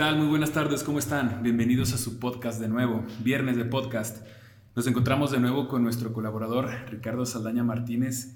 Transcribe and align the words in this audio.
tal? 0.00 0.16
Muy 0.16 0.28
buenas 0.28 0.52
tardes, 0.52 0.82
¿cómo 0.82 0.98
están? 0.98 1.42
Bienvenidos 1.42 1.92
a 1.92 1.98
su 1.98 2.18
podcast 2.18 2.58
de 2.58 2.68
nuevo, 2.68 3.04
viernes 3.22 3.58
de 3.58 3.66
podcast. 3.66 4.26
Nos 4.74 4.86
encontramos 4.86 5.30
de 5.30 5.40
nuevo 5.40 5.68
con 5.68 5.82
nuestro 5.82 6.14
colaborador 6.14 6.70
Ricardo 6.90 7.26
Saldaña 7.26 7.64
Martínez 7.64 8.34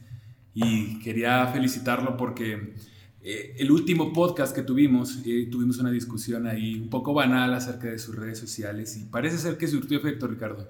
y 0.52 0.98
quería 0.98 1.46
felicitarlo 1.46 2.18
porque 2.18 2.74
eh, 3.22 3.56
el 3.56 3.70
último 3.70 4.12
podcast 4.12 4.54
que 4.54 4.60
tuvimos, 4.60 5.22
eh, 5.24 5.48
tuvimos 5.50 5.78
una 5.78 5.90
discusión 5.90 6.46
ahí 6.46 6.74
un 6.74 6.90
poco 6.90 7.14
banal 7.14 7.54
acerca 7.54 7.88
de 7.88 7.98
sus 7.98 8.14
redes 8.14 8.38
sociales 8.38 8.98
y 8.98 9.06
parece 9.06 9.38
ser 9.38 9.56
que 9.56 9.66
surtió 9.66 9.96
efecto, 9.96 10.26
Ricardo. 10.26 10.68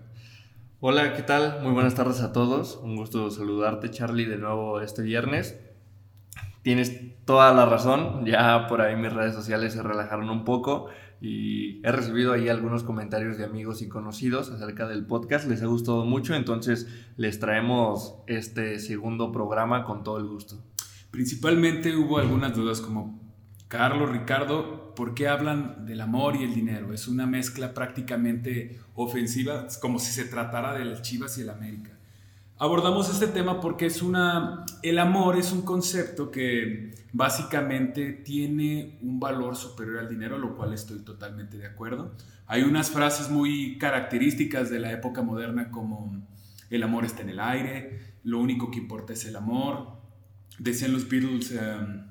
Hola, 0.79 1.13
¿qué 1.15 1.25
tal? 1.25 1.61
Muy 1.65 1.73
buenas 1.73 1.97
tardes 1.97 2.21
a 2.21 2.33
todos. 2.33 2.79
Un 2.85 2.95
gusto 2.95 3.33
saludarte, 3.33 3.91
Charlie, 3.91 4.27
de 4.27 4.39
nuevo 4.39 4.81
este 4.81 5.03
viernes. 5.03 5.59
Tienes 6.63 6.93
toda 7.25 7.53
la 7.55 7.67
razón, 7.67 8.25
ya 8.27 8.67
por 8.67 8.81
ahí 8.81 8.97
mis 8.97 9.13
redes 9.13 9.35
sociales 9.35 9.73
se 9.73 9.83
relajaron 9.83 10.31
un 10.31 10.45
poco 10.45 10.89
y 11.21 11.81
he 11.87 11.91
recibido 11.91 12.33
ahí 12.33 12.49
algunos 12.49 12.83
comentarios 12.83 13.39
de 13.39 13.45
amigos 13.45 13.81
y 13.81 13.89
conocidos 13.89 14.51
acerca 14.51 14.87
del 14.87 15.07
podcast, 15.07 15.49
les 15.49 15.63
ha 15.63 15.67
gustado 15.67 16.05
mucho, 16.05 16.35
entonces 16.35 16.87
les 17.17 17.41
traemos 17.41 18.17
este 18.27 18.79
segundo 18.79 19.33
programa 19.33 19.85
con 19.85 20.05
todo 20.05 20.19
el 20.19 20.27
gusto. 20.27 20.63
Principalmente 21.11 21.97
hubo 21.97 22.19
algunas 22.19 22.55
dudas 22.55 22.81
como, 22.81 23.21
Carlos, 23.69 24.11
Ricardo, 24.11 24.95
¿por 24.95 25.15
qué 25.15 25.29
hablan 25.29 25.87
del 25.87 26.01
amor 26.01 26.37
y 26.37 26.45
el 26.45 26.55
dinero? 26.55 26.93
Es 26.93 27.09
una 27.09 27.27
mezcla 27.27 27.73
prácticamente 27.73 28.81
ofensiva, 28.95 29.67
como 29.81 29.99
si 29.99 30.13
se 30.13 30.27
tratara 30.27 30.75
del 30.75 31.01
Chivas 31.03 31.39
y 31.39 31.43
el 31.43 31.51
América. 31.51 31.94
Abordamos 32.59 33.11
este 33.11 33.27
tema 33.27 33.61
porque 33.61 33.87
es 33.87 34.01
una, 34.01 34.65
el 34.83 34.99
amor 34.99 35.37
es 35.37 35.53
un 35.53 35.63
concepto 35.63 36.31
que 36.31 36.95
básicamente 37.13 38.13
tiene 38.13 38.99
un 39.03 39.19
valor 39.19 39.57
superior 39.57 39.99
al 39.99 40.09
dinero, 40.09 40.39
lo 40.39 40.57
cual 40.57 40.73
estoy 40.73 41.01
totalmente 41.01 41.59
de 41.59 41.67
acuerdo. 41.67 42.13
Hay 42.47 42.63
unas 42.63 42.91
frases 42.91 43.29
muy 43.29 43.79
características 43.79 44.71
de 44.71 44.79
la 44.79 44.93
época 44.93 45.23
moderna 45.23 45.71
como 45.71 46.27
el 46.71 46.83
amor 46.83 47.05
está 47.05 47.23
en 47.23 47.31
el 47.31 47.41
aire, 47.41 48.15
lo 48.23 48.39
único 48.39 48.71
que 48.71 48.79
importa 48.79 49.13
es 49.13 49.25
el 49.25 49.37
amor, 49.37 49.95
Decían 50.59 50.93
los 50.93 51.09
Beatles, 51.09 51.51
um, 51.51 52.05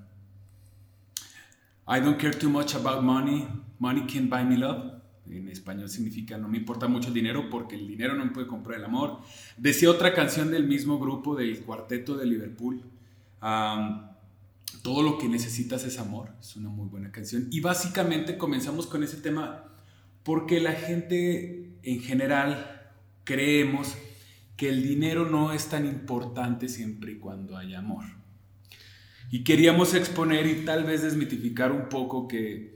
I 1.88 2.00
don't 2.02 2.20
care 2.20 2.34
too 2.34 2.50
much 2.50 2.76
about 2.76 3.02
money, 3.02 3.48
money 3.80 4.06
can't 4.06 4.30
buy 4.30 4.44
me 4.44 4.58
love. 4.58 5.02
En 5.30 5.48
español 5.48 5.90
significa 5.90 6.38
no 6.38 6.48
me 6.48 6.58
importa 6.58 6.88
mucho 6.88 7.08
el 7.08 7.14
dinero 7.14 7.50
porque 7.50 7.76
el 7.76 7.88
dinero 7.88 8.14
no 8.16 8.26
me 8.26 8.32
puede 8.32 8.48
comprar 8.48 8.80
el 8.80 8.86
amor. 8.86 9.20
Decía 9.58 9.90
otra 9.90 10.14
canción 10.14 10.52
del 10.52 10.68
mismo 10.68 11.00
grupo, 11.00 11.36
del 11.36 11.62
cuarteto 11.62 12.18
de 12.18 12.26
Liverpool. 12.26 12.82
Um, 13.42 14.08
todo 14.82 15.02
lo 15.02 15.18
que 15.18 15.28
necesitas 15.28 15.86
es 15.86 15.98
amor. 15.98 16.30
Es 16.40 16.56
una 16.56 16.70
muy 16.70 16.88
buena 16.88 17.12
canción. 17.12 17.48
Y 17.52 17.62
básicamente 17.62 18.38
comenzamos 18.38 18.88
con 18.88 19.04
ese 19.04 19.18
tema 19.18 19.66
porque 20.24 20.60
la 20.60 20.74
gente 20.74 21.74
en 21.84 22.02
general 22.02 22.92
creemos 23.24 23.96
que 24.58 24.70
el 24.70 24.84
dinero 24.84 25.30
no 25.30 25.52
es 25.54 25.68
tan 25.68 25.86
importante 25.86 26.70
siempre 26.70 27.14
y 27.14 27.16
cuando 27.18 27.58
haya 27.58 27.80
amor. 27.80 28.06
Y 29.32 29.44
queríamos 29.44 29.94
exponer 29.94 30.46
y 30.46 30.64
tal 30.64 30.84
vez 30.84 31.02
desmitificar 31.02 31.72
un 31.72 31.90
poco 31.90 32.28
que 32.28 32.73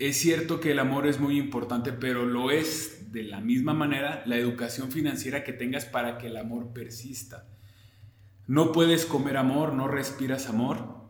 es 0.00 0.16
cierto 0.16 0.60
que 0.60 0.70
el 0.70 0.78
amor 0.78 1.06
es 1.06 1.20
muy 1.20 1.38
importante, 1.38 1.92
pero 1.92 2.24
lo 2.24 2.50
es 2.50 3.12
de 3.12 3.22
la 3.22 3.40
misma 3.40 3.74
manera 3.74 4.22
la 4.24 4.36
educación 4.36 4.90
financiera 4.90 5.44
que 5.44 5.52
tengas 5.52 5.84
para 5.84 6.16
que 6.16 6.28
el 6.28 6.38
amor 6.38 6.72
persista. 6.72 7.46
No 8.46 8.72
puedes 8.72 9.04
comer 9.04 9.36
amor, 9.36 9.74
no 9.74 9.88
respiras 9.88 10.48
amor. 10.48 11.00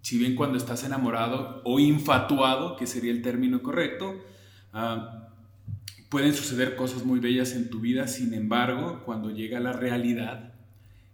Si 0.00 0.16
bien 0.16 0.34
cuando 0.34 0.56
estás 0.56 0.82
enamorado 0.82 1.60
o 1.64 1.78
infatuado, 1.78 2.76
que 2.76 2.86
sería 2.86 3.12
el 3.12 3.20
término 3.20 3.62
correcto, 3.62 4.18
ah, 4.72 5.28
pueden 6.08 6.32
suceder 6.32 6.74
cosas 6.74 7.04
muy 7.04 7.20
bellas 7.20 7.52
en 7.52 7.68
tu 7.68 7.80
vida, 7.80 8.08
sin 8.08 8.32
embargo, 8.32 9.02
cuando 9.04 9.30
llega 9.30 9.60
la 9.60 9.74
realidad, 9.74 10.54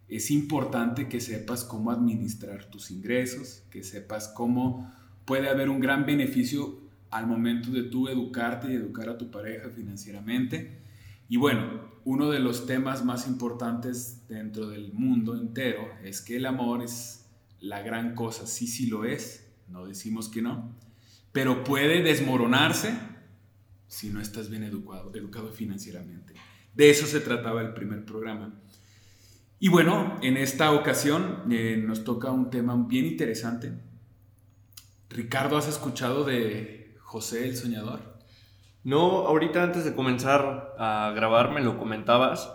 es 0.07 0.31
importante 0.31 1.09
que 1.09 1.21
sepas 1.21 1.65
cómo 1.65 1.91
administrar 1.91 2.67
tus 2.67 2.93
ingresos, 2.93 3.65
que 3.71 3.83
sepas 3.83 4.29
cómo 4.29 4.95
puede 5.25 5.49
haber 5.49 5.69
un 5.69 5.81
gran 5.81 6.07
beneficio 6.07 6.84
al 7.15 7.29
momento 7.29 7.71
de 7.71 7.85
tú 7.85 8.09
educarte 8.09 8.73
y 8.73 8.75
educar 8.75 9.09
a 9.09 9.17
tu 9.17 9.31
pareja 9.31 9.71
financieramente. 9.71 10.81
Y 11.29 11.37
bueno, 11.37 11.93
uno 12.05 12.29
de 12.29 12.41
los 12.41 12.67
temas 12.67 13.05
más 13.05 13.29
importantes 13.29 14.27
dentro 14.29 14.69
del 14.69 14.93
mundo 14.93 15.37
entero 15.37 15.89
es 16.03 16.21
que 16.21 16.37
el 16.37 16.45
amor 16.45 16.83
es 16.83 17.27
la 17.61 17.83
gran 17.83 18.17
cosa. 18.17 18.49
Sí, 18.49 18.67
sí 18.67 18.89
lo 18.89 19.05
es, 19.05 19.49
no 19.69 19.87
decimos 19.87 20.29
que 20.29 20.43
no, 20.43 20.75
pero 21.31 21.63
puede 21.63 22.03
desmoronarse 22.03 22.99
si 23.87 24.11
no 24.11 24.21
estás 24.21 24.51
bien 24.51 24.65
educado, 24.65 25.13
educado 25.15 25.53
financieramente. 25.53 26.35
De 26.75 26.91
eso 26.91 27.07
se 27.07 27.21
trataba 27.21 27.63
el 27.63 27.75
primer 27.75 28.05
programa. 28.05 28.61
Y 29.61 29.69
bueno, 29.69 30.19
en 30.21 30.37
esta 30.37 30.73
ocasión 30.73 31.45
eh, 31.49 31.77
nos 31.77 32.03
toca 32.03 32.33
un 32.33 32.51
tema 32.51 32.75
bien 32.89 33.05
interesante. 33.05 33.73
Ricardo, 35.11 35.57
¿has 35.57 35.69
escuchado 35.69 36.25
de 36.25 36.84
José 37.15 37.47
el 37.47 37.57
Soñador? 37.57 38.01
No, 38.83 39.29
ahorita 39.29 39.63
antes 39.63 39.85
de 39.85 39.95
comenzar 39.95 40.75
a 40.77 41.13
grabar 41.15 41.53
me 41.53 41.61
lo 41.63 41.79
comentabas. 41.79 42.51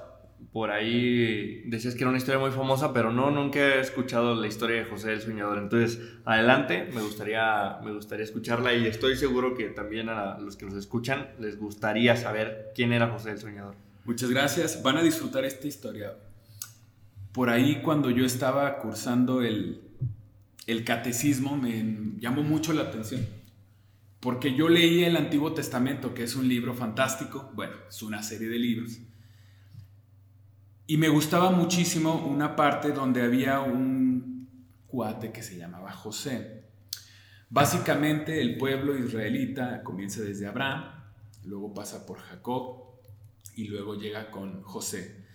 Por 0.51 0.71
ahí 0.71 1.63
decías 1.69 1.95
que 1.95 2.01
era 2.01 2.09
una 2.09 2.17
historia 2.17 2.41
muy 2.41 2.51
famosa, 2.51 2.91
pero 2.91 3.13
no, 3.13 3.31
nunca 3.31 3.59
he 3.59 3.79
escuchado 3.79 4.35
la 4.35 4.47
historia 4.47 4.81
de 4.81 4.83
José 4.83 5.13
el 5.13 5.21
Soñador. 5.21 5.59
Entonces, 5.59 6.01
adelante, 6.25 6.89
me 6.93 7.01
gustaría, 7.01 7.79
me 7.85 7.93
gustaría 7.93 8.25
escucharla 8.25 8.73
y 8.73 8.85
estoy 8.85 9.15
seguro 9.15 9.55
que 9.55 9.69
también 9.69 10.09
a 10.09 10.37
los 10.39 10.57
que 10.57 10.65
nos 10.65 10.75
escuchan 10.75 11.29
les 11.39 11.57
gustaría 11.57 12.17
saber 12.17 12.73
quién 12.75 12.91
era 12.91 13.07
José 13.07 13.31
el 13.31 13.37
Soñador. 13.37 13.75
Muchas 14.03 14.29
gracias, 14.29 14.83
van 14.83 14.97
a 14.97 15.01
disfrutar 15.01 15.45
esta 15.45 15.67
historia 15.67 16.17
por 17.31 17.49
ahí 17.49 17.81
cuando 17.81 18.09
yo 18.09 18.25
estaba 18.25 18.79
cursando 18.79 19.41
el, 19.41 19.79
catecismo 20.85 21.55
me 21.55 22.17
llamó 22.19 22.43
mucho 22.43 22.73
la 22.73 22.81
atención. 22.81 23.38
Porque 24.19 24.53
yo 24.53 24.67
leí 24.67 25.03
el 25.03 25.15
Antiguo 25.15 25.53
Testamento, 25.53 26.13
que 26.13 26.23
es 26.23 26.35
un 26.35 26.47
libro 26.47 26.73
fantástico, 26.73 27.51
bueno, 27.53 27.75
es 27.87 28.01
una 28.01 28.21
serie 28.21 28.49
de 28.49 28.59
libros. 28.59 28.99
Y 30.87 30.97
me 30.97 31.07
gustaba 31.07 31.51
muchísimo 31.51 32.15
una 32.15 32.55
parte 32.55 32.91
donde 32.91 33.21
había 33.21 33.61
un 33.61 34.49
cuate 34.87 35.31
que 35.31 35.43
se 35.43 35.55
llamaba 35.55 35.91
José. 35.91 36.63
Básicamente 37.49 38.41
el 38.41 38.57
pueblo 38.57 38.97
israelita 38.97 39.83
comienza 39.83 40.21
desde 40.21 40.47
Abraham, 40.47 41.03
luego 41.45 41.73
pasa 41.73 42.05
por 42.05 42.19
Jacob 42.19 42.89
y 43.55 43.65
luego 43.65 43.95
llega 43.95 44.31
con 44.31 44.61
José. 44.63 45.25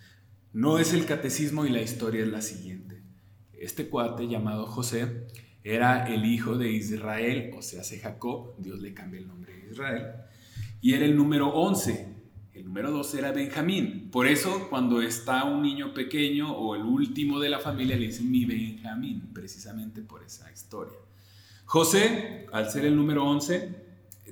No 0.53 0.77
es 0.77 0.93
el 0.93 1.05
catecismo 1.05 1.65
y 1.65 1.69
la 1.69 1.81
historia 1.81 2.21
es 2.21 2.29
la 2.29 2.41
siguiente. 2.41 3.01
Este 3.53 3.89
cuate 3.89 4.27
llamado 4.27 4.67
José 4.67 5.27
era 5.65 6.05
el 6.05 6.25
hijo 6.25 6.59
de 6.59 6.71
Israel, 6.71 7.51
o 7.57 7.61
sea, 7.63 7.81
hace 7.81 7.99
Jacob, 7.99 8.53
Dios 8.59 8.79
le 8.79 8.93
cambia 8.93 9.19
el 9.19 9.27
nombre 9.27 9.51
de 9.51 9.71
Israel, 9.71 10.05
y 10.79 10.93
era 10.93 11.05
el 11.05 11.17
número 11.17 11.49
11. 11.49 12.13
El 12.53 12.65
número 12.65 12.91
12 12.91 13.17
era 13.17 13.31
Benjamín. 13.31 14.09
Por 14.11 14.27
eso, 14.27 14.67
cuando 14.69 15.01
está 15.01 15.43
un 15.43 15.63
niño 15.63 15.91
pequeño 15.95 16.55
o 16.55 16.75
el 16.75 16.83
último 16.83 17.39
de 17.39 17.49
la 17.49 17.57
familia, 17.57 17.97
le 17.97 18.05
dicen 18.05 18.29
mi 18.29 18.45
Benjamín, 18.45 19.31
precisamente 19.33 20.03
por 20.03 20.23
esa 20.23 20.51
historia. 20.51 20.99
José, 21.65 22.45
al 22.53 22.69
ser 22.69 22.85
el 22.85 22.95
número 22.95 23.25
11, 23.25 23.75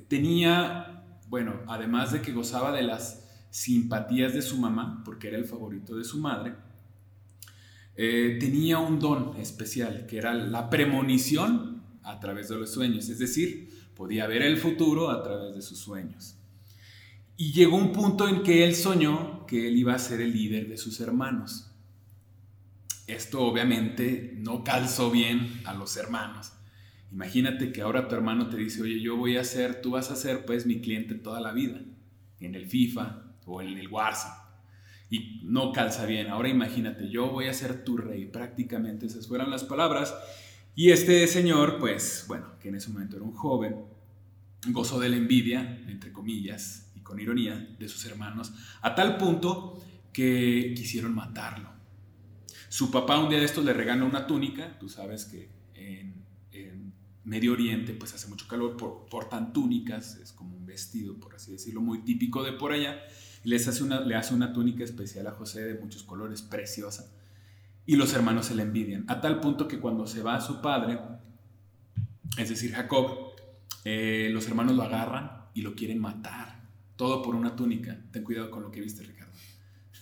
tenía, 0.06 1.02
bueno, 1.26 1.62
además 1.66 2.12
de 2.12 2.22
que 2.22 2.32
gozaba 2.32 2.70
de 2.70 2.82
las 2.82 3.48
simpatías 3.50 4.32
de 4.32 4.42
su 4.42 4.56
mamá, 4.56 5.02
porque 5.04 5.26
era 5.26 5.36
el 5.36 5.46
favorito 5.46 5.96
de 5.96 6.04
su 6.04 6.20
madre, 6.20 6.54
eh, 7.96 8.36
tenía 8.40 8.78
un 8.78 8.98
don 8.98 9.36
especial, 9.36 10.06
que 10.06 10.18
era 10.18 10.34
la 10.34 10.70
premonición 10.70 11.82
a 12.02 12.20
través 12.20 12.48
de 12.48 12.56
los 12.56 12.72
sueños, 12.72 13.08
es 13.08 13.18
decir, 13.18 13.70
podía 13.94 14.26
ver 14.26 14.42
el 14.42 14.58
futuro 14.58 15.10
a 15.10 15.22
través 15.22 15.54
de 15.54 15.62
sus 15.62 15.78
sueños. 15.78 16.36
Y 17.36 17.52
llegó 17.52 17.76
un 17.76 17.92
punto 17.92 18.28
en 18.28 18.42
que 18.42 18.64
él 18.64 18.74
soñó 18.74 19.46
que 19.46 19.68
él 19.68 19.76
iba 19.76 19.94
a 19.94 19.98
ser 19.98 20.20
el 20.20 20.32
líder 20.32 20.68
de 20.68 20.76
sus 20.76 21.00
hermanos. 21.00 21.70
Esto 23.06 23.42
obviamente 23.42 24.34
no 24.38 24.64
calzó 24.64 25.10
bien 25.10 25.60
a 25.64 25.74
los 25.74 25.96
hermanos. 25.96 26.52
Imagínate 27.12 27.72
que 27.72 27.82
ahora 27.82 28.08
tu 28.08 28.14
hermano 28.14 28.48
te 28.48 28.56
dice, 28.56 28.82
oye, 28.82 29.00
yo 29.00 29.16
voy 29.16 29.36
a 29.36 29.44
ser, 29.44 29.82
tú 29.82 29.92
vas 29.92 30.10
a 30.10 30.16
ser 30.16 30.44
pues 30.44 30.66
mi 30.66 30.80
cliente 30.80 31.14
toda 31.14 31.40
la 31.40 31.52
vida, 31.52 31.80
en 32.40 32.54
el 32.54 32.66
FIFA, 32.66 33.24
o 33.46 33.62
en 33.62 33.78
el 33.78 33.88
Warzone. 33.88 34.43
Y 35.14 35.38
no 35.44 35.70
calza 35.70 36.06
bien. 36.06 36.28
Ahora 36.28 36.48
imagínate, 36.48 37.08
yo 37.08 37.30
voy 37.30 37.46
a 37.46 37.54
ser 37.54 37.84
tu 37.84 37.96
rey. 37.96 38.26
Prácticamente 38.26 39.06
esas 39.06 39.28
fueron 39.28 39.48
las 39.48 39.62
palabras. 39.62 40.12
Y 40.74 40.90
este 40.90 41.24
señor, 41.28 41.78
pues 41.78 42.24
bueno, 42.26 42.58
que 42.58 42.70
en 42.70 42.74
ese 42.74 42.90
momento 42.90 43.14
era 43.14 43.24
un 43.24 43.32
joven, 43.32 43.76
gozó 44.70 44.98
de 44.98 45.08
la 45.08 45.16
envidia, 45.16 45.84
entre 45.86 46.12
comillas, 46.12 46.90
y 46.96 47.00
con 47.00 47.20
ironía, 47.20 47.76
de 47.78 47.88
sus 47.88 48.04
hermanos, 48.06 48.52
a 48.82 48.96
tal 48.96 49.16
punto 49.16 49.80
que 50.12 50.74
quisieron 50.76 51.14
matarlo. 51.14 51.70
Su 52.68 52.90
papá 52.90 53.20
un 53.20 53.28
día 53.28 53.38
de 53.38 53.44
estos 53.44 53.64
le 53.64 53.72
regala 53.72 54.02
una 54.04 54.26
túnica, 54.26 54.76
tú 54.80 54.88
sabes 54.88 55.26
que 55.26 55.48
en, 55.74 56.24
Medio 57.22 57.52
Oriente 57.52 57.94
pues 57.94 58.12
hace 58.12 58.28
mucho 58.28 58.46
calor, 58.48 58.76
por, 58.76 59.06
portan 59.06 59.52
túnicas, 59.52 60.16
es 60.16 60.32
como 60.32 60.56
un 60.56 60.66
vestido, 60.66 61.18
por 61.18 61.34
así 61.36 61.52
decirlo, 61.52 61.80
muy 61.80 62.00
típico 62.00 62.42
de 62.42 62.52
por 62.52 62.72
allá, 62.72 63.00
y 63.44 63.50
les 63.50 63.68
hace 63.68 63.82
una, 63.84 64.00
le 64.00 64.16
hace 64.16 64.34
una 64.34 64.52
túnica 64.52 64.82
especial 64.82 65.26
a 65.26 65.32
José 65.32 65.62
de 65.64 65.78
muchos 65.78 66.02
colores, 66.02 66.42
preciosa, 66.42 67.12
y 67.86 67.96
los 67.96 68.14
hermanos 68.14 68.46
se 68.46 68.54
le 68.54 68.62
envidian, 68.62 69.04
a 69.08 69.20
tal 69.20 69.40
punto 69.40 69.68
que 69.68 69.78
cuando 69.78 70.06
se 70.06 70.22
va 70.22 70.40
su 70.40 70.62
padre, 70.62 70.98
es 72.38 72.48
decir, 72.48 72.72
Jacob, 72.72 73.34
eh, 73.84 74.30
los 74.32 74.48
hermanos 74.48 74.74
lo 74.74 74.82
agarran 74.82 75.44
y 75.52 75.60
lo 75.60 75.74
quieren 75.74 76.00
matar, 76.00 76.62
todo 76.96 77.22
por 77.22 77.34
una 77.34 77.54
túnica, 77.54 78.00
ten 78.10 78.24
cuidado 78.24 78.50
con 78.50 78.62
lo 78.62 78.70
que 78.70 78.80
viste 78.80 79.02
Ricardo. 79.02 79.32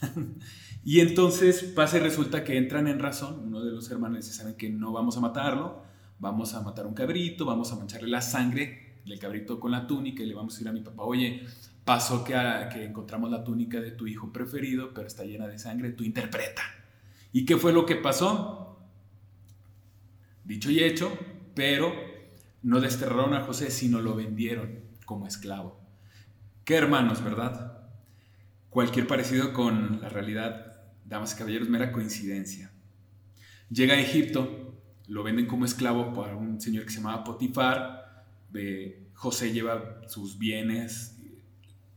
y 0.84 1.00
entonces 1.00 1.64
pasa 1.64 1.98
y 1.98 2.00
resulta 2.00 2.44
que 2.44 2.56
entran 2.56 2.86
en 2.86 3.00
razón, 3.00 3.40
uno 3.44 3.64
de 3.64 3.72
los 3.72 3.90
hermanos 3.90 4.18
dice, 4.18 4.32
saben 4.32 4.54
que 4.54 4.70
no 4.70 4.92
vamos 4.92 5.16
a 5.16 5.20
matarlo, 5.20 5.82
vamos 6.20 6.54
a 6.54 6.62
matar 6.62 6.86
un 6.86 6.94
cabrito, 6.94 7.44
vamos 7.44 7.72
a 7.72 7.76
mancharle 7.76 8.08
la 8.08 8.22
sangre 8.22 9.00
del 9.04 9.18
cabrito 9.18 9.58
con 9.58 9.72
la 9.72 9.88
túnica 9.88 10.22
y 10.22 10.26
le 10.26 10.34
vamos 10.34 10.54
a 10.54 10.56
decir 10.56 10.68
a 10.68 10.72
mi 10.72 10.80
papá, 10.80 11.02
oye, 11.02 11.44
pasó 11.84 12.24
que, 12.24 12.34
que 12.72 12.84
encontramos 12.84 13.30
la 13.30 13.44
túnica 13.44 13.80
de 13.80 13.90
tu 13.90 14.06
hijo 14.06 14.32
preferido, 14.32 14.92
pero 14.94 15.06
está 15.06 15.24
llena 15.24 15.48
de 15.48 15.58
sangre, 15.58 15.90
tú 15.90 16.04
interpreta. 16.04 16.62
¿Y 17.32 17.44
qué 17.44 17.56
fue 17.56 17.72
lo 17.72 17.86
que 17.86 17.96
pasó? 17.96 18.78
Dicho 20.44 20.70
y 20.70 20.80
hecho, 20.80 21.16
pero 21.54 21.92
no 22.62 22.80
desterraron 22.80 23.34
a 23.34 23.42
José, 23.42 23.70
sino 23.70 24.00
lo 24.00 24.14
vendieron 24.14 24.80
como 25.04 25.26
esclavo. 25.26 25.80
Qué 26.64 26.76
hermanos, 26.76 27.22
¿verdad? 27.22 27.88
Cualquier 28.70 29.06
parecido 29.06 29.52
con 29.52 30.00
la 30.00 30.08
realidad, 30.08 30.82
damas 31.04 31.34
y 31.34 31.38
caballeros, 31.38 31.68
mera 31.68 31.92
coincidencia. 31.92 32.72
Llega 33.70 33.94
a 33.94 34.00
Egipto, 34.00 34.80
lo 35.08 35.22
venden 35.22 35.46
como 35.46 35.64
esclavo 35.64 36.12
por 36.12 36.34
un 36.34 36.60
señor 36.60 36.84
que 36.84 36.90
se 36.90 36.98
llamaba 36.98 37.24
Potifar. 37.24 38.24
José 39.14 39.52
lleva 39.52 40.02
sus 40.08 40.38
bienes, 40.38 41.18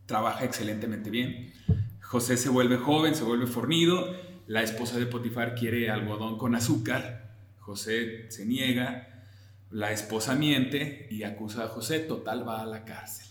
trabaja 0.06 0.46
excelentemente 0.46 1.10
bien. 1.10 1.54
José 2.02 2.38
se 2.38 2.50
vuelve 2.50 2.78
joven, 2.78 3.16
se 3.16 3.24
vuelve 3.24 3.48
fornido. 3.48 4.16
La 4.48 4.62
esposa 4.62 4.98
de 4.98 5.06
Potifar 5.06 5.56
quiere 5.56 5.90
algodón 5.90 6.38
con 6.38 6.56
azúcar. 6.56 7.36
José 7.60 8.30
se 8.30 8.46
niega. 8.46 9.25
La 9.72 9.92
esposa 9.92 10.36
miente 10.36 11.07
y 11.10 11.24
acusa 11.24 11.63
a 11.63 11.68
José. 11.68 12.00
Total, 12.00 12.48
va 12.48 12.62
a 12.62 12.66
la 12.66 12.86
cárcel. 12.86 13.25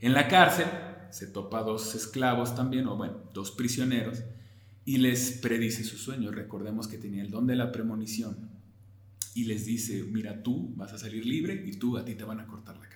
En 0.00 0.14
la 0.14 0.28
cárcel 0.28 0.66
se 1.10 1.26
topa 1.26 1.62
dos 1.62 1.94
esclavos 1.94 2.54
también, 2.54 2.86
o 2.86 2.96
bueno, 2.96 3.18
dos 3.34 3.50
prisioneros, 3.50 4.22
y 4.84 4.96
les 4.96 5.32
predice 5.32 5.84
su 5.84 5.98
sueño. 5.98 6.30
Recordemos 6.30 6.88
que 6.88 6.96
tenía 6.96 7.22
el 7.22 7.30
don 7.30 7.46
de 7.46 7.56
la 7.56 7.70
premonición. 7.70 8.48
Y 9.34 9.44
les 9.44 9.66
dice, 9.66 10.02
mira, 10.04 10.42
tú 10.42 10.72
vas 10.74 10.92
a 10.92 10.98
salir 10.98 11.24
libre 11.24 11.62
y 11.66 11.76
tú 11.76 11.96
a 11.98 12.04
ti 12.04 12.14
te 12.14 12.24
van 12.24 12.40
a 12.40 12.46
cortar 12.46 12.78
la 12.78 12.88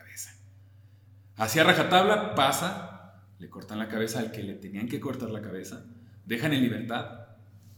Hacia 1.37 1.65
rajatabla 1.65 2.35
pasa, 2.35 3.25
le 3.39 3.51
cortan 3.51 3.79
la 3.79 3.89
cabeza 3.89 4.21
al 4.21 4.31
que 4.31 4.43
le 4.43 4.55
tenían 4.55 4.89
que 4.89 5.01
cortar 5.01 5.31
la 5.31 5.43
cabeza, 5.43 5.85
dejan 6.25 6.53
en 6.53 6.63
libertad 6.63 7.27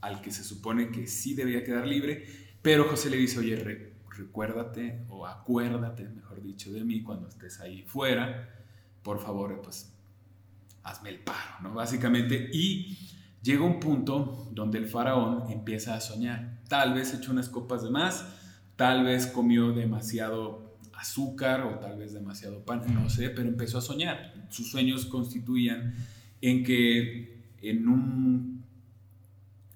al 0.00 0.20
que 0.20 0.30
se 0.30 0.44
supone 0.44 0.90
que 0.90 1.06
sí 1.06 1.34
debía 1.34 1.64
quedar 1.64 1.86
libre, 1.86 2.26
pero 2.62 2.84
José 2.84 3.10
le 3.10 3.16
dice, 3.16 3.38
oye, 3.38 3.56
recuérdate 4.10 5.04
o 5.08 5.26
acuérdate, 5.26 6.08
mejor 6.08 6.42
dicho, 6.42 6.72
de 6.72 6.84
mí 6.84 7.02
cuando 7.02 7.28
estés 7.28 7.60
ahí 7.60 7.82
fuera, 7.82 8.50
por 9.02 9.20
favor, 9.20 9.60
pues 9.62 9.92
hazme 10.82 11.10
el 11.10 11.20
paro, 11.20 11.60
¿no? 11.62 11.74
Básicamente, 11.74 12.50
y 12.52 12.98
llega 13.42 13.64
un 13.64 13.80
punto 13.80 14.48
donde 14.52 14.78
el 14.78 14.86
faraón 14.86 15.50
empieza 15.50 15.94
a 15.94 16.00
soñar. 16.00 16.58
Tal 16.68 16.94
vez 16.94 17.14
echó 17.14 17.32
unas 17.32 17.48
copas 17.48 17.82
de 17.82 17.90
más, 17.90 18.26
tal 18.76 19.04
vez 19.04 19.26
comió 19.26 19.72
demasiado 19.72 20.65
azúcar 20.96 21.62
o 21.62 21.78
tal 21.78 21.98
vez 21.98 22.12
demasiado 22.12 22.64
pan, 22.64 22.82
no 22.92 23.08
sé, 23.08 23.30
pero 23.30 23.48
empezó 23.48 23.78
a 23.78 23.80
soñar. 23.82 24.34
Sus 24.48 24.70
sueños 24.70 25.06
constituían 25.06 25.94
en 26.40 26.64
que 26.64 27.44
en 27.62 27.88
un, 27.88 28.64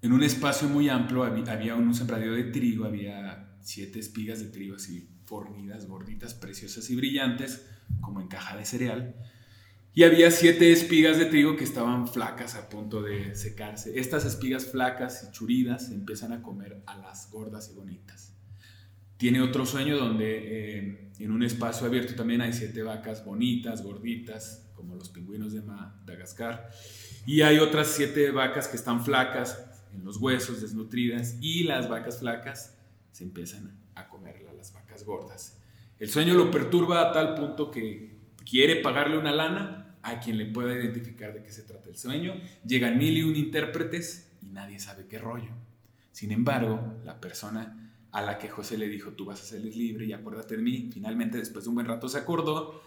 en 0.02 0.12
un 0.12 0.22
espacio 0.22 0.69
muy 0.69 0.88
amplio 0.88 1.25
había, 1.25 1.75
un 1.75 1.94
sembradío 1.94 2.32
de 2.32 2.44
trigo, 2.44 2.84
había 2.84 3.56
siete 3.61 3.99
espigas 3.99 4.40
de 4.40 4.46
trigo 4.46 4.76
así 4.76 5.08
fornidas, 5.25 5.87
gorditas, 5.87 6.34
preciosas 6.34 6.90
y 6.90 6.96
brillantes, 6.96 7.67
como 8.00 8.20
en 8.20 8.28
caja 8.28 8.56
de 8.56 8.64
cereal 8.64 9.14
y 9.93 10.05
había 10.05 10.31
siete 10.31 10.70
espigas 10.72 11.19
de 11.19 11.26
trigo 11.26 11.56
que 11.56 11.64
estaban 11.64 12.06
flacas 12.06 12.55
a 12.55 12.69
punto 12.69 13.02
de 13.02 13.34
secarse. 13.34 13.99
Estas 13.99 14.25
espigas 14.25 14.67
flacas 14.67 15.26
y 15.28 15.32
churidas 15.32 15.90
empiezan 15.90 16.32
a 16.32 16.43
comer 16.43 16.82
a 16.87 16.96
las 16.96 17.28
gordas 17.31 17.70
y 17.72 17.75
bonitas. 17.75 18.32
Tiene 19.20 19.43
otro 19.43 19.67
sueño 19.67 19.99
donde 19.99 20.78
eh, 20.78 21.11
en 21.19 21.31
un 21.31 21.43
espacio 21.43 21.87
abierto 21.87 22.14
también 22.14 22.40
hay 22.40 22.55
siete 22.55 22.82
vacas 22.82 23.22
bonitas, 23.22 23.84
gorditas, 23.84 24.72
como 24.75 24.94
los 24.94 25.11
pingüinos 25.11 25.52
de 25.52 25.61
Madagascar. 25.61 26.70
Y 27.26 27.43
hay 27.43 27.58
otras 27.58 27.88
siete 27.88 28.31
vacas 28.31 28.67
que 28.67 28.78
están 28.78 29.05
flacas 29.05 29.84
en 29.93 30.06
los 30.06 30.17
huesos, 30.17 30.62
desnutridas. 30.62 31.37
Y 31.43 31.64
las 31.64 31.90
vacas 31.90 32.20
flacas 32.20 32.78
se 33.12 33.25
empiezan 33.25 33.78
a 33.94 34.08
comer 34.08 34.40
las 34.56 34.72
vacas 34.72 35.05
gordas. 35.05 35.61
El 35.99 36.08
sueño 36.08 36.32
lo 36.32 36.50
perturba 36.50 37.06
a 37.06 37.12
tal 37.12 37.34
punto 37.34 37.70
que 37.70 38.17
quiere 38.49 38.76
pagarle 38.76 39.19
una 39.19 39.32
lana 39.32 39.99
a 40.00 40.19
quien 40.19 40.38
le 40.38 40.46
pueda 40.46 40.75
identificar 40.75 41.34
de 41.34 41.43
qué 41.43 41.52
se 41.52 41.64
trata 41.64 41.90
el 41.90 41.99
sueño. 41.99 42.40
Llegan 42.64 42.96
mil 42.96 43.19
y 43.19 43.22
un 43.22 43.37
intérpretes 43.37 44.32
y 44.40 44.46
nadie 44.46 44.78
sabe 44.78 45.08
qué 45.08 45.19
rollo. 45.19 45.50
Sin 46.11 46.32
embargo, 46.32 46.94
la 47.05 47.20
persona 47.20 47.90
a 48.12 48.23
la 48.23 48.39
que 48.39 48.49
José 48.49 48.77
le 48.77 48.89
dijo, 48.89 49.12
tú 49.12 49.25
vas 49.25 49.41
a 49.41 49.45
ser 49.45 49.61
libre 49.61 50.07
y 50.07 50.12
acuérdate 50.12 50.57
de 50.57 50.62
mí, 50.62 50.91
finalmente 50.93 51.39
después 51.39 51.65
de 51.65 51.69
un 51.69 51.77
buen 51.77 51.87
rato 51.87 52.09
se 52.09 52.19
acordó 52.19 52.83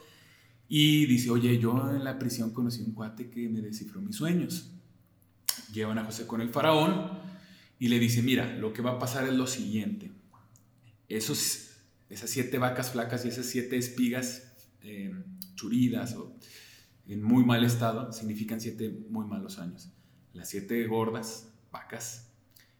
y 0.68 1.06
dice, 1.06 1.30
oye, 1.30 1.58
yo 1.60 1.92
en 1.92 2.04
la 2.04 2.20
prisión 2.20 2.52
conocí 2.52 2.81
un 2.81 2.94
cuate 2.94 3.30
que 3.30 3.48
me 3.48 3.62
descifró 3.62 4.02
mis 4.02 4.16
sueños. 4.16 4.71
Llevan 5.71 5.97
a 5.97 6.06
José 6.06 6.26
con 6.26 6.42
el 6.42 6.50
faraón 6.50 7.19
y 7.80 7.88
le 7.88 8.00
dice, 8.00 8.21
mira, 8.21 8.56
lo 8.57 8.74
que 8.74 8.81
va 8.81 8.92
a 8.92 9.00
pasar 9.00 9.28
es 9.28 9.33
lo 9.33 9.47
siguiente. 9.47 10.12
Esos, 11.09 11.71
esas 12.09 12.30
siete 12.30 12.57
vacas 12.57 12.92
flacas 12.92 13.26
y 13.26 13.30
esas 13.30 13.45
siete 13.45 13.78
espigas 13.78 14.54
eh, 14.81 15.14
churidas 15.56 16.16
o 16.16 16.36
en 17.07 17.21
muy 17.21 17.44
mal 17.44 17.64
estado, 17.64 18.12
significan 18.12 18.62
siete 18.62 18.90
muy 19.09 19.26
malos 19.26 19.59
años. 19.59 19.90
Las 20.33 20.50
siete 20.50 20.88
gordas, 20.88 21.50
vacas, 21.71 22.30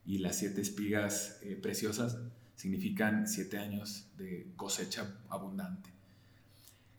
y 0.06 0.17
las 0.20 0.38
siete 0.38 0.62
espigas 0.62 1.39
eh, 1.44 1.56
preciosas 1.56 2.17
significan 2.55 3.27
siete 3.27 3.57
años 3.57 4.07
de 4.17 4.48
cosecha 4.55 5.19
abundante. 5.29 5.89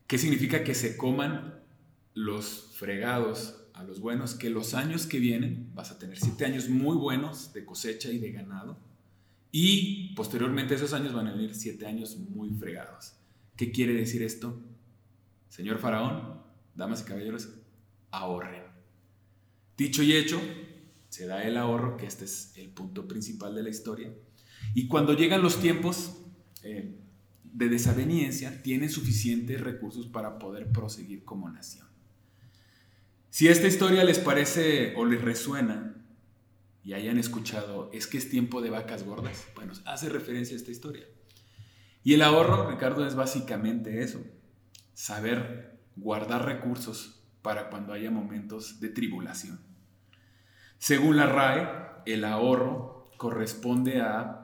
¿Qué 0.06 0.18
significa 0.18 0.64
que 0.64 0.74
se 0.74 0.96
coman 0.96 1.54
los 2.14 2.72
fregados 2.74 3.64
a 3.72 3.82
los 3.82 4.00
buenos? 4.00 4.34
Que 4.34 4.50
los 4.50 4.74
años 4.74 5.06
que 5.06 5.18
vienen 5.18 5.70
vas 5.74 5.90
a 5.90 5.98
tener 5.98 6.18
siete 6.18 6.44
años 6.44 6.68
muy 6.68 6.96
buenos 6.96 7.52
de 7.52 7.64
cosecha 7.64 8.10
y 8.10 8.18
de 8.18 8.32
ganado. 8.32 8.78
Y 9.50 10.14
posteriormente 10.14 10.74
esos 10.74 10.92
años 10.92 11.12
van 11.12 11.28
a 11.28 11.32
venir 11.32 11.54
siete 11.54 11.86
años 11.86 12.16
muy 12.16 12.50
fregados. 12.50 13.14
¿Qué 13.56 13.70
quiere 13.70 13.94
decir 13.94 14.22
esto? 14.22 14.60
Señor 15.48 15.78
Faraón, 15.78 16.42
damas 16.74 17.02
y 17.02 17.04
caballeros, 17.04 17.48
ahorren. 18.10 18.64
Dicho 19.76 20.02
y 20.02 20.12
hecho, 20.12 20.40
se 21.08 21.26
da 21.26 21.44
el 21.44 21.56
ahorro, 21.56 21.96
que 21.96 22.06
este 22.06 22.24
es 22.24 22.52
el 22.56 22.70
punto 22.70 23.06
principal 23.06 23.54
de 23.54 23.62
la 23.62 23.68
historia. 23.70 24.12
Y 24.72 24.88
cuando 24.88 25.12
llegan 25.14 25.42
los 25.42 25.60
tiempos 25.60 26.16
eh, 26.62 26.98
de 27.42 27.68
desaveniencia, 27.68 28.62
tienen 28.62 28.90
suficientes 28.90 29.60
recursos 29.60 30.06
para 30.06 30.38
poder 30.38 30.72
proseguir 30.72 31.24
como 31.24 31.50
nación. 31.50 31.86
Si 33.30 33.48
esta 33.48 33.66
historia 33.66 34.04
les 34.04 34.18
parece 34.18 34.94
o 34.96 35.04
les 35.04 35.20
resuena 35.20 35.96
y 36.82 36.92
hayan 36.92 37.18
escuchado, 37.18 37.90
es 37.92 38.06
que 38.06 38.18
es 38.18 38.30
tiempo 38.30 38.62
de 38.62 38.70
vacas 38.70 39.04
gordas, 39.04 39.44
bueno, 39.56 39.72
hace 39.86 40.08
referencia 40.08 40.54
a 40.54 40.58
esta 40.58 40.70
historia. 40.70 41.04
Y 42.04 42.14
el 42.14 42.22
ahorro, 42.22 42.70
Ricardo, 42.70 43.06
es 43.06 43.14
básicamente 43.14 44.02
eso 44.02 44.20
saber 44.92 45.80
guardar 45.96 46.44
recursos 46.44 47.24
para 47.42 47.70
cuando 47.70 47.92
haya 47.92 48.10
momentos 48.10 48.80
de 48.80 48.88
tribulación. 48.88 49.58
Según 50.78 51.16
la 51.16 51.26
RAE, 51.26 51.68
el 52.06 52.24
ahorro 52.24 53.10
corresponde 53.16 54.00
a 54.00 54.43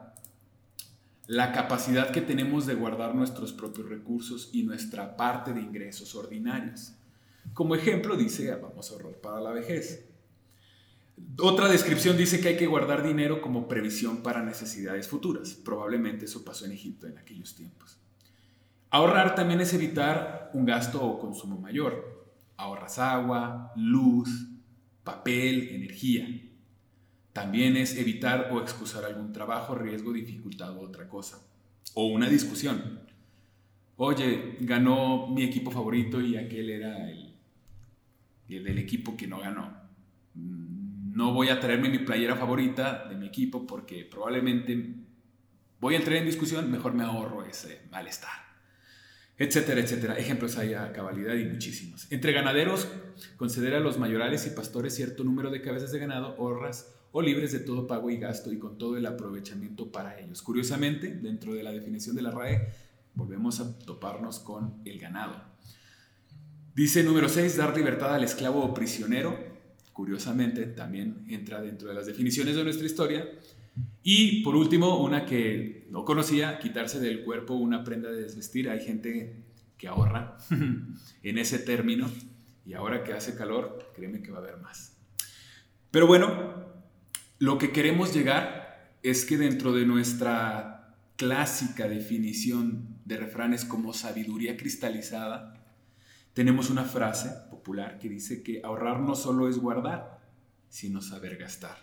la 1.31 1.53
capacidad 1.53 2.11
que 2.11 2.19
tenemos 2.19 2.65
de 2.65 2.73
guardar 2.73 3.15
nuestros 3.15 3.53
propios 3.53 3.87
recursos 3.87 4.49
y 4.51 4.63
nuestra 4.63 5.15
parte 5.15 5.53
de 5.53 5.61
ingresos 5.61 6.13
ordinarios. 6.13 6.91
Como 7.53 7.73
ejemplo 7.73 8.17
dice, 8.17 8.53
vamos 8.55 8.91
a 8.91 8.95
ahorrar 8.95 9.13
para 9.13 9.39
la 9.39 9.51
vejez. 9.51 10.09
Otra 11.39 11.69
descripción 11.69 12.17
dice 12.17 12.41
que 12.41 12.49
hay 12.49 12.57
que 12.57 12.67
guardar 12.67 13.01
dinero 13.01 13.41
como 13.41 13.69
previsión 13.69 14.23
para 14.23 14.43
necesidades 14.43 15.07
futuras. 15.07 15.53
Probablemente 15.53 16.25
eso 16.25 16.43
pasó 16.43 16.65
en 16.65 16.73
Egipto 16.73 17.07
en 17.07 17.17
aquellos 17.17 17.55
tiempos. 17.55 17.97
Ahorrar 18.89 19.33
también 19.33 19.61
es 19.61 19.73
evitar 19.73 20.51
un 20.53 20.65
gasto 20.65 21.01
o 21.01 21.17
consumo 21.17 21.57
mayor. 21.57 22.27
Ahorras 22.57 22.99
agua, 22.99 23.71
luz, 23.77 24.49
papel, 25.05 25.69
energía. 25.69 26.27
También 27.33 27.77
es 27.77 27.97
evitar 27.97 28.49
o 28.51 28.61
excusar 28.61 29.05
algún 29.05 29.31
trabajo, 29.31 29.75
riesgo, 29.75 30.11
dificultad 30.11 30.75
u 30.75 30.81
otra 30.81 31.07
cosa. 31.07 31.41
O 31.93 32.07
una 32.07 32.27
discusión. 32.27 32.99
Oye, 33.97 34.57
ganó 34.61 35.27
mi 35.27 35.43
equipo 35.43 35.71
favorito 35.71 36.19
y 36.19 36.35
aquel 36.35 36.69
era 36.69 37.09
el, 37.09 37.33
el 38.49 38.63
del 38.63 38.77
equipo 38.79 39.15
que 39.15 39.27
no 39.27 39.39
ganó. 39.39 39.73
Mm, 40.33 41.13
no 41.15 41.33
voy 41.33 41.49
a 41.49 41.59
traerme 41.59 41.89
mi 41.89 41.99
playera 41.99 42.35
favorita 42.35 43.07
de 43.07 43.15
mi 43.15 43.27
equipo 43.27 43.65
porque 43.65 44.05
probablemente 44.05 44.95
voy 45.79 45.95
a 45.95 45.97
entrar 45.97 46.17
en 46.17 46.25
discusión, 46.25 46.71
mejor 46.71 46.93
me 46.93 47.03
ahorro 47.03 47.45
ese 47.45 47.81
malestar 47.91 48.51
etcétera, 49.41 49.81
etcétera. 49.81 50.17
Ejemplos 50.19 50.57
hay 50.59 50.75
a 50.75 50.91
cabalidad 50.93 51.33
y 51.33 51.45
muchísimos. 51.45 52.05
Entre 52.11 52.31
ganaderos, 52.31 52.87
conceder 53.37 53.73
a 53.73 53.79
los 53.79 53.97
mayorales 53.97 54.45
y 54.45 54.51
pastores 54.51 54.93
cierto 54.93 55.23
número 55.23 55.49
de 55.49 55.61
cabezas 55.61 55.91
de 55.91 55.97
ganado, 55.97 56.35
horras 56.37 56.93
o 57.11 57.21
libres 57.21 57.51
de 57.51 57.59
todo 57.59 57.87
pago 57.87 58.09
y 58.09 58.17
gasto 58.17 58.51
y 58.51 58.57
con 58.57 58.77
todo 58.77 58.97
el 58.97 59.05
aprovechamiento 59.05 59.91
para 59.91 60.19
ellos. 60.19 60.41
Curiosamente, 60.41 61.13
dentro 61.13 61.53
de 61.53 61.63
la 61.63 61.71
definición 61.71 62.15
de 62.15 62.21
la 62.21 62.31
RAE, 62.31 62.69
volvemos 63.13 63.59
a 63.59 63.77
toparnos 63.79 64.39
con 64.39 64.81
el 64.85 64.99
ganado. 64.99 65.35
Dice 66.73 67.03
número 67.03 67.27
6, 67.27 67.57
dar 67.57 67.75
libertad 67.75 68.15
al 68.15 68.23
esclavo 68.23 68.63
o 68.63 68.73
prisionero. 68.73 69.37
Curiosamente, 69.91 70.67
también 70.67 71.25
entra 71.27 71.61
dentro 71.61 71.89
de 71.89 71.95
las 71.95 72.05
definiciones 72.05 72.55
de 72.55 72.63
nuestra 72.63 72.85
historia. 72.85 73.27
Y 74.03 74.41
por 74.43 74.55
último, 74.55 75.03
una 75.03 75.25
que 75.25 75.87
no 75.89 76.05
conocía, 76.05 76.59
quitarse 76.59 76.99
del 76.99 77.23
cuerpo 77.23 77.55
una 77.55 77.83
prenda 77.83 78.09
de 78.09 78.21
desvestir. 78.21 78.69
Hay 78.69 78.85
gente 78.85 79.43
que 79.77 79.87
ahorra 79.89 80.37
en 81.23 81.37
ese 81.37 81.59
término 81.59 82.09
y 82.65 82.73
ahora 82.73 83.03
que 83.03 83.13
hace 83.13 83.35
calor, 83.35 83.91
créeme 83.93 84.21
que 84.21 84.31
va 84.31 84.37
a 84.37 84.41
haber 84.41 84.57
más. 84.57 84.97
Pero 85.89 86.07
bueno, 86.07 86.70
lo 87.41 87.57
que 87.57 87.71
queremos 87.71 88.13
llegar 88.13 88.93
es 89.01 89.25
que 89.25 89.35
dentro 89.35 89.73
de 89.73 89.87
nuestra 89.87 90.95
clásica 91.15 91.87
definición 91.87 92.99
de 93.03 93.17
refranes 93.17 93.65
como 93.65 93.93
sabiduría 93.93 94.57
cristalizada, 94.57 95.55
tenemos 96.35 96.69
una 96.69 96.83
frase 96.83 97.31
popular 97.49 97.97
que 97.97 98.09
dice 98.09 98.43
que 98.43 98.61
ahorrar 98.63 98.99
no 98.99 99.15
solo 99.15 99.49
es 99.49 99.57
guardar, 99.57 100.19
sino 100.69 101.01
saber 101.01 101.37
gastar. 101.37 101.77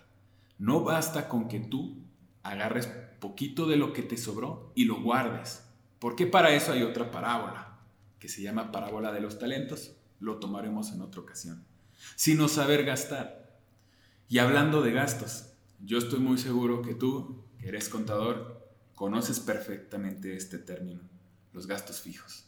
No 0.59 0.85
basta 0.85 1.29
con 1.29 1.49
que 1.49 1.59
tú 1.59 2.05
agarres 2.45 2.87
poquito 3.19 3.67
de 3.67 3.79
lo 3.79 3.93
que 3.93 4.05
te 4.05 4.17
sobró 4.17 4.71
y 4.77 4.85
lo 4.85 5.03
guardes, 5.03 5.65
porque 5.99 6.29
para 6.29 6.55
eso 6.55 6.71
hay 6.71 6.85
otra 6.85 7.11
parábola, 7.11 7.81
que 8.21 8.29
se 8.29 8.43
llama 8.43 8.71
parábola 8.71 9.11
de 9.11 9.23
los 9.23 9.41
talentos, 9.41 9.97
lo 10.21 10.39
tomaremos 10.39 10.93
en 10.93 11.01
otra 11.01 11.21
ocasión, 11.21 11.65
sino 12.15 12.47
saber 12.47 12.85
gastar. 12.85 13.59
Y 14.29 14.39
hablando 14.39 14.83
de 14.83 14.93
gastos, 14.93 15.48
yo 15.81 15.99
estoy 15.99 16.21
muy 16.21 16.39
seguro 16.39 16.83
que 16.83 16.95
tú, 16.95 17.45
que 17.59 17.69
eres 17.69 17.89
contador, 17.89 18.69
conoces 18.95 19.41
perfectamente 19.41 20.37
este 20.37 20.59
término, 20.59 21.03
los 21.53 21.67
gastos 21.67 22.01
fijos. 22.01 22.45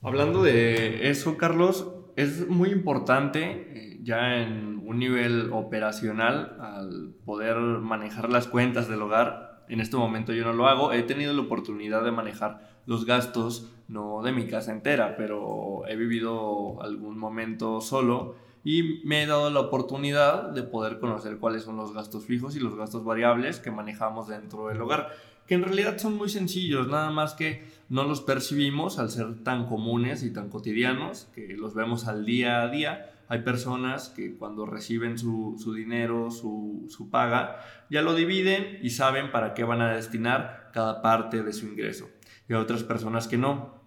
Hablando 0.00 0.42
de 0.42 1.10
eso, 1.10 1.36
Carlos, 1.36 1.86
es 2.16 2.48
muy 2.48 2.70
importante 2.70 3.98
ya 4.02 4.42
en 4.42 4.82
un 4.84 4.98
nivel 4.98 5.52
operacional, 5.52 6.56
al 6.60 7.14
poder 7.24 7.56
manejar 7.56 8.30
las 8.30 8.48
cuentas 8.48 8.88
del 8.88 9.02
hogar, 9.02 9.64
en 9.68 9.80
este 9.80 9.96
momento 9.96 10.32
yo 10.32 10.44
no 10.44 10.52
lo 10.52 10.66
hago, 10.66 10.92
he 10.92 11.02
tenido 11.02 11.32
la 11.32 11.42
oportunidad 11.42 12.04
de 12.04 12.10
manejar 12.10 12.68
los 12.84 13.06
gastos, 13.06 13.72
no 13.88 14.22
de 14.22 14.32
mi 14.32 14.46
casa 14.46 14.72
entera, 14.72 15.16
pero 15.16 15.86
he 15.86 15.96
vivido 15.96 16.82
algún 16.82 17.16
momento 17.16 17.80
solo 17.80 18.34
y 18.64 19.00
me 19.04 19.22
he 19.22 19.26
dado 19.26 19.50
la 19.50 19.60
oportunidad 19.60 20.50
de 20.50 20.62
poder 20.62 20.98
conocer 20.98 21.38
cuáles 21.38 21.64
son 21.64 21.76
los 21.76 21.92
gastos 21.92 22.24
fijos 22.24 22.56
y 22.56 22.60
los 22.60 22.76
gastos 22.76 23.04
variables 23.04 23.58
que 23.58 23.70
manejamos 23.70 24.28
dentro 24.28 24.68
del 24.68 24.80
hogar, 24.80 25.10
que 25.46 25.54
en 25.54 25.62
realidad 25.62 25.98
son 25.98 26.16
muy 26.16 26.28
sencillos, 26.28 26.88
nada 26.88 27.10
más 27.10 27.34
que 27.34 27.64
no 27.88 28.04
los 28.04 28.20
percibimos 28.20 28.98
al 28.98 29.10
ser 29.10 29.42
tan 29.42 29.66
comunes 29.66 30.22
y 30.22 30.32
tan 30.32 30.48
cotidianos, 30.48 31.28
que 31.34 31.56
los 31.56 31.74
vemos 31.74 32.06
al 32.06 32.24
día 32.24 32.62
a 32.62 32.68
día 32.68 33.12
hay 33.32 33.40
personas 33.40 34.10
que 34.10 34.36
cuando 34.36 34.66
reciben 34.66 35.16
su, 35.16 35.56
dinero, 35.74 36.30
su, 36.30 36.84
su, 36.90 37.08
paga, 37.08 37.60
ya 37.88 38.02
lo 38.02 38.14
dividen 38.14 38.78
y 38.82 38.90
saben 38.90 39.32
para 39.32 39.54
qué 39.54 39.64
van 39.64 39.80
a 39.80 39.94
destinar 39.94 40.70
cada 40.74 41.00
parte 41.00 41.42
de 41.42 41.54
su 41.54 41.66
ingreso. 41.66 42.10
Y 42.46 42.52
hay 42.52 42.60
otras 42.60 42.82
personas 42.82 43.28
que 43.28 43.38
no. 43.38 43.81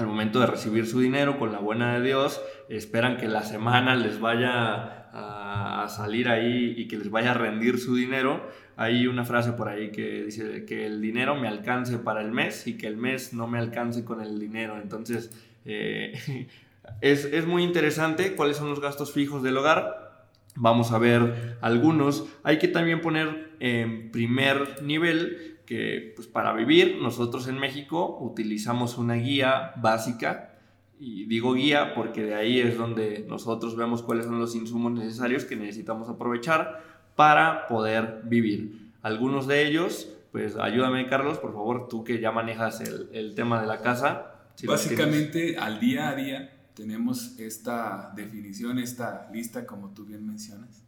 Al 0.00 0.06
momento 0.06 0.40
de 0.40 0.46
recibir 0.46 0.86
su 0.86 1.00
dinero, 1.00 1.38
con 1.38 1.52
la 1.52 1.58
buena 1.58 1.94
de 1.94 2.06
Dios, 2.06 2.40
esperan 2.68 3.16
que 3.16 3.28
la 3.28 3.42
semana 3.42 3.94
les 3.94 4.18
vaya 4.18 5.10
a, 5.12 5.86
salir 5.88 6.28
ahí 6.28 6.74
y 6.76 6.88
que 6.88 6.96
les 6.96 7.10
vaya 7.10 7.32
a 7.32 7.34
rendir 7.34 7.78
su 7.78 7.94
dinero. 7.94 8.48
Hay 8.76 9.06
una 9.06 9.24
frase 9.24 9.52
por 9.52 9.68
ahí 9.68 9.90
que 9.90 10.24
dice 10.24 10.64
que 10.64 10.86
el 10.86 11.00
dinero 11.00 11.34
me 11.36 11.48
alcance 11.48 11.98
para 11.98 12.20
el 12.20 12.32
mes 12.32 12.66
y 12.66 12.76
que 12.76 12.86
el 12.86 12.96
mes 12.96 13.32
no 13.32 13.46
me 13.46 13.58
alcance 13.58 14.04
con 14.04 14.20
el 14.20 14.38
dinero. 14.38 14.78
Entonces, 14.80 15.30
eh, 15.64 16.46
Es, 17.00 17.46
muy 17.46 17.62
interesante 17.62 18.34
cuáles 18.36 18.56
son 18.56 18.68
los 18.70 18.80
gastos 18.80 19.12
fijos 19.12 19.42
del 19.42 19.56
hogar. 19.56 20.09
Vamos 20.56 20.92
a 20.92 20.98
ver 20.98 21.58
algunos. 21.60 22.26
Hay 22.42 22.58
que 22.58 22.68
también 22.68 23.00
poner 23.00 23.52
en 23.60 24.10
primer 24.10 24.82
nivel 24.82 25.58
que 25.66 26.12
pues, 26.16 26.26
para 26.26 26.52
vivir 26.52 26.98
nosotros 27.00 27.46
en 27.46 27.58
México 27.58 28.18
utilizamos 28.20 28.98
una 28.98 29.14
guía 29.14 29.72
básica. 29.76 30.58
Y 30.98 31.24
digo 31.26 31.54
guía 31.54 31.94
porque 31.94 32.24
de 32.24 32.34
ahí 32.34 32.60
es 32.60 32.76
donde 32.76 33.24
nosotros 33.28 33.76
vemos 33.76 34.02
cuáles 34.02 34.26
son 34.26 34.38
los 34.38 34.54
insumos 34.54 34.92
necesarios 34.92 35.44
que 35.44 35.56
necesitamos 35.56 36.08
aprovechar 36.08 36.82
para 37.16 37.66
poder 37.68 38.20
vivir. 38.24 38.90
Algunos 39.00 39.46
de 39.46 39.66
ellos, 39.66 40.12
pues 40.30 40.56
ayúdame 40.56 41.06
Carlos, 41.08 41.38
por 41.38 41.54
favor, 41.54 41.88
tú 41.88 42.04
que 42.04 42.20
ya 42.20 42.32
manejas 42.32 42.80
el, 42.80 43.34
tema 43.34 43.62
de 43.62 43.66
la 43.66 43.80
casa. 43.80 44.34
Básicamente 44.66 45.56
al 45.56 45.80
día 45.80 46.10
a 46.10 46.14
día 46.14 46.59
tenemos 46.74 47.38
esta 47.38 48.12
definición, 48.14 48.78
esta 48.78 49.28
lista, 49.32 49.66
como 49.66 49.90
tú 49.90 50.04
bien 50.04 50.26
mencionas, 50.26 50.82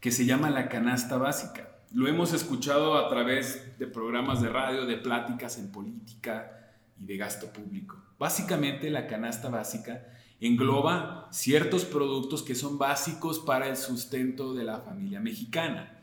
que 0.00 0.10
se 0.10 0.24
llama 0.24 0.50
la 0.50 0.68
canasta 0.68 1.18
básica. 1.18 1.68
Lo 1.92 2.06
hemos 2.06 2.32
escuchado 2.32 2.96
a 2.98 3.08
través 3.08 3.78
de 3.78 3.86
programas 3.86 4.42
de 4.42 4.48
radio, 4.48 4.86
de 4.86 4.96
pláticas 4.96 5.58
en 5.58 5.72
política 5.72 6.72
y 6.98 7.06
de 7.06 7.16
gasto 7.16 7.52
público. 7.52 7.96
Básicamente 8.18 8.90
la 8.90 9.06
canasta 9.06 9.48
básica 9.48 10.06
engloba 10.40 11.28
ciertos 11.32 11.84
productos 11.84 12.42
que 12.42 12.54
son 12.54 12.78
básicos 12.78 13.38
para 13.38 13.68
el 13.68 13.76
sustento 13.76 14.54
de 14.54 14.64
la 14.64 14.80
familia 14.80 15.20
mexicana. 15.20 15.98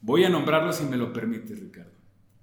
Voy 0.00 0.24
a 0.24 0.30
nombrarlos 0.30 0.76
si 0.76 0.84
me 0.84 0.96
lo 0.96 1.12
permite, 1.12 1.54
Ricardo. 1.54 1.92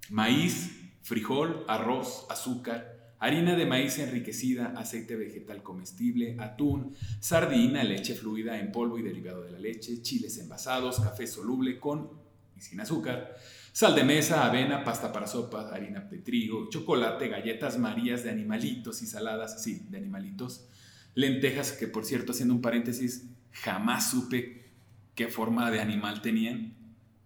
Maíz, 0.10 0.92
frijol, 1.02 1.64
arroz, 1.68 2.26
azúcar, 2.30 3.01
harina 3.22 3.56
de 3.56 3.68
maíz 3.68 4.00
enriquecida, 4.00 4.74
aceite 4.76 5.16
vegetal 5.16 5.62
comestible, 5.62 6.36
atún, 6.40 6.96
sardina, 7.20 7.84
leche 7.84 8.16
fluida 8.16 8.60
en 8.60 8.72
polvo 8.72 8.98
y 8.98 9.04
derivado 9.04 9.44
de 9.44 9.52
la 9.52 9.60
leche, 9.60 10.02
chiles 10.02 10.40
envasados, 10.40 11.00
café 11.00 11.28
soluble 11.28 11.80
con 11.80 12.10
y 12.58 12.62
sin 12.62 12.82
azúcar, 12.82 13.36
sal 13.72 13.94
de 13.94 14.04
mesa, 14.04 14.44
avena, 14.44 14.84
pasta 14.84 15.14
para 15.14 15.28
sopas, 15.28 15.72
harina 15.72 16.00
de 16.00 16.18
trigo, 16.18 16.68
chocolate, 16.72 17.28
galletas 17.28 17.78
marías 17.78 18.24
de 18.24 18.32
animalitos 18.32 19.04
y 19.04 19.06
saladas, 19.06 19.62
sí, 19.64 19.86
de 19.88 20.00
animalitos, 20.00 20.66
lentejas, 21.14 21.74
que 21.74 21.88
por 21.88 22.06
cierto, 22.06 22.32
haciendo 22.32 22.56
un 22.56 22.62
paréntesis, 22.62 23.28
jamás 23.52 24.10
supe 24.10 24.72
qué 25.14 25.28
forma 25.28 25.70
de 25.70 25.80
animal 25.80 26.24
tenían, 26.24 26.74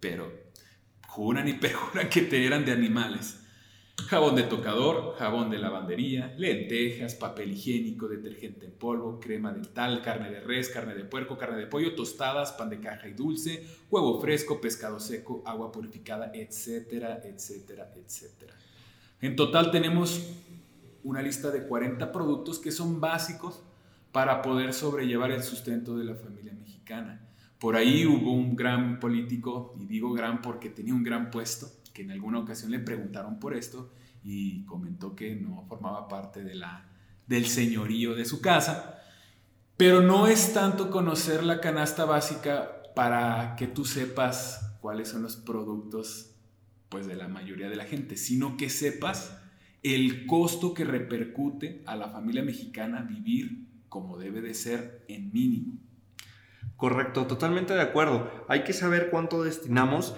pero 0.01 0.29
juran 1.07 1.47
y 1.47 1.53
perjuran 1.57 2.09
que 2.09 2.23
te 2.23 2.45
eran 2.45 2.65
de 2.65 2.73
animales 2.73 3.44
Jabón 3.97 4.35
de 4.35 4.43
tocador, 4.43 5.15
jabón 5.17 5.49
de 5.49 5.57
lavandería, 5.57 6.35
lentejas, 6.37 7.15
papel 7.15 7.53
higiénico, 7.53 8.07
detergente 8.07 8.67
en 8.67 8.73
polvo, 8.73 9.19
crema 9.19 9.51
dental, 9.51 10.03
carne 10.03 10.29
de 10.29 10.41
res, 10.41 10.69
carne 10.69 10.93
de 10.93 11.05
puerco, 11.05 11.37
carne 11.37 11.57
de 11.57 11.65
pollo, 11.65 11.95
tostadas, 11.95 12.51
pan 12.51 12.69
de 12.69 12.79
caja 12.79 13.07
y 13.07 13.13
dulce, 13.13 13.65
huevo 13.89 14.21
fresco, 14.21 14.61
pescado 14.61 14.99
seco, 14.99 15.41
agua 15.45 15.71
purificada, 15.71 16.31
etcétera, 16.35 17.21
etcétera, 17.23 17.91
etcétera. 17.95 18.53
En 19.21 19.35
total 19.35 19.71
tenemos 19.71 20.29
una 21.03 21.23
lista 21.23 21.49
de 21.49 21.65
40 21.65 22.11
productos 22.11 22.59
que 22.59 22.71
son 22.71 22.99
básicos 22.99 23.63
para 24.11 24.43
poder 24.43 24.73
sobrellevar 24.73 25.31
el 25.31 25.41
sustento 25.41 25.97
de 25.97 26.05
la 26.05 26.15
familia 26.15 26.53
mexicana. 26.53 27.27
Por 27.59 27.75
ahí 27.75 28.05
hubo 28.05 28.33
un 28.33 28.55
gran 28.55 28.99
político, 28.99 29.75
y 29.79 29.85
digo 29.85 30.13
gran 30.13 30.41
porque 30.41 30.69
tenía 30.69 30.93
un 30.93 31.03
gran 31.03 31.31
puesto, 31.31 31.67
que 31.95 32.01
en 32.01 32.11
alguna 32.11 32.39
ocasión 32.39 32.71
le 32.71 32.79
preguntaron 32.79 33.39
por 33.39 33.55
esto 33.55 33.93
y 34.21 34.65
comentó 34.65 35.15
que 35.15 35.33
no 35.33 35.65
formaba 35.69 36.09
parte 36.09 36.43
de 36.43 36.53
la, 36.53 36.85
del 37.25 37.45
señorío 37.45 38.15
de 38.15 38.25
su 38.25 38.41
casa. 38.41 38.99
Pero 39.77 40.01
no 40.01 40.27
es 40.27 40.53
tanto 40.53 40.91
conocer 40.91 41.43
la 41.43 41.61
canasta 41.61 42.03
básica 42.03 42.83
para 42.95 43.55
que 43.55 43.67
tú 43.67 43.85
sepas 43.85 44.77
cuáles 44.81 45.07
son 45.07 45.23
los 45.23 45.37
productos 45.37 46.35
pues 46.89 47.07
de 47.07 47.15
la 47.15 47.29
mayoría 47.29 47.69
de 47.69 47.77
la 47.77 47.85
gente, 47.85 48.17
sino 48.17 48.57
que 48.57 48.69
sepas 48.69 49.37
el 49.81 50.25
costo 50.25 50.73
que 50.73 50.83
repercute 50.83 51.81
a 51.85 51.95
la 51.95 52.09
familia 52.09 52.43
mexicana 52.43 53.03
vivir 53.03 53.67
como 53.87 54.17
debe 54.17 54.41
de 54.41 54.53
ser 54.53 55.05
en 55.07 55.31
mínimo. 55.31 55.77
Correcto, 56.75 57.25
totalmente 57.25 57.73
de 57.73 57.81
acuerdo. 57.81 58.29
Hay 58.49 58.65
que 58.65 58.73
saber 58.73 59.09
cuánto 59.09 59.43
destinamos. 59.43 60.13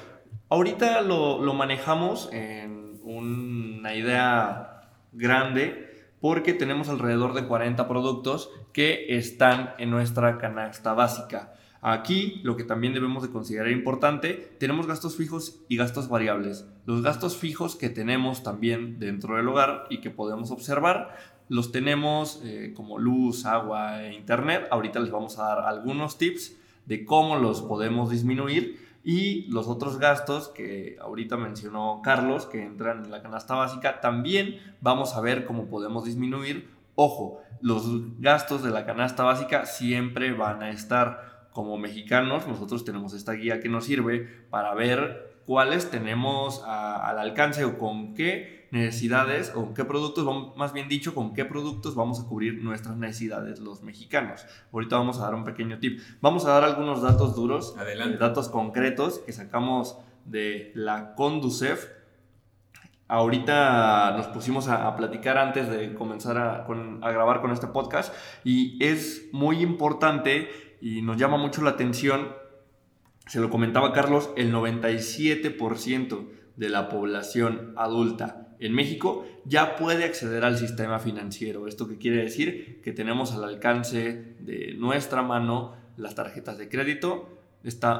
Ahorita 0.50 1.01
lo, 1.01 1.44
lo 1.44 1.54
manejamos 1.54 2.30
en 2.32 3.00
una 3.04 3.94
idea 3.96 4.82
grande 5.12 5.88
porque 6.22 6.54
tenemos 6.54 6.89
alrededor 6.89 7.34
de 7.34 7.46
40 7.46 7.88
productos 7.88 8.50
que 8.72 9.18
están 9.18 9.74
en 9.77 9.92
nuestra 9.92 10.38
canasta 10.38 10.94
básica. 10.94 11.54
Aquí 11.82 12.39
lo 12.44 12.58
que 12.58 12.63
también 12.63 12.94
debemos 12.94 13.24
de 13.24 13.30
considerar 13.30 13.72
importante, 13.72 14.56
tenemos 14.60 14.88
gastos 14.88 15.16
fijos 15.16 15.62
y 15.70 15.77
gastos 15.77 16.10
variables. 16.10 16.68
Los 16.86 17.04
gastos 17.04 17.38
fijos 17.38 17.75
que 17.75 17.89
tenemos 17.89 18.42
también 18.42 19.00
dentro 19.00 19.36
del 19.36 19.48
hogar 19.48 19.86
y 19.89 20.00
que 20.00 20.10
podemos 20.10 20.51
observar, 20.51 21.16
los 21.50 21.72
tenemos 21.72 22.42
eh, 22.44 22.74
como 22.75 23.00
luz, 23.00 23.46
agua 23.46 24.04
e 24.04 24.13
internet. 24.13 24.68
Ahorita 24.72 25.00
les 25.00 25.12
vamos 25.12 25.38
a 25.39 25.44
dar 25.44 25.60
algunos 25.60 26.18
tips 26.18 26.58
de 26.86 27.06
cómo 27.06 27.38
los 27.38 27.62
podemos 27.62 28.10
disminuir 28.10 28.87
y 29.09 29.43
los 29.43 29.69
otros 29.69 29.99
gastos 29.99 30.49
que 30.49 30.97
ahorita 30.99 31.37
mencionó 31.37 32.01
Carlos, 32.03 32.45
que 32.45 32.61
entran 32.61 33.05
en 33.05 33.09
la 33.09 33.21
canasta 33.21 33.55
básica, 33.55 34.01
también 34.01 34.59
vamos 34.81 35.15
a 35.15 35.21
ver 35.21 35.45
cómo 35.45 35.67
podemos 35.67 36.03
disminuir. 36.03 36.69
Ojo, 36.95 37.39
los 37.61 37.85
gastos 38.19 38.63
de 38.63 38.71
la 38.71 38.85
canasta 38.85 39.23
básica 39.23 39.65
siempre 39.65 40.33
van 40.33 40.61
a 40.61 40.71
estar 40.71 41.47
como 41.53 41.77
mexicanos. 41.77 42.49
Nosotros 42.49 42.83
tenemos 42.83 43.13
esta 43.13 43.31
guía 43.31 43.61
que 43.61 43.69
nos 43.69 43.85
sirve 43.85 44.27
para 44.49 44.73
ver 44.73 45.37
cuáles 45.48 45.89
tenemos 45.89 46.62
al 46.66 47.18
alcance 47.18 47.63
o 47.63 47.77
con 47.77 48.13
qué 48.13 48.68
necesidades 48.72 49.54
o 49.56 49.74
qué 49.74 49.86
productos, 49.86 50.27
más 50.58 50.74
bien 50.74 50.89
dicho, 50.89 51.16
con 51.16 51.34
qué 51.34 51.46
productos 51.46 51.96
vamos 51.96 52.20
a 52.20 52.27
cubrir 52.27 52.62
nuestras 52.62 52.98
necesidades 52.98 53.62
los 53.62 53.82
mexicanos. 53.82 54.46
Ahorita 54.74 54.98
vamos 54.98 55.20
a 55.20 55.24
dar 55.24 55.36
un 55.36 55.46
pequeño 55.46 55.80
tip. 55.80 56.01
Vamos 56.20 56.46
a 56.46 56.50
dar 56.50 56.66
algunos 56.66 57.01
datos 57.01 57.34
duros, 57.34 57.75
Adelante. 57.77 58.18
datos 58.18 58.50
concretos 58.50 59.20
que 59.20 59.32
sacamos 59.32 59.98
de 60.25 60.74
la 60.75 61.16
Conducef. 61.16 61.88
Ahorita 63.08 64.16
nos 64.18 64.27
pusimos 64.27 64.68
a, 64.68 64.94
platicar 64.98 65.38
antes 65.38 65.70
de 65.70 65.94
comenzar 65.94 66.38
a, 66.38 66.66
a 66.66 67.12
grabar 67.12 67.39
con 67.39 67.51
este 67.51 67.68
podcast 67.68 68.13
y 68.44 68.84
es 68.84 69.30
muy 69.32 69.62
importante 69.62 70.50
y 70.82 71.01
nos 71.04 71.16
llama 71.16 71.38
mucho 71.38 71.62
la 71.62 71.70
atención, 71.70 72.27
se 73.27 73.39
lo 73.39 73.50
comentaba 73.50 73.93
Carlos, 73.93 74.31
el 74.36 74.53
97% 74.53 76.27
de 76.55 76.69
la 76.69 76.89
población 76.89 77.74
adulta 77.75 78.55
en 78.60 78.74
México 78.74 79.25
ya 79.46 79.75
puede 79.75 80.03
acceder 80.03 80.43
al 80.43 80.57
sistema 80.57 81.00
financiero. 81.00 81.67
¿Esto 81.67 81.88
quiere 82.00 82.24
decir? 82.24 82.81
Que 82.81 82.91
tenemos 82.91 83.34
al 83.34 83.43
alcance 83.43 84.36
de 84.39 84.74
nuestra 84.77 85.22
mano 85.22 85.75
las 85.98 86.15
tarjetas 86.15 86.57
de 86.57 86.69
crédito, 86.69 87.38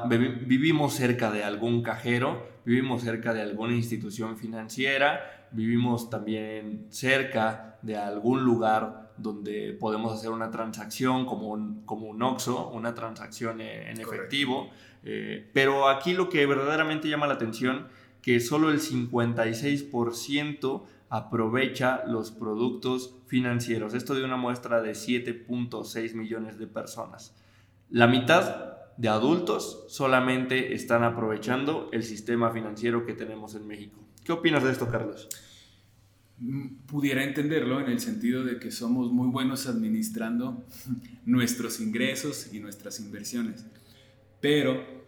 vivimos 0.08 0.94
cerca 0.94 1.30
de 1.30 1.44
algún 1.44 1.82
cajero, 1.82 2.48
vivimos 2.64 3.02
cerca 3.02 3.34
de 3.34 3.42
alguna 3.42 3.74
institución 3.74 4.36
financiera, 4.36 5.48
vivimos 5.52 6.10
también 6.10 6.86
cerca 6.90 7.78
de 7.82 7.96
algún 7.96 8.44
lugar 8.44 9.07
donde 9.18 9.76
podemos 9.78 10.12
hacer 10.12 10.30
una 10.30 10.50
transacción 10.50 11.26
como 11.26 11.48
un, 11.48 11.82
como 11.84 12.06
un 12.06 12.22
OXO, 12.22 12.70
una 12.70 12.94
transacción 12.94 13.60
en 13.60 14.00
efectivo. 14.00 14.70
Eh, 15.04 15.48
pero 15.52 15.88
aquí 15.88 16.14
lo 16.14 16.28
que 16.28 16.44
verdaderamente 16.46 17.08
llama 17.08 17.26
la 17.26 17.34
atención 17.34 17.86
que 18.22 18.40
solo 18.40 18.70
el 18.70 18.80
56% 18.80 20.82
aprovecha 21.08 22.02
los 22.06 22.30
productos 22.30 23.14
financieros. 23.26 23.94
Esto 23.94 24.14
de 24.14 24.24
una 24.24 24.36
muestra 24.36 24.82
de 24.82 24.92
7.6 24.92 26.14
millones 26.14 26.58
de 26.58 26.66
personas. 26.66 27.34
La 27.90 28.06
mitad 28.06 28.76
de 28.96 29.08
adultos 29.08 29.84
solamente 29.88 30.74
están 30.74 31.04
aprovechando 31.04 31.88
el 31.92 32.02
sistema 32.02 32.50
financiero 32.50 33.06
que 33.06 33.14
tenemos 33.14 33.54
en 33.54 33.66
México. 33.66 34.00
¿Qué 34.24 34.32
opinas 34.32 34.64
de 34.64 34.72
esto, 34.72 34.88
Carlos? 34.88 35.28
Pudiera 36.86 37.24
entenderlo 37.24 37.80
en 37.80 37.90
el 37.90 38.00
sentido 38.00 38.44
de 38.44 38.58
que 38.58 38.70
somos 38.70 39.10
muy 39.10 39.28
buenos 39.28 39.66
administrando 39.66 40.64
nuestros 41.26 41.80
ingresos 41.80 42.50
y 42.52 42.60
nuestras 42.60 43.00
inversiones, 43.00 43.64
pero 44.40 44.98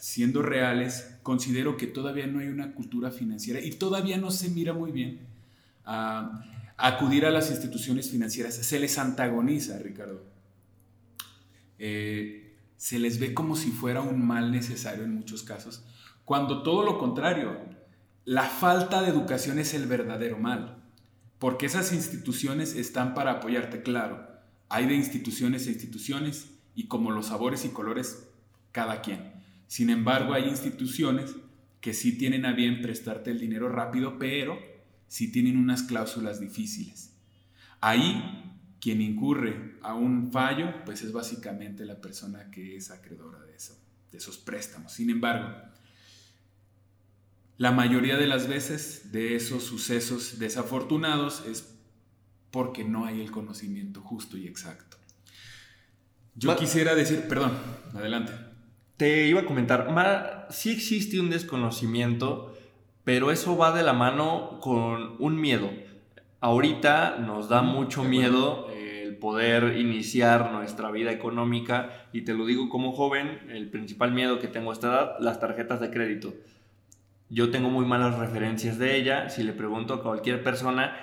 siendo 0.00 0.42
reales, 0.42 1.18
considero 1.24 1.76
que 1.76 1.88
todavía 1.88 2.28
no 2.28 2.38
hay 2.38 2.46
una 2.46 2.72
cultura 2.72 3.10
financiera 3.10 3.60
y 3.60 3.72
todavía 3.72 4.16
no 4.18 4.30
se 4.30 4.48
mira 4.50 4.72
muy 4.72 4.92
bien 4.92 5.26
a, 5.84 6.44
acudir 6.76 7.26
a 7.26 7.30
las 7.30 7.50
instituciones 7.50 8.10
financieras. 8.10 8.54
Se 8.54 8.78
les 8.78 8.98
antagoniza, 8.98 9.78
Ricardo. 9.78 10.22
Eh, 11.78 12.54
se 12.76 12.98
les 12.98 13.18
ve 13.18 13.34
como 13.34 13.56
si 13.56 13.70
fuera 13.70 14.02
un 14.02 14.24
mal 14.24 14.52
necesario 14.52 15.04
en 15.04 15.14
muchos 15.14 15.42
casos, 15.42 15.84
cuando 16.24 16.62
todo 16.62 16.84
lo 16.84 16.98
contrario, 16.98 17.56
la 18.26 18.42
falta 18.42 19.02
de 19.02 19.08
educación 19.08 19.60
es 19.60 19.72
el 19.72 19.86
verdadero 19.86 20.36
mal, 20.36 20.82
porque 21.38 21.66
esas 21.66 21.92
instituciones 21.92 22.74
están 22.74 23.14
para 23.14 23.30
apoyarte, 23.30 23.82
claro. 23.82 24.26
Hay 24.68 24.86
de 24.86 24.96
instituciones 24.96 25.66
a 25.66 25.70
instituciones 25.70 26.50
y 26.74 26.88
como 26.88 27.12
los 27.12 27.26
sabores 27.26 27.64
y 27.64 27.68
colores, 27.68 28.28
cada 28.72 29.00
quien. 29.00 29.32
Sin 29.68 29.90
embargo, 29.90 30.34
hay 30.34 30.48
instituciones 30.48 31.36
que 31.80 31.94
sí 31.94 32.18
tienen 32.18 32.46
a 32.46 32.52
bien 32.52 32.82
prestarte 32.82 33.30
el 33.30 33.38
dinero 33.38 33.68
rápido, 33.68 34.18
pero 34.18 34.58
sí 35.06 35.30
tienen 35.30 35.56
unas 35.56 35.84
cláusulas 35.84 36.40
difíciles. 36.40 37.14
Ahí, 37.80 38.58
quien 38.80 39.02
incurre 39.02 39.76
a 39.82 39.94
un 39.94 40.32
fallo, 40.32 40.84
pues 40.84 41.02
es 41.02 41.12
básicamente 41.12 41.84
la 41.84 42.00
persona 42.00 42.50
que 42.50 42.76
es 42.76 42.90
acreedora 42.90 43.40
de, 43.44 43.54
eso, 43.54 43.78
de 44.10 44.18
esos 44.18 44.36
préstamos. 44.36 44.92
Sin 44.92 45.10
embargo, 45.10 45.46
la 47.58 47.72
mayoría 47.72 48.16
de 48.16 48.26
las 48.26 48.48
veces 48.48 49.12
de 49.12 49.34
esos 49.34 49.64
sucesos 49.64 50.38
desafortunados 50.38 51.44
es 51.46 51.74
porque 52.50 52.84
no 52.84 53.06
hay 53.06 53.20
el 53.20 53.30
conocimiento 53.30 54.00
justo 54.00 54.36
y 54.36 54.46
exacto. 54.46 54.96
Yo 56.34 56.54
quisiera 56.56 56.94
decir, 56.94 57.28
perdón, 57.28 57.52
adelante. 57.94 58.32
Te 58.98 59.26
iba 59.26 59.40
a 59.40 59.46
comentar, 59.46 60.46
sí 60.50 60.70
existe 60.70 61.18
un 61.18 61.30
desconocimiento, 61.30 62.56
pero 63.04 63.30
eso 63.30 63.56
va 63.56 63.72
de 63.72 63.82
la 63.82 63.94
mano 63.94 64.58
con 64.60 65.16
un 65.18 65.40
miedo. 65.40 65.70
Ahorita 66.40 67.18
nos 67.18 67.48
da 67.48 67.62
mucho 67.62 68.04
miedo 68.04 68.70
el 68.70 69.16
poder 69.16 69.78
iniciar 69.78 70.52
nuestra 70.52 70.90
vida 70.90 71.10
económica 71.10 72.08
y 72.12 72.22
te 72.22 72.34
lo 72.34 72.44
digo 72.44 72.68
como 72.68 72.92
joven, 72.92 73.40
el 73.50 73.70
principal 73.70 74.12
miedo 74.12 74.38
que 74.38 74.48
tengo 74.48 74.70
a 74.70 74.74
esta 74.74 74.88
edad, 74.88 75.16
las 75.20 75.40
tarjetas 75.40 75.80
de 75.80 75.90
crédito. 75.90 76.34
Yo 77.28 77.50
tengo 77.50 77.70
muy 77.70 77.84
malas 77.84 78.18
referencias 78.18 78.78
de 78.78 78.96
ella, 78.96 79.28
si 79.30 79.42
le 79.42 79.52
pregunto 79.52 79.94
a 79.94 80.02
cualquier 80.02 80.44
persona, 80.44 80.96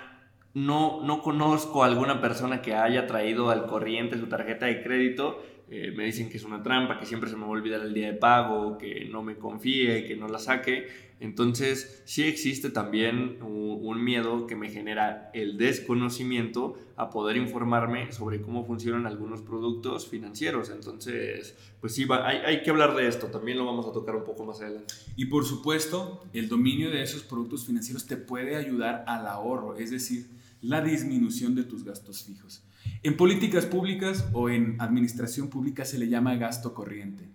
no, 0.54 1.02
no 1.04 1.22
conozco 1.22 1.84
a 1.84 1.88
alguna 1.88 2.22
persona 2.22 2.62
que 2.62 2.76
haya 2.76 3.08
traído 3.08 3.50
al 3.50 3.66
corriente 3.66 4.18
su 4.18 4.28
tarjeta 4.28 4.68
de 4.68 4.84
crédito 4.84 5.44
eh, 5.70 5.92
me 5.96 6.06
dicen 6.06 6.30
que 6.30 6.38
es 6.38 6.44
una 6.44 6.62
trampa, 6.62 7.00
que 7.00 7.06
siempre 7.06 7.30
se 7.30 7.36
me 7.36 7.42
va 7.42 7.48
a 7.48 7.52
olvidar 7.52 7.82
el 7.82 7.94
día 7.94 8.08
de 8.08 8.14
pago, 8.14 8.78
que 8.78 9.06
no 9.06 9.24
me 9.24 9.38
confíe, 9.38 10.06
que 10.06 10.16
no 10.16 10.28
la 10.28 10.40
saque. 10.40 10.88
Entonces, 11.20 12.04
sí 12.06 12.24
existe 12.24 12.70
también 12.70 13.42
un, 13.42 14.04
miedo 14.04 14.48
que 14.48 14.56
me 14.56 14.70
genera 14.70 15.30
el 15.34 15.58
desconocimiento 15.58 16.78
a 16.98 17.10
poder 17.10 17.38
informarme 17.38 18.12
sobre 18.12 18.42
cómo 18.42 18.66
funcionan 18.66 19.06
algunos 19.06 19.42
productos 19.42 20.08
financieros. 20.08 20.70
Entonces, 20.70 21.56
pues 21.80 21.96
sí, 21.96 22.06
hay, 22.10 22.38
hay 22.38 22.64
que 22.64 22.70
hablar 22.70 22.96
de 22.96 23.08
esto, 23.08 23.28
también 23.28 23.58
lo 23.58 23.66
vamos 23.66 23.88
a 23.88 23.94
tocar 23.94 24.16
un 24.16 24.26
poco 24.26 24.46
más 24.46 24.60
adelante. 24.60 24.94
Y 25.16 25.28
por 25.28 25.46
supuesto, 25.46 26.26
el 26.34 26.50
dominio 26.50 26.90
de 26.90 27.04
esos 27.04 27.24
productos 27.24 27.66
financieros 27.66 28.06
te 28.06 28.18
puede 28.18 28.58
ayudar 28.58 29.06
al 29.08 29.26
ahorro, 29.28 29.78
es 29.78 29.92
decir, 29.92 30.28
la 30.62 30.82
disminución 30.82 31.56
de 31.56 31.64
tus 31.64 31.84
gastos 31.84 32.24
fijos. 32.24 32.64
En 33.06 33.18
políticas 33.18 33.66
públicas 33.66 34.30
o 34.32 34.50
en 34.50 34.80
administración 34.80 35.50
pública 35.50 35.84
se 35.84 35.98
le 35.98 36.08
llama 36.08 36.36
gasto 36.36 36.74
corriente, 36.74 37.30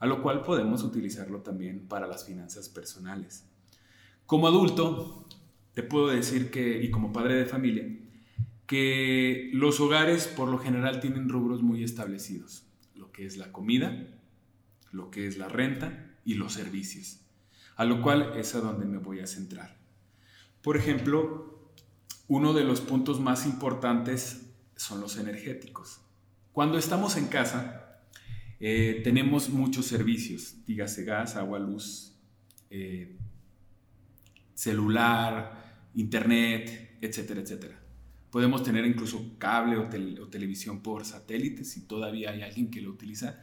a 0.00 0.06
lo 0.06 0.20
cual 0.20 0.42
podemos 0.42 0.82
utilizarlo 0.82 1.42
también 1.42 1.86
para 1.86 2.08
las 2.08 2.24
finanzas 2.24 2.68
personales. 2.68 3.46
Como 4.26 4.48
adulto, 4.48 5.28
te 5.74 5.84
puedo 5.84 6.08
decir 6.08 6.50
que, 6.50 6.82
y 6.82 6.90
como 6.90 7.12
padre 7.12 7.36
de 7.36 7.46
familia, 7.46 7.86
que 8.66 9.50
los 9.52 9.78
hogares 9.78 10.26
por 10.26 10.48
lo 10.48 10.58
general 10.58 10.98
tienen 10.98 11.28
rubros 11.28 11.62
muy 11.62 11.84
establecidos, 11.84 12.66
lo 12.96 13.12
que 13.12 13.24
es 13.24 13.36
la 13.36 13.52
comida, 13.52 14.08
lo 14.90 15.12
que 15.12 15.28
es 15.28 15.38
la 15.38 15.48
renta 15.48 16.16
y 16.24 16.34
los 16.34 16.52
servicios, 16.52 17.20
a 17.76 17.84
lo 17.84 18.02
cual 18.02 18.32
es 18.36 18.56
a 18.56 18.60
donde 18.60 18.86
me 18.86 18.98
voy 18.98 19.20
a 19.20 19.28
centrar. 19.28 19.78
Por 20.62 20.76
ejemplo, 20.76 21.70
uno 22.26 22.54
de 22.54 22.64
los 22.64 22.80
puntos 22.80 23.20
más 23.20 23.46
importantes 23.46 24.41
son 24.82 25.00
los 25.00 25.16
energéticos. 25.16 26.00
Cuando 26.52 26.76
estamos 26.76 27.16
en 27.16 27.28
casa, 27.28 28.00
eh, 28.58 29.00
tenemos 29.04 29.48
muchos 29.48 29.86
servicios, 29.86 30.56
dígase 30.66 31.04
gas, 31.04 31.36
agua, 31.36 31.58
luz, 31.58 32.14
eh, 32.68 33.16
celular, 34.54 35.90
internet, 35.94 36.98
etcétera, 37.00 37.40
etcétera. 37.40 37.80
Podemos 38.30 38.62
tener 38.62 38.84
incluso 38.84 39.36
cable 39.38 39.76
o, 39.76 40.28
televisión 40.28 40.82
por 40.82 41.04
satélite 41.04 41.64
si 41.64 41.86
todavía 41.86 42.30
hay 42.30 42.42
alguien 42.42 42.70
que 42.70 42.80
lo 42.80 42.90
utiliza. 42.90 43.40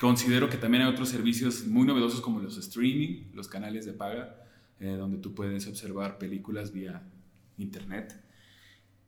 Considero 0.00 0.48
que 0.48 0.56
también 0.56 0.84
hay 0.84 0.92
otros 0.92 1.08
servicios 1.08 1.66
muy 1.66 1.86
novedosos 1.86 2.20
como 2.20 2.38
los 2.40 2.56
streaming, 2.58 3.30
los 3.32 3.48
canales 3.48 3.86
de 3.86 3.92
paga, 3.92 4.36
eh, 4.78 4.92
donde 4.92 5.18
tú 5.18 5.34
puedes 5.34 5.66
observar 5.66 6.18
películas 6.18 6.72
vía 6.72 7.02
internet. 7.56 8.22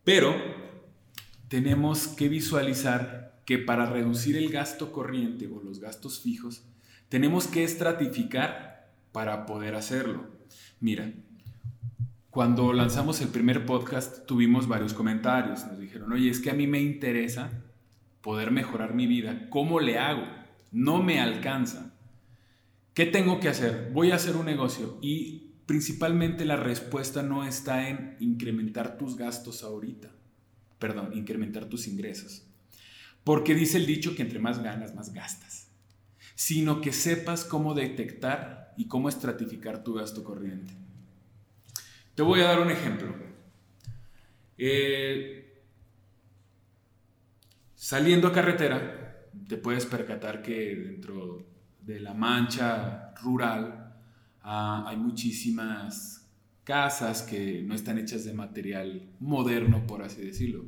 Pero 0.04 0.34
tenemos 1.52 2.08
que 2.08 2.30
visualizar 2.30 3.42
que 3.44 3.58
para 3.58 3.84
reducir 3.84 4.38
el 4.38 4.48
gasto 4.48 4.90
corriente 4.90 5.46
o 5.48 5.62
los 5.62 5.80
gastos 5.80 6.22
fijos, 6.22 6.64
tenemos 7.10 7.46
que 7.46 7.62
estratificar 7.62 8.90
para 9.12 9.44
poder 9.44 9.74
hacerlo. 9.74 10.30
Mira, 10.80 11.12
cuando 12.30 12.72
lanzamos 12.72 13.20
el 13.20 13.28
primer 13.28 13.66
podcast 13.66 14.24
tuvimos 14.24 14.66
varios 14.66 14.94
comentarios. 14.94 15.66
Nos 15.66 15.78
dijeron, 15.78 16.10
oye, 16.14 16.30
es 16.30 16.40
que 16.40 16.48
a 16.48 16.54
mí 16.54 16.66
me 16.66 16.80
interesa 16.80 17.50
poder 18.22 18.50
mejorar 18.50 18.94
mi 18.94 19.06
vida. 19.06 19.50
¿Cómo 19.50 19.78
le 19.78 19.98
hago? 19.98 20.24
No 20.70 21.02
me 21.02 21.20
alcanza. 21.20 21.94
¿Qué 22.94 23.04
tengo 23.04 23.40
que 23.40 23.50
hacer? 23.50 23.90
Voy 23.92 24.10
a 24.10 24.14
hacer 24.14 24.36
un 24.36 24.46
negocio 24.46 24.96
y 25.02 25.52
principalmente 25.66 26.46
la 26.46 26.56
respuesta 26.56 27.22
no 27.22 27.44
está 27.44 27.90
en 27.90 28.16
incrementar 28.20 28.96
tus 28.96 29.18
gastos 29.18 29.62
ahorita. 29.62 30.08
Perdón, 30.82 31.10
incrementar 31.12 31.66
tus 31.66 31.86
ingresos. 31.86 32.42
Porque 33.22 33.54
dice 33.54 33.76
el 33.76 33.86
dicho 33.86 34.16
que 34.16 34.22
entre 34.22 34.40
más 34.40 34.60
ganas, 34.60 34.96
más 34.96 35.12
gastas. 35.12 35.68
Sino 36.34 36.80
que 36.80 36.92
sepas 36.92 37.44
cómo 37.44 37.72
detectar 37.72 38.74
y 38.76 38.88
cómo 38.88 39.08
estratificar 39.08 39.84
tu 39.84 39.94
gasto 39.94 40.24
corriente. 40.24 40.72
Te 42.16 42.22
voy 42.22 42.40
a 42.40 42.46
dar 42.46 42.58
un 42.58 42.72
ejemplo. 42.72 43.14
Eh, 44.58 45.62
saliendo 47.76 48.26
a 48.26 48.32
carretera, 48.32 49.28
te 49.46 49.58
puedes 49.58 49.86
percatar 49.86 50.42
que 50.42 50.74
dentro 50.74 51.46
de 51.80 52.00
la 52.00 52.12
mancha 52.12 53.14
rural 53.22 53.94
ah, 54.42 54.84
hay 54.88 54.96
muchísimas 54.96 56.21
casas 56.64 57.22
que 57.22 57.62
no 57.62 57.74
están 57.74 57.98
hechas 57.98 58.24
de 58.24 58.34
material 58.34 59.10
moderno, 59.18 59.86
por 59.86 60.02
así 60.02 60.22
decirlo, 60.22 60.64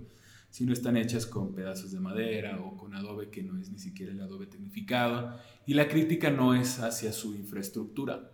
sino 0.50 0.72
están 0.72 0.96
hechas 0.96 1.26
con 1.26 1.54
pedazos 1.54 1.90
de 1.92 2.00
madera 2.00 2.60
o 2.60 2.76
con 2.76 2.94
adobe 2.94 3.30
que 3.30 3.42
no 3.42 3.58
es 3.58 3.70
ni 3.70 3.78
siquiera 3.78 4.12
el 4.12 4.20
adobe 4.20 4.46
tecnificado. 4.46 5.36
Y 5.66 5.74
la 5.74 5.88
crítica 5.88 6.30
no 6.30 6.54
es 6.54 6.78
hacia 6.78 7.12
su 7.12 7.34
infraestructura, 7.34 8.30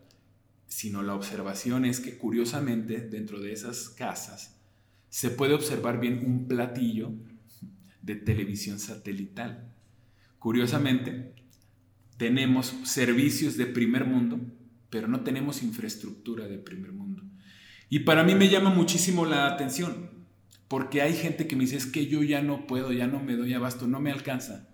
sino 0.66 1.02
la 1.02 1.14
observación 1.14 1.84
es 1.84 2.00
que 2.00 2.18
curiosamente 2.18 3.00
dentro 3.00 3.40
de 3.40 3.52
esas 3.52 3.88
casas 3.88 4.60
se 5.08 5.30
puede 5.30 5.54
observar 5.54 5.98
bien 5.98 6.24
un 6.24 6.46
platillo 6.46 7.12
de 8.02 8.16
televisión 8.16 8.78
satelital. 8.78 9.74
Curiosamente, 10.38 11.34
tenemos 12.16 12.74
servicios 12.84 13.56
de 13.56 13.66
primer 13.66 14.04
mundo, 14.04 14.40
pero 14.90 15.08
no 15.08 15.20
tenemos 15.20 15.62
infraestructura 15.62 16.46
de 16.48 16.58
primer 16.58 16.92
mundo. 16.92 17.29
Y 17.90 18.00
para 18.00 18.22
mí 18.22 18.36
me 18.36 18.48
llama 18.48 18.70
muchísimo 18.70 19.26
la 19.26 19.48
atención, 19.48 20.10
porque 20.68 21.02
hay 21.02 21.12
gente 21.12 21.48
que 21.48 21.56
me 21.56 21.64
dice, 21.64 21.76
es 21.76 21.86
que 21.86 22.06
yo 22.06 22.22
ya 22.22 22.40
no 22.40 22.68
puedo, 22.68 22.92
ya 22.92 23.08
no 23.08 23.20
me 23.20 23.34
doy 23.34 23.52
abasto, 23.52 23.88
no 23.88 23.98
me 23.98 24.12
alcanza. 24.12 24.68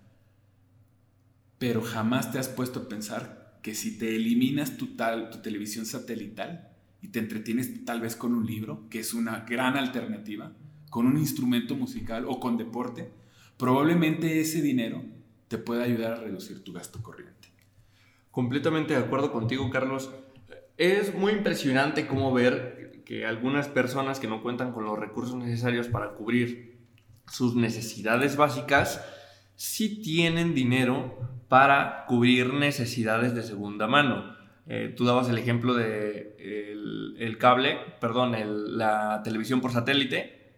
Pero 1.57 1.81
jamás 1.81 2.31
te 2.31 2.37
has 2.37 2.47
puesto 2.47 2.81
a 2.81 2.87
pensar 2.87 3.59
que 3.63 3.73
si 3.73 3.97
te 3.97 4.15
eliminas 4.15 4.77
tu, 4.77 4.95
tal, 4.95 5.31
tu 5.31 5.39
televisión 5.39 5.87
satelital 5.87 6.69
y 7.01 7.07
te 7.07 7.17
entretienes 7.17 7.83
tal 7.85 8.01
vez 8.01 8.15
con 8.15 8.35
un 8.35 8.45
libro, 8.45 8.87
que 8.89 8.99
es 8.99 9.15
una 9.15 9.39
gran 9.39 9.77
alternativa, 9.77 10.53
con 10.91 11.07
un 11.07 11.17
instrumento 11.17 11.75
musical 11.75 12.25
o 12.27 12.39
con 12.39 12.55
deporte, 12.55 13.09
probablemente 13.57 14.39
ese 14.39 14.61
dinero 14.61 15.03
te 15.47 15.57
pueda 15.57 15.83
ayudar 15.83 16.13
a 16.13 16.21
reducir 16.21 16.63
tu 16.63 16.71
gasto 16.71 17.01
corriente. 17.01 17.49
Completamente 18.29 18.93
de 18.93 18.99
acuerdo 18.99 19.31
contigo, 19.31 19.67
Carlos. 19.71 20.11
Es 20.77 21.15
muy 21.15 21.31
impresionante 21.31 22.05
cómo 22.05 22.31
ver 22.31 22.76
que 23.07 23.25
algunas 23.25 23.69
personas 23.69 24.19
que 24.19 24.27
no 24.27 24.43
cuentan 24.43 24.73
con 24.73 24.83
los 24.83 24.99
recursos 24.99 25.37
necesarios 25.37 25.87
para 25.87 26.09
cubrir 26.09 26.77
sus 27.31 27.55
necesidades 27.55 28.35
básicas, 28.35 29.01
sí 29.55 30.01
tienen 30.01 30.53
dinero 30.53 31.17
para 31.47 32.03
cubrir 32.05 32.53
necesidades 32.53 33.33
de 33.33 33.43
segunda 33.43 33.87
mano. 33.87 34.35
Eh, 34.67 34.93
tú 34.97 35.05
dabas 35.05 35.29
el 35.29 35.37
ejemplo 35.37 35.73
de 35.73 36.35
el, 37.17 37.37
cable, 37.37 37.77
perdón, 38.01 38.35
la 38.77 39.21
televisión 39.23 39.61
por 39.61 39.71
satélite. 39.71 40.51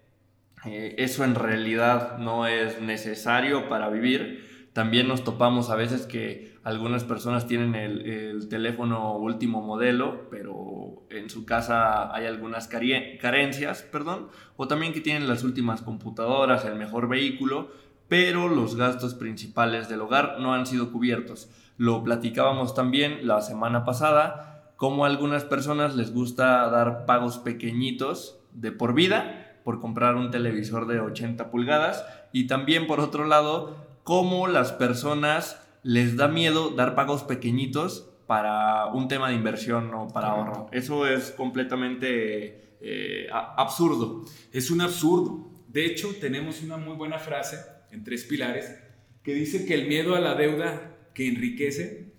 Eh, 0.65 0.95
eso 0.97 1.23
en 1.23 1.35
realidad 1.35 2.17
no 2.17 2.47
es 2.47 2.81
necesario 2.81 3.69
para 3.69 3.89
vivir. 3.89 4.69
También 4.73 5.07
nos 5.07 5.23
topamos 5.23 5.69
a 5.69 5.75
veces 5.75 6.07
que 6.07 6.48
algunas 6.63 7.03
personas 7.03 7.47
tienen 7.47 7.75
el, 7.75 8.05
el 8.05 8.49
teléfono 8.49 9.15
último 9.17 9.61
modelo, 9.61 10.29
pero 10.29 11.03
en 11.09 11.29
su 11.29 11.45
casa 11.45 12.13
hay 12.13 12.25
algunas 12.25 12.67
carencias, 12.67 13.81
perdón, 13.83 14.27
o 14.57 14.67
también 14.67 14.93
que 14.93 15.01
tienen 15.01 15.27
las 15.27 15.43
últimas 15.43 15.81
computadoras, 15.81 16.65
el 16.65 16.75
mejor 16.75 17.07
vehículo, 17.07 17.69
pero 18.07 18.47
los 18.49 18.75
gastos 18.75 19.13
principales 19.13 19.87
del 19.87 20.01
hogar 20.01 20.37
no 20.39 20.53
han 20.53 20.65
sido 20.65 20.91
cubiertos. 20.91 21.49
Lo 21.77 22.03
platicábamos 22.03 22.73
también 22.73 23.25
la 23.27 23.41
semana 23.41 23.85
pasada, 23.85 24.73
como 24.75 25.05
a 25.05 25.07
algunas 25.07 25.43
personas 25.43 25.95
les 25.95 26.13
gusta 26.13 26.69
dar 26.69 27.05
pagos 27.05 27.37
pequeñitos 27.37 28.39
de 28.51 28.71
por 28.71 28.93
vida 28.93 29.45
por 29.63 29.79
comprar 29.79 30.15
un 30.15 30.31
televisor 30.31 30.87
de 30.87 30.99
80 30.99 31.51
pulgadas 31.51 32.05
y 32.31 32.47
también 32.47 32.87
por 32.87 32.99
otro 32.99 33.25
lado, 33.25 33.75
cómo 34.03 34.47
las 34.47 34.71
personas 34.71 35.68
les 35.83 36.15
da 36.17 36.27
miedo 36.27 36.71
dar 36.71 36.95
pagos 36.95 37.23
pequeñitos 37.23 38.09
para 38.27 38.87
un 38.87 39.07
tema 39.07 39.29
de 39.29 39.35
inversión 39.35 39.93
o 39.93 40.07
para 40.07 40.29
ahorro. 40.29 40.67
Eso 40.71 41.07
es 41.07 41.31
completamente 41.31 42.77
eh, 42.81 43.27
absurdo. 43.31 44.25
Es 44.51 44.71
un 44.71 44.81
absurdo. 44.81 45.49
De 45.67 45.85
hecho, 45.85 46.09
tenemos 46.19 46.61
una 46.61 46.77
muy 46.77 46.95
buena 46.95 47.19
frase 47.19 47.57
en 47.91 48.03
tres 48.03 48.23
pilares, 48.25 48.75
que 49.23 49.33
dice 49.33 49.65
que 49.65 49.73
el 49.73 49.87
miedo 49.87 50.15
a 50.15 50.19
la 50.19 50.35
deuda 50.35 50.95
que 51.13 51.27
enriquece 51.27 52.13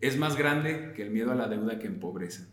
es 0.00 0.16
más 0.16 0.36
grande 0.36 0.92
que 0.94 1.02
el 1.02 1.10
miedo 1.10 1.32
a 1.32 1.34
la 1.34 1.48
deuda 1.48 1.78
que 1.78 1.86
empobrece. 1.86 2.46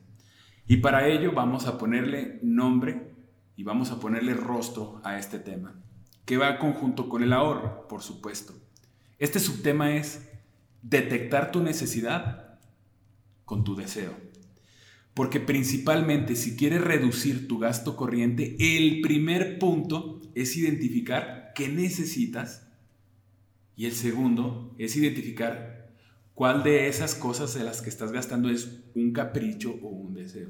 Y 0.67 0.77
para 0.77 1.07
ello 1.07 1.33
vamos 1.33 1.67
a 1.67 1.77
ponerle 1.77 2.39
nombre 2.41 3.11
y 3.55 3.63
vamos 3.63 3.91
a 3.91 3.99
ponerle 3.99 4.33
rostro 4.33 5.01
a 5.03 5.19
este 5.19 5.39
tema, 5.39 5.75
que 6.25 6.37
va 6.37 6.57
conjunto 6.57 7.09
con 7.09 7.21
el 7.21 7.33
ahorro, 7.33 7.87
por 7.87 8.01
supuesto. 8.01 8.53
Este 9.19 9.39
subtema 9.39 9.95
es 9.95 10.32
detectar 10.83 11.51
tu 11.51 11.63
necesidad 11.63 12.59
con 13.45 13.63
tu 13.63 13.75
deseo. 13.75 14.13
Porque 15.13 15.39
principalmente 15.39 16.35
si 16.35 16.55
quieres 16.55 16.81
reducir 16.81 17.47
tu 17.47 17.59
gasto 17.59 17.95
corriente, 17.95 18.55
el 18.59 19.01
primer 19.01 19.59
punto 19.59 20.21
es 20.35 20.55
identificar 20.57 21.51
qué 21.55 21.69
necesitas 21.69 22.67
y 23.75 23.85
el 23.85 23.93
segundo 23.93 24.75
es 24.77 24.95
identificar 24.95 25.93
cuál 26.33 26.63
de 26.63 26.87
esas 26.87 27.15
cosas 27.15 27.53
de 27.53 27.63
las 27.63 27.81
que 27.81 27.89
estás 27.89 28.11
gastando 28.11 28.49
es 28.49 28.83
un 28.95 29.13
capricho 29.13 29.75
o 29.81 29.89
un 29.89 30.13
deseo. 30.13 30.49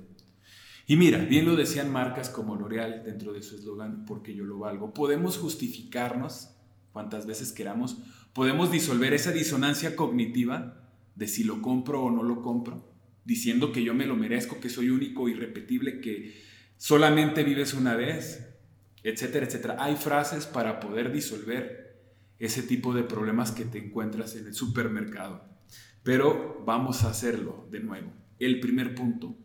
Y 0.86 0.98
mira, 0.98 1.20
bien 1.20 1.46
lo 1.46 1.56
decían 1.56 1.92
marcas 1.92 2.30
como 2.30 2.56
L'Oreal 2.56 3.04
dentro 3.06 3.32
de 3.32 3.42
su 3.42 3.56
eslogan, 3.56 4.06
porque 4.06 4.36
yo 4.36 4.44
lo 4.44 4.60
valgo. 4.60 4.94
Podemos 4.94 5.38
justificarnos 5.38 6.50
cuantas 6.92 7.26
veces 7.26 7.54
queramos, 7.54 7.98
podemos 8.34 8.72
disolver 8.72 9.14
esa 9.14 9.32
disonancia 9.32 9.96
cognitiva 9.96 10.90
de 11.16 11.28
si 11.28 11.44
lo 11.44 11.62
compro 11.62 12.04
o 12.04 12.12
no 12.12 12.24
lo 12.24 12.42
compro, 12.42 12.92
diciendo 13.24 13.72
que 13.72 13.84
yo 13.84 13.94
me 13.94 14.06
lo 14.06 14.16
merezco, 14.16 14.60
que 14.60 14.70
soy 14.70 14.90
único, 14.90 15.30
irrepetible, 15.30 16.02
que 16.02 16.34
solamente 16.78 17.44
vives 17.44 17.74
una 17.74 17.96
vez, 17.96 18.50
etcétera, 19.04 19.46
etcétera. 19.46 19.78
Hay 19.80 19.96
frases 19.96 20.46
para 20.46 20.80
poder 20.80 21.12
disolver 21.12 21.84
ese 22.40 22.64
tipo 22.64 22.94
de 22.94 23.04
problemas 23.04 23.52
que 23.52 23.66
te 23.66 23.78
encuentras 23.78 24.36
en 24.36 24.48
el 24.48 24.54
supermercado. 24.54 25.46
Pero 26.02 26.62
vamos 26.66 27.04
a 27.04 27.10
hacerlo 27.12 27.68
de 27.72 27.80
nuevo. 27.80 28.12
El 28.40 28.60
primer 28.60 28.96
punto, 28.96 29.38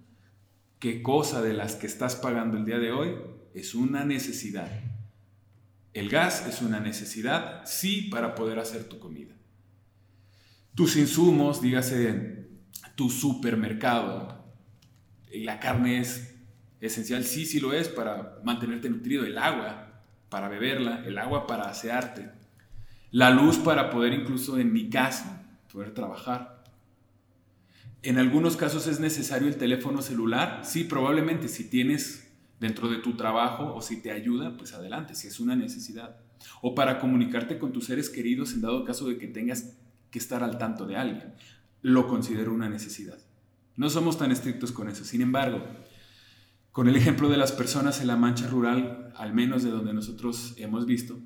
¿qué 0.81 1.03
cosa 1.03 1.43
de 1.43 1.53
las 1.53 1.77
que 1.77 1.87
estás 1.87 2.17
pagando 2.17 2.57
el 2.57 2.65
día 2.65 2.79
de 2.79 2.91
hoy 2.91 3.15
es 3.55 3.75
una 3.75 4.05
necesidad? 4.05 4.98
El 5.95 6.09
gas 6.09 6.47
es 6.47 6.63
una 6.63 6.81
necesidad, 6.81 7.63
sí, 7.65 8.03
para 8.11 8.35
poder 8.35 8.59
hacer 8.59 8.85
tu 8.85 8.99
comida. 8.99 9.35
Tus 10.75 10.97
insumos, 10.97 11.61
dígase 11.61 12.49
tu 12.95 13.11
supermercado, 13.11 14.45
la 15.33 15.61
carne 15.61 16.01
es 16.01 16.37
esencial, 16.81 17.25
sí, 17.25 17.47
sí 17.47 17.61
lo 17.61 17.73
es 17.73 17.89
para 17.89 18.39
mantenerte 18.45 18.89
nutrido, 18.89 19.25
el 19.25 19.39
agua 19.39 20.03
para 20.29 20.49
beberla, 20.49 21.05
el 21.07 21.19
agua 21.19 21.47
para 21.47 21.65
asearte, 21.65 22.31
la 23.11 23.31
luz 23.31 23.57
para 23.59 23.91
poder 23.91 24.13
incluso 24.13 24.59
en 24.59 24.73
mi 24.73 24.91
casa 24.91 25.47
poder 25.73 25.93
trabajar. 25.95 26.63
En 28.03 28.19
algunos 28.19 28.57
casos 28.57 28.87
es 28.87 29.01
necesario 29.01 29.49
el 29.49 29.57
teléfono 29.57 30.03
celular. 30.03 30.61
Sí, 30.65 30.85
probablemente 30.85 31.49
si 31.49 31.69
tienes 31.69 32.28
dentro 32.61 32.89
de 32.89 32.99
tu 32.99 33.17
trabajo 33.17 33.75
o 33.75 33.83
si 33.83 34.03
te 34.03 34.11
ayuda, 34.11 34.57
pues 34.57 34.73
adelante, 34.73 35.15
si 35.15 35.29
es 35.29 35.41
una 35.41 35.57
necesidad. 35.57 36.17
O 36.63 36.75
para 36.75 36.99
comunicarte 36.99 37.59
con 37.59 37.73
tus 37.73 37.87
seres 37.87 38.11
queridos 38.11 38.53
en 38.53 38.61
dado 38.61 38.85
caso 38.85 39.09
de 39.09 39.19
que 39.19 39.27
tengas 39.29 39.77
que 40.11 40.19
estar 40.19 40.43
al 40.43 40.59
tanto 40.59 40.87
de 40.87 40.97
alguien. 40.97 41.35
Lo 41.83 42.07
considero 42.07 42.53
una 42.53 42.69
necesidad. 42.69 43.19
No 43.77 43.91
somos 43.91 44.19
tan 44.19 44.33
estrictos 44.33 44.73
con 44.73 44.89
eso. 44.89 45.05
Sin 45.05 45.21
embargo, 45.21 45.65
con 46.73 46.89
el 46.89 46.97
ejemplo 46.97 47.29
de 47.29 47.37
las 47.37 47.53
personas 47.53 48.01
en 48.01 48.09
la 48.09 48.17
mancha 48.17 48.49
rural, 48.49 49.13
al 49.17 49.33
menos 49.33 49.63
de 49.63 49.71
donde 49.71 49.93
nosotros 49.93 50.55
hemos 50.57 50.87
visto, 50.87 51.19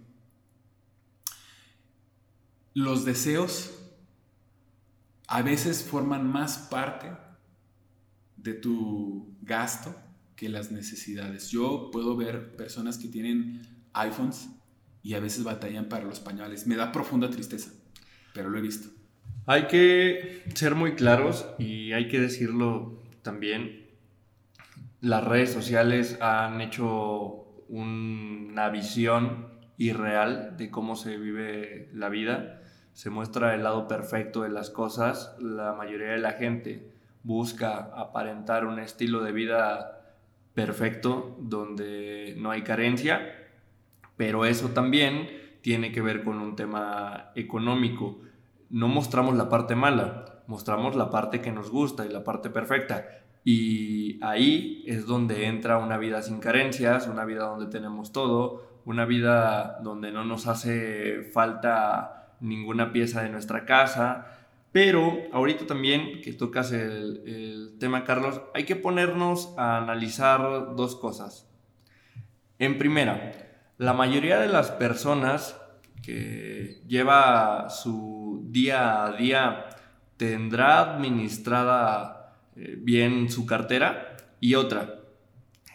los 2.74 3.04
deseos 3.04 3.70
a 5.28 5.42
veces 5.42 5.82
forman 5.82 6.30
más 6.30 6.58
parte 6.58 7.12
de 8.36 8.54
tu 8.54 9.34
gasto 9.42 9.94
las 10.48 10.70
necesidades. 10.70 11.50
Yo 11.50 11.90
puedo 11.90 12.16
ver 12.16 12.56
personas 12.56 12.98
que 12.98 13.08
tienen 13.08 13.62
iPhones 13.92 14.48
y 15.02 15.14
a 15.14 15.20
veces 15.20 15.44
batallan 15.44 15.88
para 15.88 16.04
los 16.04 16.20
pañales. 16.20 16.66
Me 16.66 16.76
da 16.76 16.92
profunda 16.92 17.30
tristeza, 17.30 17.72
pero 18.34 18.50
lo 18.50 18.58
he 18.58 18.62
visto. 18.62 18.88
Hay 19.46 19.66
que 19.66 20.44
ser 20.54 20.74
muy 20.74 20.94
claros 20.94 21.46
y 21.58 21.92
hay 21.92 22.08
que 22.08 22.20
decirlo 22.20 23.02
también. 23.22 23.88
Las 25.00 25.24
redes 25.24 25.52
sociales 25.52 26.18
han 26.20 26.60
hecho 26.60 27.64
una 27.68 28.68
visión 28.68 29.48
irreal 29.78 30.56
de 30.56 30.70
cómo 30.70 30.94
se 30.94 31.16
vive 31.16 31.90
la 31.92 32.08
vida. 32.08 32.62
Se 32.92 33.10
muestra 33.10 33.54
el 33.54 33.64
lado 33.64 33.88
perfecto 33.88 34.42
de 34.42 34.50
las 34.50 34.70
cosas. 34.70 35.34
La 35.40 35.72
mayoría 35.72 36.12
de 36.12 36.18
la 36.18 36.32
gente 36.32 36.92
busca 37.24 37.90
aparentar 37.96 38.66
un 38.66 38.78
estilo 38.78 39.22
de 39.22 39.32
vida 39.32 40.01
perfecto 40.54 41.36
donde 41.40 42.34
no 42.38 42.50
hay 42.50 42.62
carencia, 42.62 43.20
pero 44.16 44.44
eso 44.44 44.68
también 44.70 45.28
tiene 45.62 45.92
que 45.92 46.00
ver 46.00 46.22
con 46.24 46.38
un 46.38 46.56
tema 46.56 47.30
económico 47.34 48.18
no 48.72 48.88
mostramos 48.88 49.36
la 49.36 49.50
parte 49.50 49.76
mala, 49.76 50.24
mostramos 50.46 50.96
la 50.96 51.10
parte 51.10 51.42
que 51.42 51.52
nos 51.52 51.70
gusta 51.70 52.06
y 52.06 52.08
la 52.08 52.24
parte 52.24 52.48
perfecta. 52.48 53.06
Y 53.44 54.18
ahí 54.24 54.82
es 54.86 55.06
donde 55.06 55.46
entra 55.46 55.76
una 55.76 55.98
vida 55.98 56.22
sin 56.22 56.40
carencias, 56.40 57.06
una 57.06 57.26
vida 57.26 57.44
donde 57.44 57.66
tenemos 57.66 58.12
todo, 58.12 58.80
una 58.86 59.04
vida 59.04 59.78
donde 59.82 60.10
no 60.10 60.24
nos 60.24 60.46
hace 60.46 61.22
falta 61.34 62.30
ninguna 62.40 62.92
pieza 62.92 63.22
de 63.22 63.28
nuestra 63.28 63.66
casa. 63.66 64.41
Pero 64.72 65.18
ahorita 65.32 65.66
también 65.66 66.22
que 66.22 66.32
tocas 66.32 66.72
el, 66.72 67.22
el 67.26 67.76
tema, 67.78 68.04
Carlos, 68.04 68.40
hay 68.54 68.64
que 68.64 68.74
ponernos 68.76 69.52
a 69.58 69.76
analizar 69.76 70.74
dos 70.74 70.96
cosas. 70.96 71.48
En 72.58 72.78
primera, 72.78 73.32
la 73.78 73.92
mayoría 73.92 74.38
de 74.38 74.48
las 74.48 74.70
personas 74.70 75.60
que 76.02 76.82
lleva 76.86 77.68
su 77.70 78.46
día 78.46 79.04
a 79.04 79.12
día 79.12 79.66
tendrá 80.16 80.80
administrada 80.80 82.34
eh, 82.56 82.76
bien 82.78 83.30
su 83.30 83.46
cartera 83.46 84.16
y 84.40 84.54
otra, 84.54 85.00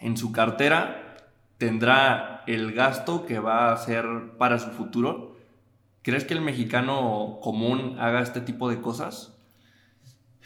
en 0.00 0.16
su 0.16 0.32
cartera 0.32 1.16
tendrá 1.56 2.44
el 2.46 2.72
gasto 2.72 3.26
que 3.26 3.40
va 3.40 3.68
a 3.68 3.72
hacer 3.72 4.06
para 4.38 4.58
su 4.58 4.70
futuro. 4.70 5.36
¿Crees 6.08 6.24
que 6.24 6.32
el 6.32 6.40
mexicano 6.40 7.38
común 7.42 7.96
haga 7.98 8.22
este 8.22 8.40
tipo 8.40 8.70
de 8.70 8.80
cosas? 8.80 9.34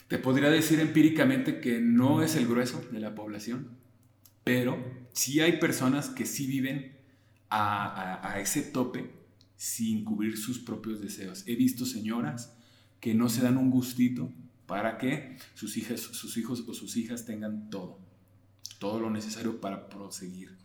Te 0.08 0.18
podría 0.18 0.50
decir 0.50 0.80
empíricamente 0.80 1.60
que 1.60 1.78
no 1.78 2.20
es 2.20 2.34
el 2.34 2.48
grueso 2.48 2.84
de 2.90 2.98
la 2.98 3.14
población, 3.14 3.78
pero 4.42 4.76
sí 5.12 5.38
hay 5.38 5.60
personas 5.60 6.08
que 6.08 6.26
sí 6.26 6.48
viven 6.48 6.96
a 7.48 8.40
ese 8.40 8.62
tope 8.62 9.12
sin 9.54 10.04
cubrir 10.04 10.36
sus 10.36 10.58
propios 10.58 11.00
deseos. 11.00 11.44
He 11.46 11.54
visto 11.54 11.86
señoras 11.86 12.56
que 12.98 13.14
no 13.14 13.28
se 13.28 13.42
dan 13.42 13.56
un 13.56 13.70
gustito 13.70 14.32
para 14.66 14.98
que 14.98 15.36
sus, 15.54 15.76
hijos 15.76 16.64
o 16.66 16.74
sus 16.74 16.96
hijas 16.96 17.24
tengan 17.24 17.70
todo, 17.70 18.00
todo 18.80 18.98
lo 18.98 19.10
necesario 19.10 19.60
para 19.60 19.88
proseguir. 19.88 20.58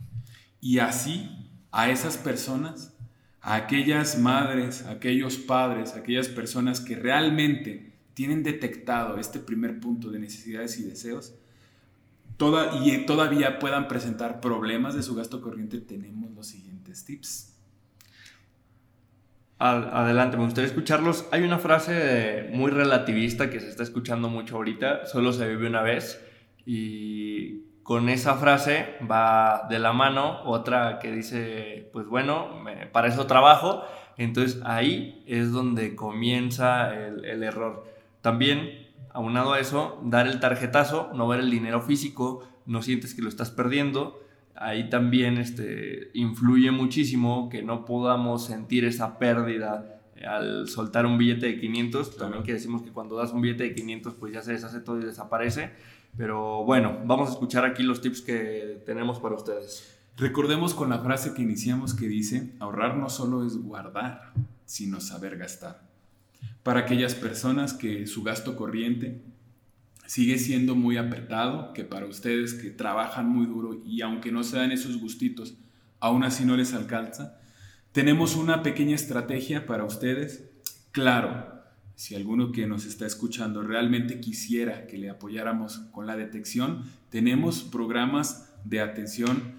Y 0.59 0.79
así 0.79 1.51
a 1.71 1.91
esas 1.91 2.17
personas, 2.17 2.96
a 3.41 3.55
aquellas 3.55 4.19
madres, 4.19 4.85
aquellos 4.85 5.37
padres, 5.37 5.93
aquellas 5.93 6.27
personas 6.27 6.81
que 6.81 6.95
realmente 6.95 7.93
tienen 8.13 8.43
detectado 8.43 9.17
este 9.17 9.39
primer 9.39 9.79
punto 9.79 10.09
de 10.09 10.19
necesidades 10.19 10.79
y 10.79 10.83
deseos, 10.83 11.33
toda, 12.37 12.85
y 12.85 13.05
todavía 13.05 13.59
puedan 13.59 13.87
presentar 13.87 14.41
problemas 14.41 14.95
de 14.95 15.03
su 15.03 15.15
gasto 15.15 15.41
corriente, 15.41 15.79
tenemos 15.79 16.31
los 16.31 16.47
siguientes 16.47 17.05
tips 17.05 17.57
adelante, 19.59 20.37
me 20.37 20.43
gustaría 20.43 20.67
escucharlos. 20.67 21.25
Hay 21.31 21.43
una 21.43 21.59
frase 21.59 22.49
muy 22.53 22.71
relativista 22.71 23.49
que 23.49 23.59
se 23.59 23.69
está 23.69 23.83
escuchando 23.83 24.29
mucho 24.29 24.55
ahorita, 24.55 25.05
solo 25.05 25.33
se 25.33 25.47
vive 25.47 25.67
una 25.67 25.81
vez, 25.81 26.21
y 26.65 27.63
con 27.87 28.09
esa 28.09 28.35
frase 28.35 28.97
va 29.09 29.65
de 29.69 29.79
la 29.79 29.93
mano 29.93 30.41
otra 30.43 30.99
que 30.99 31.09
dice, 31.09 31.89
pues 31.93 32.05
bueno, 32.05 32.49
para 32.91 33.07
eso 33.07 33.27
trabajo, 33.27 33.81
entonces 34.17 34.59
ahí 34.65 35.23
es 35.25 35.53
donde 35.53 35.95
comienza 35.95 36.93
el, 36.93 37.23
el 37.23 37.43
error. 37.43 37.85
También, 38.19 38.89
aunado 39.13 39.53
a 39.53 39.61
eso, 39.61 40.01
dar 40.03 40.27
el 40.27 40.41
tarjetazo, 40.41 41.11
no 41.13 41.29
ver 41.29 41.39
el 41.39 41.49
dinero 41.49 41.79
físico, 41.79 42.45
no 42.65 42.81
sientes 42.81 43.15
que 43.15 43.21
lo 43.21 43.29
estás 43.29 43.51
perdiendo, 43.51 44.19
ahí 44.53 44.89
también 44.89 45.37
este, 45.37 46.09
influye 46.13 46.71
muchísimo 46.71 47.47
que 47.47 47.63
no 47.63 47.85
podamos 47.85 48.47
sentir 48.47 48.83
esa 48.83 49.17
pérdida 49.17 50.01
al 50.27 50.67
soltar 50.67 51.05
un 51.05 51.17
billete 51.17 51.45
de 51.45 51.59
500. 51.59 52.17
También 52.17 52.43
que 52.43 52.51
decimos 52.51 52.81
que 52.81 52.91
cuando 52.91 53.15
das 53.15 53.31
un 53.31 53.39
billete 53.39 53.63
de 53.63 53.75
500 53.75 54.13
pues 54.15 54.33
ya 54.33 54.41
se 54.41 54.51
deshace 54.51 54.81
todo 54.81 54.99
y 54.99 55.05
desaparece. 55.05 55.71
Pero 56.15 56.63
bueno, 56.63 56.99
vamos 57.05 57.29
a 57.29 57.33
escuchar 57.33 57.65
aquí 57.65 57.83
los 57.83 58.01
tips 58.01 58.21
que 58.21 58.81
tenemos 58.85 59.19
para 59.19 59.35
ustedes. 59.35 59.97
Recordemos 60.17 60.73
con 60.73 60.89
la 60.89 60.99
frase 60.99 61.33
que 61.33 61.43
iniciamos 61.43 61.93
que 61.93 62.07
dice, 62.07 62.53
ahorrar 62.59 62.97
no 62.97 63.09
solo 63.09 63.45
es 63.45 63.55
guardar, 63.57 64.33
sino 64.65 64.99
saber 64.99 65.37
gastar. 65.37 65.87
Para 66.63 66.81
aquellas 66.81 67.13
personas 67.13 67.73
que 67.73 68.07
su 68.07 68.23
gasto 68.23 68.55
corriente 68.55 69.21
sigue 70.07 70.39
siendo 70.39 70.75
muy 70.75 70.97
apretado, 70.97 71.73
que 71.73 71.83
para 71.83 72.07
ustedes 72.07 72.53
que 72.53 72.71
trabajan 72.71 73.29
muy 73.29 73.45
duro 73.45 73.81
y 73.85 74.01
aunque 74.01 74.31
no 74.31 74.43
se 74.43 74.57
dan 74.57 74.71
esos 74.71 74.97
gustitos, 74.97 75.55
aún 75.99 76.23
así 76.23 76.45
no 76.45 76.57
les 76.57 76.73
alcanza, 76.73 77.39
tenemos 77.91 78.35
una 78.35 78.63
pequeña 78.63 78.95
estrategia 78.95 79.65
para 79.65 79.83
ustedes. 79.83 80.49
Claro, 80.91 81.56
si 81.97 82.13
alguno 82.13 82.51
que 82.51 82.67
nos 82.67 82.85
está 82.85 83.07
escuchando 83.07 83.63
realmente 83.63 84.19
quisiera 84.19 84.85
que 84.85 84.99
le 84.99 85.09
apoyáramos 85.09 85.79
con 85.91 86.05
la 86.05 86.15
detección, 86.15 86.83
tenemos 87.09 87.63
programas 87.63 88.53
de 88.65 88.81
atención 88.81 89.55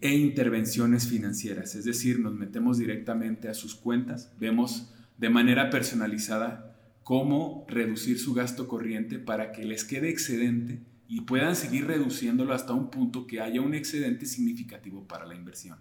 e 0.00 0.14
intervenciones 0.14 1.08
financieras, 1.08 1.74
es 1.74 1.84
decir, 1.84 2.20
nos 2.20 2.34
metemos 2.34 2.78
directamente 2.78 3.48
a 3.48 3.54
sus 3.54 3.74
cuentas, 3.74 4.32
vemos 4.38 4.94
de 5.18 5.28
manera 5.28 5.70
personalizada 5.70 6.78
cómo 7.02 7.66
reducir 7.68 8.20
su 8.20 8.32
gasto 8.32 8.68
corriente 8.68 9.18
para 9.18 9.50
que 9.50 9.64
les 9.64 9.84
quede 9.84 10.08
excedente 10.08 10.80
y 11.08 11.22
puedan 11.22 11.56
seguir 11.56 11.88
reduciéndolo 11.88 12.54
hasta 12.54 12.74
un 12.74 12.90
punto 12.92 13.26
que 13.26 13.40
haya 13.40 13.60
un 13.60 13.74
excedente 13.74 14.26
significativo 14.26 15.02
para 15.08 15.26
la 15.26 15.34
inversión. 15.34 15.78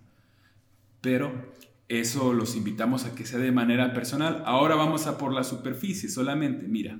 Pero 0.99 1.53
eso 1.99 2.33
los 2.33 2.55
invitamos 2.55 3.05
a 3.05 3.15
que 3.15 3.25
sea 3.25 3.39
de 3.39 3.51
manera 3.51 3.93
personal. 3.93 4.43
Ahora 4.45 4.75
vamos 4.75 5.07
a 5.07 5.17
por 5.17 5.33
la 5.33 5.43
superficie 5.43 6.09
solamente. 6.09 6.67
Mira, 6.67 6.99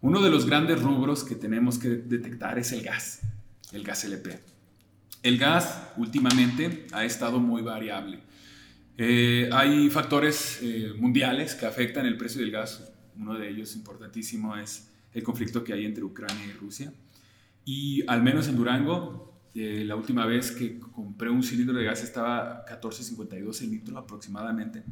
uno 0.00 0.22
de 0.22 0.30
los 0.30 0.46
grandes 0.46 0.80
rubros 0.82 1.24
que 1.24 1.34
tenemos 1.34 1.78
que 1.78 1.88
detectar 1.88 2.58
es 2.58 2.72
el 2.72 2.82
gas, 2.82 3.20
el 3.72 3.82
gas 3.82 4.04
LP. 4.04 4.38
El 5.22 5.38
gas 5.38 5.92
últimamente 5.96 6.86
ha 6.92 7.04
estado 7.04 7.40
muy 7.40 7.62
variable. 7.62 8.20
Eh, 8.98 9.50
hay 9.52 9.90
factores 9.90 10.60
eh, 10.62 10.92
mundiales 10.98 11.54
que 11.54 11.66
afectan 11.66 12.06
el 12.06 12.16
precio 12.16 12.40
del 12.40 12.50
gas 12.50 12.92
uno 13.16 13.34
de 13.34 13.48
ellos 13.48 13.74
importantísimo 13.76 14.56
es 14.56 14.88
el 15.12 15.22
conflicto 15.22 15.62
que 15.62 15.72
hay 15.72 15.84
entre 15.84 16.04
Ucrania 16.04 16.46
y 16.46 16.52
Rusia. 16.52 16.92
Y 17.64 18.02
al 18.08 18.22
menos 18.22 18.48
en 18.48 18.56
Durango, 18.56 19.33
eh, 19.54 19.84
la 19.84 19.96
última 19.96 20.26
vez 20.26 20.52
que 20.52 20.78
compré 20.78 21.30
un 21.30 21.42
cilindro 21.42 21.76
de 21.76 21.84
gas 21.84 22.02
estaba 22.02 22.64
14.52 22.66 23.62
el 23.62 23.70
litro 23.70 23.98
aproximadamente. 23.98 24.82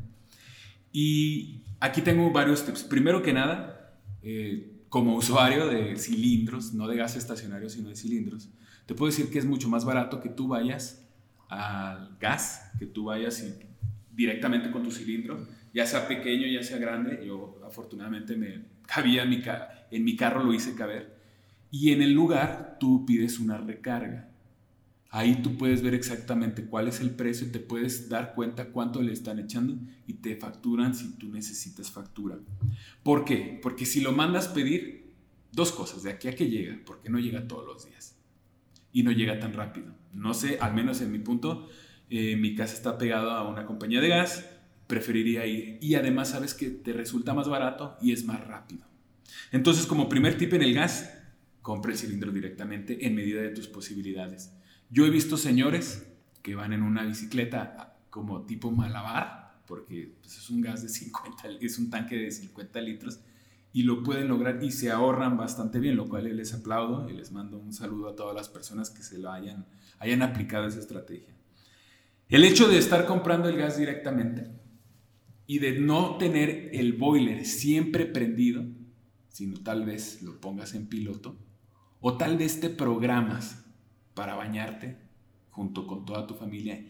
Y 0.92 1.62
aquí 1.80 2.02
tengo 2.02 2.30
varios 2.30 2.64
tips. 2.64 2.84
Primero 2.84 3.22
que 3.22 3.32
nada, 3.32 3.98
eh, 4.22 4.84
como 4.88 5.16
usuario 5.16 5.66
de 5.66 5.96
cilindros, 5.96 6.74
no 6.74 6.86
de 6.86 6.96
gas 6.96 7.16
estacionario, 7.16 7.68
sino 7.68 7.88
de 7.88 7.96
cilindros, 7.96 8.50
te 8.86 8.94
puedo 8.94 9.10
decir 9.10 9.30
que 9.30 9.38
es 9.38 9.44
mucho 9.44 9.68
más 9.68 9.84
barato 9.84 10.20
que 10.20 10.28
tú 10.28 10.48
vayas 10.48 11.08
al 11.48 12.16
gas, 12.20 12.70
que 12.78 12.86
tú 12.86 13.04
vayas 13.04 13.44
directamente 14.14 14.70
con 14.70 14.82
tu 14.82 14.90
cilindro 14.90 15.46
ya 15.74 15.86
sea 15.86 16.06
pequeño, 16.06 16.46
ya 16.46 16.62
sea 16.62 16.78
grande. 16.78 17.24
Yo 17.26 17.60
afortunadamente 17.66 18.36
me 18.36 18.62
cabía 18.86 19.22
en 19.22 19.30
mi, 19.30 19.42
en 19.90 20.04
mi 20.04 20.16
carro, 20.16 20.42
lo 20.42 20.52
hice 20.52 20.74
caber. 20.74 21.16
Y 21.70 21.92
en 21.92 22.02
el 22.02 22.12
lugar 22.12 22.76
tú 22.78 23.06
pides 23.06 23.38
una 23.38 23.56
recarga. 23.56 24.28
Ahí 25.14 25.42
tú 25.42 25.58
puedes 25.58 25.82
ver 25.82 25.92
exactamente 25.92 26.64
cuál 26.64 26.88
es 26.88 27.00
el 27.00 27.10
precio, 27.10 27.52
te 27.52 27.60
puedes 27.60 28.08
dar 28.08 28.34
cuenta 28.34 28.70
cuánto 28.70 29.02
le 29.02 29.12
están 29.12 29.38
echando 29.38 29.76
y 30.06 30.14
te 30.14 30.36
facturan 30.36 30.94
si 30.94 31.18
tú 31.18 31.28
necesitas 31.28 31.90
factura. 31.90 32.38
¿Por 33.02 33.26
qué? 33.26 33.60
Porque 33.62 33.84
si 33.84 34.00
lo 34.00 34.12
mandas 34.12 34.48
pedir, 34.48 35.12
dos 35.52 35.70
cosas, 35.70 36.02
de 36.02 36.12
aquí 36.12 36.28
a 36.28 36.34
que 36.34 36.48
llega, 36.48 36.80
porque 36.86 37.10
no 37.10 37.18
llega 37.18 37.46
todos 37.46 37.66
los 37.66 37.84
días 37.84 38.16
y 38.90 39.02
no 39.02 39.12
llega 39.12 39.38
tan 39.38 39.52
rápido. 39.52 39.94
No 40.14 40.32
sé, 40.32 40.56
al 40.62 40.72
menos 40.72 41.02
en 41.02 41.12
mi 41.12 41.18
punto, 41.18 41.68
eh, 42.08 42.36
mi 42.36 42.54
casa 42.54 42.74
está 42.74 42.96
pegada 42.96 43.38
a 43.38 43.46
una 43.46 43.66
compañía 43.66 44.00
de 44.00 44.08
gas, 44.08 44.48
preferiría 44.86 45.44
ir 45.44 45.76
y 45.82 45.94
además 45.94 46.30
sabes 46.30 46.54
que 46.54 46.70
te 46.70 46.94
resulta 46.94 47.34
más 47.34 47.50
barato 47.50 47.98
y 48.00 48.12
es 48.12 48.24
más 48.24 48.42
rápido. 48.46 48.86
Entonces, 49.50 49.84
como 49.84 50.08
primer 50.08 50.38
tip 50.38 50.54
en 50.54 50.62
el 50.62 50.72
gas, 50.72 51.18
compra 51.60 51.92
el 51.92 51.98
cilindro 51.98 52.32
directamente 52.32 53.06
en 53.06 53.14
medida 53.14 53.42
de 53.42 53.50
tus 53.50 53.68
posibilidades. 53.68 54.52
Yo 54.92 55.06
he 55.06 55.10
visto 55.10 55.38
señores 55.38 56.06
que 56.42 56.54
van 56.54 56.74
en 56.74 56.82
una 56.82 57.02
bicicleta 57.02 57.96
como 58.10 58.42
tipo 58.42 58.70
malabar, 58.70 59.62
porque 59.66 60.18
pues, 60.20 60.36
es 60.36 60.50
un 60.50 60.60
gas 60.60 60.82
de 60.82 60.90
50, 60.90 61.48
es 61.62 61.78
un 61.78 61.88
tanque 61.88 62.16
de 62.16 62.30
50 62.30 62.78
litros, 62.82 63.20
y 63.72 63.84
lo 63.84 64.02
pueden 64.02 64.28
lograr 64.28 64.62
y 64.62 64.70
se 64.70 64.90
ahorran 64.90 65.38
bastante 65.38 65.80
bien, 65.80 65.96
lo 65.96 66.10
cual 66.10 66.36
les 66.36 66.52
aplaudo 66.52 67.08
y 67.08 67.14
les 67.14 67.32
mando 67.32 67.56
un 67.56 67.72
saludo 67.72 68.10
a 68.10 68.16
todas 68.16 68.36
las 68.36 68.50
personas 68.50 68.90
que 68.90 69.02
se 69.02 69.16
lo 69.16 69.32
hayan, 69.32 69.64
hayan 69.98 70.20
aplicado 70.20 70.66
esa 70.66 70.80
estrategia. 70.80 71.34
El 72.28 72.44
hecho 72.44 72.68
de 72.68 72.76
estar 72.76 73.06
comprando 73.06 73.48
el 73.48 73.56
gas 73.56 73.78
directamente 73.78 74.50
y 75.46 75.58
de 75.58 75.80
no 75.80 76.18
tener 76.18 76.68
el 76.74 76.92
boiler 76.92 77.46
siempre 77.46 78.04
prendido, 78.04 78.62
sino 79.30 79.58
tal 79.58 79.86
vez 79.86 80.20
lo 80.20 80.38
pongas 80.38 80.74
en 80.74 80.86
piloto, 80.86 81.38
o 81.98 82.18
tal 82.18 82.36
vez 82.36 82.60
te 82.60 82.68
programas 82.68 83.62
para 84.14 84.34
bañarte 84.34 84.96
junto 85.50 85.86
con 85.86 86.04
toda 86.04 86.26
tu 86.26 86.34
familia 86.34 86.84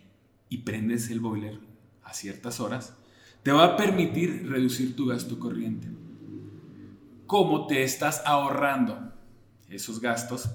y 0.48 0.58
prendes 0.58 1.10
el 1.10 1.20
boiler 1.20 1.58
a 2.02 2.14
ciertas 2.14 2.60
horas, 2.60 2.96
te 3.42 3.52
va 3.52 3.64
a 3.64 3.76
permitir 3.76 4.48
reducir 4.48 4.94
tu 4.94 5.06
gasto 5.06 5.38
corriente. 5.38 5.88
¿Cómo 7.26 7.66
te 7.66 7.82
estás 7.82 8.22
ahorrando 8.26 9.12
esos 9.68 10.00
gastos? 10.00 10.50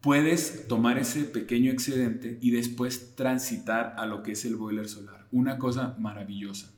Puedes 0.00 0.68
tomar 0.68 0.98
ese 0.98 1.24
pequeño 1.24 1.70
excedente 1.72 2.38
y 2.40 2.52
después 2.52 3.16
transitar 3.16 3.94
a 3.98 4.06
lo 4.06 4.22
que 4.22 4.32
es 4.32 4.44
el 4.44 4.56
boiler 4.56 4.88
solar. 4.88 5.26
Una 5.32 5.58
cosa 5.58 5.96
maravillosa. 5.98 6.72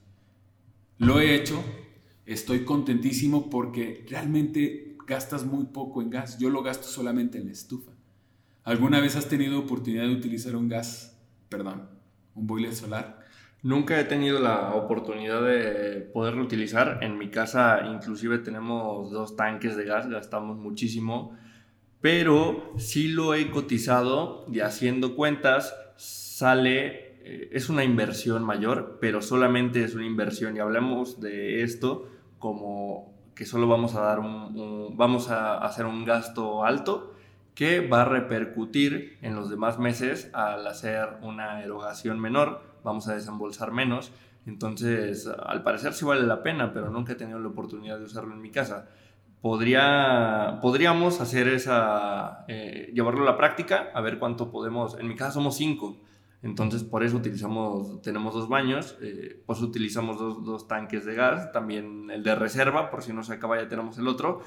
Lo 0.99 1.21
he 1.21 1.35
hecho, 1.35 1.63
estoy 2.27 2.65
contentísimo 2.65 3.51
porque 3.51 4.07
realmente 4.09 4.97
gastas 5.07 5.45
muy 5.45 5.65
poco 5.67 6.01
en 6.01 6.11
gas. 6.11 6.39
Yo 6.39 6.49
lo 6.49 6.63
gasto 6.63 6.87
solamente 6.87 7.39
en 7.39 7.47
la 7.47 7.53
estufa. 7.53 7.93
¿Alguna 8.65 9.01
vez 9.01 9.17
has 9.17 9.29
tenido 9.29 9.59
oportunidad 9.59 10.05
de 10.05 10.13
utilizar 10.13 10.55
un 10.55 10.69
gas, 10.69 11.21
perdón, 11.49 11.89
un 12.37 12.47
boiler 12.47 12.73
solar? 12.73 13.19
Nunca 13.61 13.99
he 13.99 14.05
tenido 14.05 14.39
la 14.39 14.75
oportunidad 14.75 15.43
de 15.43 16.01
poderlo 16.13 16.45
utilizar. 16.45 17.01
En 17.03 17.19
mi 17.19 17.29
casa 17.29 17.81
inclusive 17.93 18.39
tenemos 18.39 19.11
dos 19.11 19.35
tanques 19.35 19.77
de 19.77 19.85
gas, 19.85 20.09
gastamos 20.09 20.59
muchísimo, 20.59 21.37
pero 22.01 22.73
sí 22.79 23.09
lo 23.09 23.35
he 23.35 23.51
cotizado 23.51 24.47
y 24.53 24.61
haciendo 24.61 25.17
cuentas 25.17 25.75
sale, 25.97 27.17
eh, 27.25 27.49
es 27.51 27.69
una 27.69 27.83
inversión 27.83 28.45
mayor, 28.45 28.99
pero 29.01 29.23
solamente 29.23 29.83
es 29.83 29.97
una 29.97 30.07
inversión 30.07 30.57
y 30.57 30.61
hablamos 30.61 31.21
de 31.21 31.65
esto 31.65 32.09
como 32.39 33.13
que 33.35 33.45
solo 33.45 33.67
vamos 33.67 33.97
a 33.97 34.03
dar 34.03 34.21
un 34.21 34.97
vamos 34.97 35.31
a 35.31 35.59
hacer 35.59 35.85
un 35.87 36.05
gasto 36.05 36.65
alto 36.65 37.12
que 37.55 37.87
va 37.87 38.03
a 38.03 38.05
repercutir 38.05 39.19
en 39.23 39.35
los 39.35 39.51
demás 39.51 39.79
meses 39.79 40.31
al 40.33 40.67
hacer 40.67 41.09
una 41.23 41.63
erogación 41.63 42.19
menor, 42.19 42.63
vamos 42.83 43.09
a 43.09 43.15
desembolsar 43.15 43.73
menos. 43.73 44.13
Entonces, 44.47 45.29
al 45.29 45.63
parecer 45.63 45.93
sí 45.93 46.05
vale 46.05 46.27
la 46.27 46.43
pena, 46.43 46.73
pero 46.73 46.91
nunca 46.91 47.13
he 47.13 47.17
tenido 47.17 47.39
la 47.39 47.49
oportunidad 47.49 47.99
de 47.99 48.05
usarlo 48.05 48.35
en 48.35 48.41
mi 48.41 48.51
casa. 48.51 48.89
Podría, 49.41 50.59
podríamos 50.63 51.21
hacer 51.21 51.49
esa, 51.49 52.45
eh, 52.49 52.91
llevarlo 52.95 53.23
a 53.23 53.33
la 53.33 53.37
práctica, 53.37 53.91
a 53.95 54.01
ver 54.01 54.19
cuánto 54.19 54.51
podemos. 54.51 54.99
En 54.99 55.09
mi 55.09 55.17
casa 55.17 55.33
somos 55.33 55.57
cinco, 55.57 56.01
entonces 56.43 56.83
por 56.83 57.05
eso 57.05 57.17
utilizamos, 57.17 58.03
tenemos 58.03 58.35
dos 58.35 58.49
baños, 58.49 58.97
eh, 59.01 59.41
pues 59.47 59.61
utilizamos 59.61 60.19
dos, 60.19 60.45
dos, 60.45 60.67
tanques 60.67 61.05
de 61.05 61.15
gas, 61.15 61.53
también 61.53 62.11
el 62.11 62.23
de 62.25 62.35
reserva, 62.35 62.91
por 62.91 63.03
si 63.03 63.13
no 63.13 63.23
se 63.23 63.35
acaba 63.35 63.61
ya 63.63 63.69
tenemos 63.69 63.97
el 63.99 64.09
otro, 64.09 64.43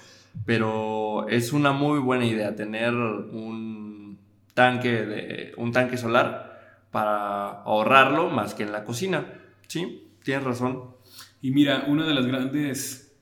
pero 0.45 1.27
es 1.29 1.53
una 1.53 1.71
muy 1.71 1.99
buena 1.99 2.25
idea 2.25 2.55
tener 2.55 2.93
un 2.93 4.19
tanque, 4.53 5.05
de, 5.05 5.53
un 5.57 5.71
tanque 5.71 5.97
solar 5.97 6.87
para 6.91 7.61
ahorrarlo 7.63 8.29
más 8.29 8.53
que 8.53 8.63
en 8.63 8.71
la 8.71 8.83
cocina. 8.83 9.25
Sí, 9.67 10.11
tienes 10.23 10.43
razón. 10.43 10.95
Y 11.41 11.51
mira, 11.51 11.85
una 11.87 12.05
de 12.05 12.13
las 12.13 12.25
grandes 12.25 13.15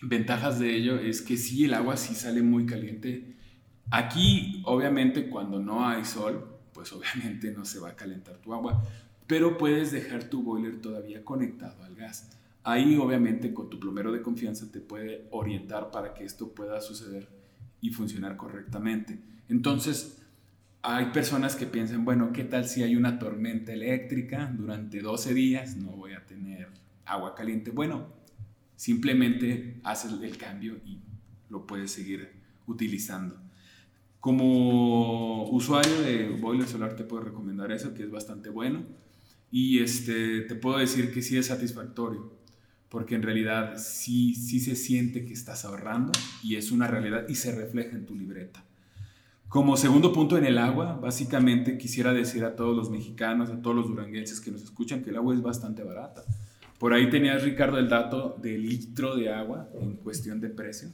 ventajas 0.00 0.58
de 0.58 0.76
ello 0.76 0.98
es 0.98 1.22
que 1.22 1.36
sí, 1.36 1.64
el 1.64 1.74
agua 1.74 1.96
sí 1.96 2.14
sale 2.14 2.42
muy 2.42 2.66
caliente. 2.66 3.34
Aquí, 3.90 4.62
obviamente, 4.64 5.28
cuando 5.28 5.58
no 5.58 5.86
hay 5.86 6.04
sol, 6.04 6.53
pues 6.74 6.92
obviamente 6.92 7.52
no 7.52 7.64
se 7.64 7.78
va 7.78 7.90
a 7.90 7.96
calentar 7.96 8.36
tu 8.38 8.52
agua, 8.52 8.82
pero 9.26 9.56
puedes 9.56 9.92
dejar 9.92 10.24
tu 10.24 10.42
boiler 10.42 10.80
todavía 10.82 11.24
conectado 11.24 11.82
al 11.84 11.94
gas. 11.94 12.30
Ahí 12.62 12.96
obviamente 12.96 13.54
con 13.54 13.70
tu 13.70 13.78
plomero 13.78 14.12
de 14.12 14.22
confianza 14.22 14.70
te 14.70 14.80
puede 14.80 15.26
orientar 15.30 15.90
para 15.90 16.12
que 16.12 16.24
esto 16.24 16.52
pueda 16.52 16.80
suceder 16.80 17.28
y 17.80 17.90
funcionar 17.90 18.36
correctamente. 18.36 19.18
Entonces, 19.48 20.22
hay 20.82 21.06
personas 21.06 21.56
que 21.56 21.66
piensan, 21.66 22.04
bueno, 22.04 22.32
¿qué 22.32 22.44
tal 22.44 22.66
si 22.66 22.82
hay 22.82 22.96
una 22.96 23.18
tormenta 23.18 23.72
eléctrica 23.72 24.52
durante 24.54 25.00
12 25.00 25.32
días? 25.32 25.76
No 25.76 25.92
voy 25.92 26.12
a 26.12 26.24
tener 26.26 26.68
agua 27.06 27.34
caliente. 27.34 27.70
Bueno, 27.70 28.08
simplemente 28.76 29.80
haces 29.84 30.12
el 30.20 30.36
cambio 30.36 30.76
y 30.84 30.98
lo 31.48 31.66
puedes 31.66 31.90
seguir 31.90 32.30
utilizando. 32.66 33.43
Como 34.24 35.50
usuario 35.50 36.00
de 36.00 36.30
Boiler 36.30 36.66
Solar 36.66 36.96
te 36.96 37.04
puedo 37.04 37.24
recomendar 37.24 37.70
eso, 37.72 37.92
que 37.92 38.04
es 38.04 38.10
bastante 38.10 38.48
bueno. 38.48 38.82
Y 39.50 39.80
este, 39.80 40.40
te 40.40 40.54
puedo 40.54 40.78
decir 40.78 41.12
que 41.12 41.20
sí 41.20 41.36
es 41.36 41.48
satisfactorio, 41.48 42.32
porque 42.88 43.16
en 43.16 43.22
realidad 43.22 43.74
sí, 43.76 44.34
sí 44.34 44.60
se 44.60 44.76
siente 44.76 45.26
que 45.26 45.34
estás 45.34 45.66
ahorrando 45.66 46.12
y 46.42 46.56
es 46.56 46.72
una 46.72 46.86
realidad 46.86 47.26
y 47.28 47.34
se 47.34 47.54
refleja 47.54 47.96
en 47.96 48.06
tu 48.06 48.14
libreta. 48.14 48.64
Como 49.50 49.76
segundo 49.76 50.10
punto 50.10 50.38
en 50.38 50.46
el 50.46 50.56
agua, 50.56 50.94
básicamente 50.94 51.76
quisiera 51.76 52.14
decir 52.14 52.46
a 52.46 52.56
todos 52.56 52.74
los 52.74 52.88
mexicanos, 52.88 53.50
a 53.50 53.60
todos 53.60 53.76
los 53.76 53.88
duranguenses 53.88 54.40
que 54.40 54.50
nos 54.50 54.62
escuchan, 54.62 55.02
que 55.02 55.10
el 55.10 55.16
agua 55.16 55.34
es 55.34 55.42
bastante 55.42 55.82
barata. 55.82 56.24
Por 56.78 56.94
ahí 56.94 57.10
tenías, 57.10 57.42
Ricardo, 57.42 57.76
el 57.76 57.90
dato 57.90 58.38
del 58.40 58.62
litro 58.62 59.16
de 59.16 59.28
agua 59.28 59.68
en 59.78 59.96
cuestión 59.96 60.40
de 60.40 60.48
precio. 60.48 60.88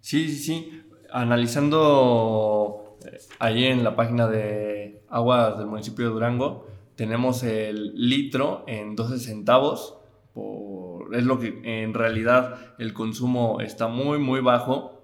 Sí, 0.00 0.26
sí, 0.30 0.36
sí 0.38 0.87
analizando 1.12 2.96
eh, 3.04 3.18
ahí 3.38 3.66
en 3.66 3.84
la 3.84 3.96
página 3.96 4.26
de 4.26 5.02
aguas 5.08 5.58
del 5.58 5.66
municipio 5.66 6.06
de 6.06 6.12
Durango, 6.12 6.66
tenemos 6.96 7.42
el 7.42 7.94
litro 7.94 8.64
en 8.66 8.96
12 8.96 9.18
centavos. 9.18 9.98
Por, 10.34 11.14
es 11.14 11.24
lo 11.24 11.38
que 11.38 11.82
en 11.82 11.94
realidad 11.94 12.74
el 12.78 12.92
consumo 12.92 13.60
está 13.60 13.88
muy, 13.88 14.18
muy 14.18 14.40
bajo. 14.40 15.02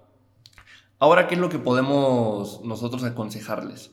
Ahora, 0.99 1.27
¿qué 1.27 1.35
es 1.35 1.41
lo 1.41 1.49
que 1.49 1.59
podemos 1.59 2.61
nosotros 2.63 3.03
aconsejarles? 3.03 3.91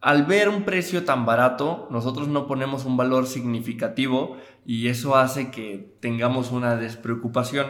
Al 0.00 0.24
ver 0.24 0.48
un 0.48 0.64
precio 0.64 1.04
tan 1.04 1.26
barato, 1.26 1.88
nosotros 1.90 2.28
no 2.28 2.46
ponemos 2.46 2.84
un 2.84 2.96
valor 2.96 3.26
significativo 3.26 4.36
y 4.64 4.88
eso 4.88 5.16
hace 5.16 5.50
que 5.50 5.96
tengamos 6.00 6.52
una 6.52 6.76
despreocupación 6.76 7.66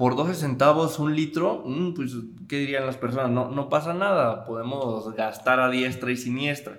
por 0.00 0.16
12 0.16 0.34
centavos 0.34 0.98
un 0.98 1.14
litro, 1.14 1.62
mm, 1.66 1.92
pues, 1.92 2.16
¿qué 2.48 2.56
dirían 2.56 2.86
las 2.86 2.96
personas? 2.96 3.30
No, 3.30 3.50
no 3.50 3.68
pasa 3.68 3.92
nada, 3.92 4.46
podemos 4.46 5.14
gastar 5.14 5.60
a 5.60 5.68
diestra 5.68 6.10
y 6.10 6.16
siniestra. 6.16 6.78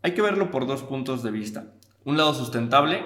Hay 0.00 0.14
que 0.14 0.22
verlo 0.22 0.50
por 0.50 0.66
dos 0.66 0.82
puntos 0.82 1.22
de 1.22 1.30
vista. 1.30 1.66
Un 2.06 2.16
lado 2.16 2.32
sustentable, 2.32 3.04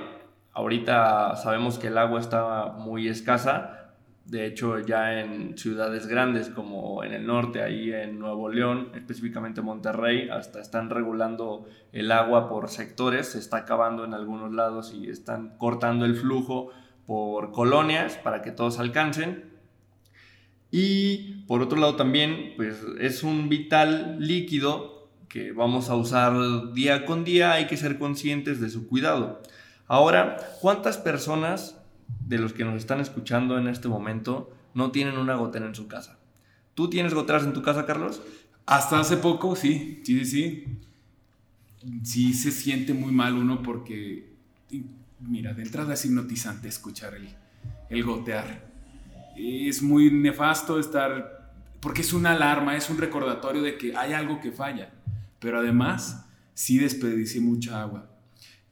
ahorita 0.53 1.35
sabemos 1.35 1.77
que 1.81 1.89
el 1.89 1.99
agua 1.99 2.21
está 2.21 2.67
muy 2.79 3.09
escasa, 3.09 3.95
de 4.27 4.47
hecho 4.47 4.79
ya 4.79 5.19
en 5.19 5.59
ciudades 5.59 6.07
grandes 6.07 6.49
como 6.49 7.03
en 7.03 7.13
el 7.13 7.27
norte, 7.27 7.65
ahí 7.65 7.93
en 7.93 8.21
Nuevo 8.21 8.49
León, 8.49 8.93
específicamente 8.95 9.61
Monterrey, 9.61 10.29
hasta 10.29 10.61
están 10.61 10.89
regulando 10.89 11.67
el 11.91 12.13
agua 12.13 12.49
por 12.49 12.69
sectores, 12.69 13.33
se 13.33 13.41
está 13.41 13.57
acabando 13.57 14.05
en 14.05 14.15
algunos 14.15 14.53
lados 14.53 14.95
y 14.95 15.11
están 15.11 15.59
cortando 15.59 16.05
el 16.05 16.15
flujo 16.15 16.71
por 17.07 17.53
colonias 17.53 18.15
para 18.15 18.43
que 18.43 18.51
todos 18.51 18.79
alcancen. 18.79 19.45
Y 20.71 21.45
por 21.47 21.63
otro 21.63 21.79
lado 21.79 21.97
también, 21.97 22.55
pues 22.57 22.79
es 23.01 23.23
un 23.23 23.49
vital 23.49 24.17
líquido 24.19 25.09
que 25.29 25.53
vamos 25.53 25.91
a 25.91 25.97
usar 25.97 26.73
día 26.73 27.05
con 27.05 27.25
día, 27.25 27.53
hay 27.53 27.67
que 27.67 27.77
ser 27.77 27.99
conscientes 27.99 28.61
de 28.61 28.71
su 28.71 28.89
cuidado. 28.89 29.43
Ahora, 29.87 30.37
¿cuántas 30.61 30.99
personas 30.99 31.81
de 32.27 32.39
los 32.39 32.53
que 32.53 32.65
nos 32.65 32.77
están 32.77 33.01
escuchando 33.01 33.59
en 33.59 33.69
este 33.69 33.89
momento 33.89 34.51
no 34.75 34.91
tienen 34.91 35.17
una 35.17 35.37
gotera 35.37 35.67
en 35.67 35.75
su 35.75 35.87
casa? 35.87 36.19
¿Tú 36.75 36.91
tienes 36.91 37.15
goteras 37.15 37.45
en 37.45 37.53
tu 37.53 37.63
casa, 37.63 37.87
Carlos? 37.87 38.21
Hasta 38.67 38.99
hace 38.99 39.17
poco, 39.17 39.57
sí, 39.57 40.03
sí, 40.05 40.25
sí, 40.25 40.65
sí. 42.03 42.35
Se 42.35 42.51
siente 42.51 42.93
muy 42.93 43.13
mal 43.13 43.35
uno 43.35 43.63
porque, 43.63 44.29
mira, 45.21 45.55
de 45.55 45.63
entrada 45.63 45.95
es 45.95 46.05
hipnotizante 46.05 46.69
escuchar 46.69 47.15
el, 47.15 47.29
el 47.89 48.05
gotear. 48.05 48.67
Es 49.37 49.83
muy 49.83 50.11
nefasto 50.11 50.79
estar, 50.79 51.53
porque 51.81 52.01
es 52.01 52.13
una 52.13 52.33
alarma, 52.33 52.77
es 52.77 52.89
un 52.91 52.99
recordatorio 52.99 53.63
de 53.63 53.77
que 53.77 53.97
hay 53.97 54.13
algo 54.13 54.41
que 54.41 54.53
falla. 54.53 54.93
Pero 55.39 55.59
además, 55.59 56.27
sí 56.55 56.79
desperdicié 56.79 57.41
mucha 57.41 57.83
agua. 57.83 58.11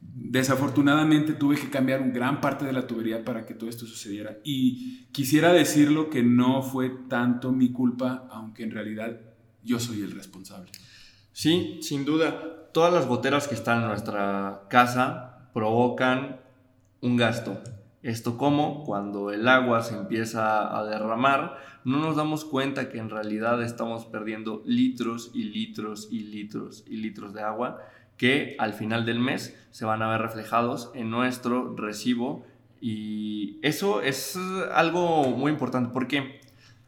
Desafortunadamente 0.01 1.33
tuve 1.33 1.57
que 1.57 1.71
cambiar 1.71 2.01
un 2.01 2.13
gran 2.13 2.41
parte 2.41 2.65
de 2.65 2.73
la 2.73 2.87
tubería 2.87 3.25
para 3.25 3.47
que 3.47 3.55
todo 3.55 3.71
esto 3.71 3.87
sucediera. 3.87 4.39
Y 4.45 5.07
quisiera 5.13 5.53
decirlo 5.53 6.11
que 6.11 6.23
no 6.23 6.63
fue 6.63 6.91
tanto 7.09 7.53
mi 7.53 7.73
culpa, 7.73 8.29
aunque 8.31 8.65
en 8.65 8.71
realidad 8.71 9.21
yo 9.63 9.79
soy 9.81 10.03
el 10.03 10.13
responsable. 10.13 10.71
Sí, 11.33 11.79
sin 11.83 12.05
duda. 12.05 12.71
Todas 12.73 12.93
las 12.93 13.07
goteras 13.07 13.49
que 13.49 13.55
están 13.55 13.83
en 13.83 13.89
nuestra 13.89 14.63
casa 14.69 15.34
provocan 15.55 16.41
un 17.01 17.17
gasto. 17.17 17.63
Esto 18.03 18.37
como 18.37 18.85
cuando 18.85 19.31
el 19.31 19.49
agua 19.49 19.83
se 19.83 19.97
empieza 19.97 20.77
a 20.79 20.85
derramar, 20.85 21.57
no 21.85 21.99
nos 21.99 22.17
damos 22.17 22.45
cuenta 22.45 22.91
que 22.91 22.99
en 22.99 23.09
realidad 23.09 23.63
estamos 23.63 24.05
perdiendo 24.05 24.63
litros 24.67 25.31
y 25.33 25.45
litros 25.45 26.09
y 26.11 26.21
litros 26.21 26.85
y 26.87 26.97
litros 26.97 27.33
de 27.33 27.41
agua 27.41 27.81
que 28.19 28.57
al 28.59 28.75
final 28.75 29.07
del 29.07 29.21
mes 29.21 29.59
se 29.71 29.85
van 29.85 30.03
a 30.03 30.09
ver 30.09 30.21
reflejados 30.21 30.91
en 30.95 31.11
nuestro 31.11 31.75
recibo 31.77 32.45
y 32.81 33.59
eso 33.63 34.03
es 34.03 34.39
algo 34.73 35.31
muy 35.31 35.51
importante 35.51 35.91
porque 35.93 36.41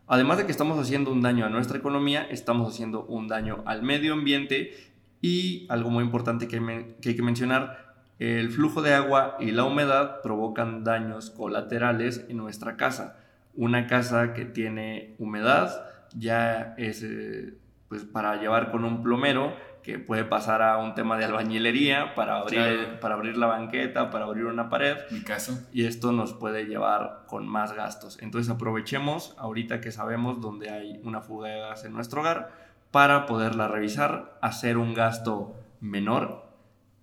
además 0.07 0.39
de 0.39 0.47
que 0.47 0.53
estamos 0.53 0.79
haciendo 0.79 1.11
un 1.11 1.23
daño 1.23 1.47
a 1.47 1.49
nuestra 1.49 1.79
economía, 1.79 2.27
estamos 2.31 2.73
haciendo 2.73 3.05
un 3.07 3.29
daño 3.29 3.63
al 3.65 3.83
medio 3.83 4.13
ambiente 4.13 4.75
y 5.21 5.67
algo 5.69 5.91
muy 5.91 6.05
importante 6.05 6.47
que, 6.47 6.59
hay 6.59 7.17
que 7.17 7.23
mencionar, 7.23 7.86
el 8.19 8.51
flujo 8.51 8.83
de 8.83 8.95
agua 8.95 9.37
y 9.41 9.51
la 9.51 9.65
humedad 9.65 10.23
provocan 10.23 10.85
daños 10.85 11.31
colaterales 11.31 12.25
en 12.29 12.39
nuestra 12.39 12.77
casa. 12.77 13.19
Una 13.55 13.87
casa 13.87 14.33
que 14.33 14.45
tiene 14.45 15.15
humedad 15.19 15.87
ya 16.15 16.75
es 16.79 17.03
eh, 17.03 17.55
pues 17.89 18.05
para 18.05 18.37
llevar 18.37 18.71
con 18.71 18.85
un 18.85 19.03
plomero 19.03 19.55
que 19.83 19.99
puede 19.99 20.25
pasar 20.25 20.63
a 20.63 20.79
un 20.79 20.95
tema 20.95 21.17
de 21.17 21.27
albañilería 21.27 22.15
para 22.15 22.39
abrir, 22.39 22.99
para 23.01 23.15
abrir 23.15 23.37
la 23.37 23.47
banqueta, 23.47 24.11
para 24.11 24.25
abrir 24.25 24.47
una 24.47 24.69
pared. 24.69 24.97
Mi 25.11 25.21
caso. 25.21 25.61
Y 25.73 25.85
esto 25.85 26.11
nos 26.11 26.33
puede 26.33 26.65
llevar 26.65 27.23
con 27.27 27.47
más 27.47 27.73
gastos. 27.73 28.19
Entonces 28.21 28.53
aprovechemos 28.53 29.37
ahorita 29.39 29.81
que 29.81 29.93
sabemos 29.93 30.41
dónde 30.41 30.71
hay 30.71 31.01
una 31.05 31.21
fuga 31.21 31.51
de 31.51 31.61
gas 31.61 31.85
en 31.85 31.93
nuestro 31.93 32.23
hogar 32.23 32.51
para 32.91 33.27
poderla 33.27 33.69
revisar, 33.69 34.39
hacer 34.41 34.77
un 34.77 34.93
gasto 34.93 35.55
menor 35.81 36.46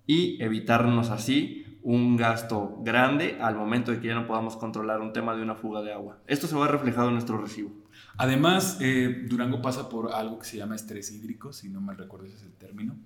y 0.06 0.42
evitarnos 0.42 1.10
así 1.10 1.64
un 1.82 2.16
gasto 2.16 2.80
grande 2.82 3.36
al 3.40 3.56
momento 3.56 3.92
de 3.92 4.00
que 4.00 4.08
ya 4.08 4.14
no 4.14 4.26
podamos 4.26 4.56
controlar 4.56 5.02
un 5.02 5.12
tema 5.12 5.36
de 5.36 5.42
una 5.42 5.54
fuga 5.54 5.82
de 5.82 5.92
agua. 5.92 6.18
Esto 6.26 6.46
se 6.46 6.56
va 6.56 6.66
reflejado 6.66 7.08
en 7.08 7.14
nuestro 7.14 7.36
recibo. 7.38 7.72
Además, 8.16 8.78
eh, 8.80 9.26
Durango 9.28 9.60
pasa 9.60 9.88
por 9.90 10.12
algo 10.12 10.38
que 10.38 10.46
se 10.46 10.56
llama 10.56 10.76
estrés 10.76 11.12
hídrico, 11.12 11.52
si 11.52 11.68
no 11.68 11.82
mal 11.82 11.98
recuerdo 11.98 12.26
ese 12.26 12.36
es 12.36 12.42
el 12.42 12.54
término. 12.54 12.96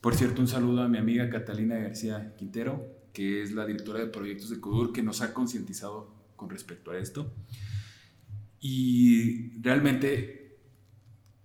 Por 0.00 0.14
cierto, 0.14 0.40
un 0.40 0.48
saludo 0.48 0.82
a 0.82 0.88
mi 0.88 0.96
amiga 0.96 1.28
Catalina 1.28 1.76
García 1.76 2.34
Quintero, 2.36 2.82
que 3.12 3.42
es 3.42 3.52
la 3.52 3.66
directora 3.66 3.98
de 3.98 4.06
proyectos 4.06 4.48
de 4.48 4.58
CODUR, 4.58 4.92
que 4.92 5.02
nos 5.02 5.20
ha 5.20 5.34
concientizado 5.34 6.14
con 6.36 6.48
respecto 6.48 6.92
a 6.92 6.98
esto. 6.98 7.30
Y 8.58 9.60
realmente 9.60 10.56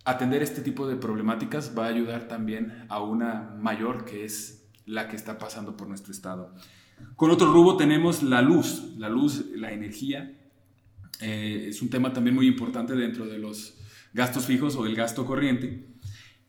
atender 0.06 0.42
este 0.42 0.62
tipo 0.62 0.88
de 0.88 0.96
problemáticas 0.96 1.74
va 1.78 1.86
a 1.86 1.90
ayudar 1.90 2.30
también 2.30 2.86
a 2.88 3.02
una 3.04 3.54
mayor 3.60 4.06
que 4.06 4.24
es 4.24 4.59
la 4.90 5.08
que 5.08 5.16
está 5.16 5.38
pasando 5.38 5.78
por 5.78 5.88
nuestro 5.88 6.12
estado. 6.12 6.54
Con 7.16 7.30
otro 7.30 7.54
rubro 7.54 7.78
tenemos 7.78 8.24
la 8.24 8.42
luz, 8.42 8.96
la 8.98 9.08
luz, 9.08 9.46
la 9.56 9.72
energía, 9.72 10.36
eh, 11.22 11.68
es 11.70 11.82
un 11.82 11.90
tema 11.90 12.12
también 12.12 12.36
muy 12.36 12.48
importante 12.48 12.96
dentro 12.96 13.28
de 13.28 13.38
los 13.38 13.78
gastos 14.14 14.46
fijos 14.46 14.76
o 14.76 14.84
del 14.84 14.96
gasto 14.96 15.26
corriente. 15.26 15.88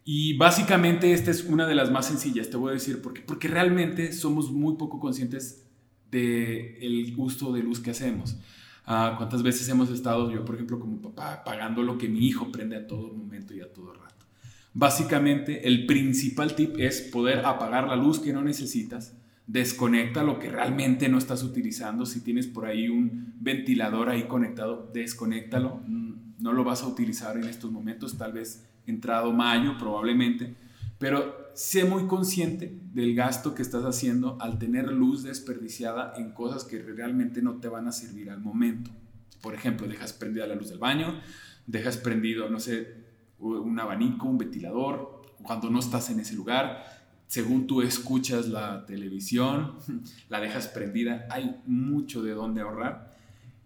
Y 0.04 0.36
básicamente 0.38 1.12
esta 1.12 1.30
es 1.30 1.44
una 1.44 1.66
de 1.66 1.74
las 1.74 1.90
más 1.90 2.06
sencillas, 2.06 2.48
te 2.48 2.56
voy 2.56 2.70
a 2.70 2.74
decir 2.74 3.02
por 3.02 3.12
qué. 3.12 3.20
Porque 3.20 3.46
realmente 3.46 4.12
somos 4.12 4.50
muy 4.50 4.76
poco 4.76 4.98
conscientes 4.98 5.66
del 6.10 6.76
el 6.80 7.14
uso 7.18 7.52
de 7.52 7.62
luz 7.62 7.80
que 7.80 7.90
hacemos. 7.90 8.38
Ah, 8.86 9.14
¿Cuántas 9.18 9.42
veces 9.42 9.68
hemos 9.68 9.90
estado, 9.90 10.32
yo 10.32 10.44
por 10.44 10.54
ejemplo 10.54 10.80
como 10.80 11.00
papá, 11.00 11.44
pagando 11.44 11.82
lo 11.82 11.98
que 11.98 12.08
mi 12.08 12.26
hijo 12.26 12.50
prende 12.50 12.76
a 12.76 12.86
todo 12.86 13.12
momento 13.12 13.54
y 13.54 13.60
a 13.60 13.70
todo 13.70 13.92
rato? 13.92 14.19
Básicamente 14.72 15.66
el 15.66 15.86
principal 15.86 16.54
tip 16.54 16.78
es 16.78 17.00
poder 17.00 17.44
apagar 17.44 17.88
la 17.88 17.96
luz 17.96 18.20
que 18.20 18.32
no 18.32 18.42
necesitas 18.42 19.14
desconecta 19.50 20.22
lo 20.22 20.38
que 20.38 20.48
realmente 20.48 21.08
no 21.08 21.18
estás 21.18 21.42
utilizando. 21.42 22.06
Si 22.06 22.20
tienes 22.20 22.46
por 22.46 22.66
ahí 22.66 22.88
un 22.88 23.34
ventilador 23.40 24.08
ahí 24.08 24.28
conectado, 24.28 24.88
desconéctalo. 24.94 25.82
Mm, 25.88 26.12
no 26.38 26.52
lo 26.52 26.62
vas 26.62 26.84
a 26.84 26.86
utilizar 26.86 27.36
en 27.36 27.44
estos 27.44 27.72
momentos, 27.72 28.16
tal 28.16 28.32
vez 28.32 28.68
entrado 28.86 29.32
mayo 29.32 29.76
probablemente, 29.76 30.54
pero 30.98 31.50
sé 31.54 31.84
muy 31.84 32.06
consciente 32.06 32.78
del 32.92 33.16
gasto 33.16 33.54
que 33.54 33.62
estás 33.62 33.84
haciendo 33.84 34.38
al 34.40 34.58
tener 34.58 34.92
luz 34.92 35.24
desperdiciada 35.24 36.12
en 36.16 36.30
cosas 36.30 36.62
que 36.64 36.80
realmente 36.80 37.42
no 37.42 37.56
te 37.56 37.68
van 37.68 37.88
a 37.88 37.92
servir 37.92 38.30
al 38.30 38.40
momento. 38.40 38.92
Por 39.42 39.54
ejemplo, 39.54 39.88
dejas 39.88 40.12
prendida 40.12 40.46
la 40.46 40.54
luz 40.54 40.68
del 40.68 40.78
baño, 40.78 41.20
dejas 41.66 41.96
prendido, 41.96 42.48
no 42.50 42.60
sé, 42.60 43.09
un 43.40 43.78
abanico, 43.80 44.26
un 44.26 44.38
ventilador, 44.38 45.22
cuando 45.42 45.70
no 45.70 45.78
estás 45.78 46.10
en 46.10 46.20
ese 46.20 46.34
lugar 46.34 47.00
según 47.30 47.68
tú 47.68 47.80
escuchas 47.80 48.48
la 48.48 48.84
televisión, 48.86 49.76
la 50.28 50.40
dejas 50.40 50.66
prendida, 50.66 51.28
hay 51.30 51.60
mucho 51.64 52.24
de 52.24 52.32
dónde 52.32 52.60
ahorrar. 52.60 53.16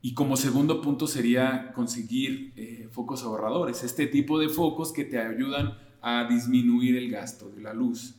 Y 0.03 0.12
como 0.12 0.37
segundo 0.37 0.83
punto 0.83 1.07
sería 1.07 1.72
conseguir 1.72 2.53
eh, 2.57 2.89
focos 2.93 3.22
ahorradores, 3.22 3.83
este 3.83 4.07
tipo 4.07 4.39
de 4.39 4.51
focos 4.51 4.93
que 4.93 5.07
te 5.07 5.18
ayudan 5.18 5.79
a 6.03 6.29
disminuir 6.29 6.95
el 6.97 7.11
gasto 7.11 7.49
de 7.49 7.62
la 7.62 7.72
luz. 7.72 8.16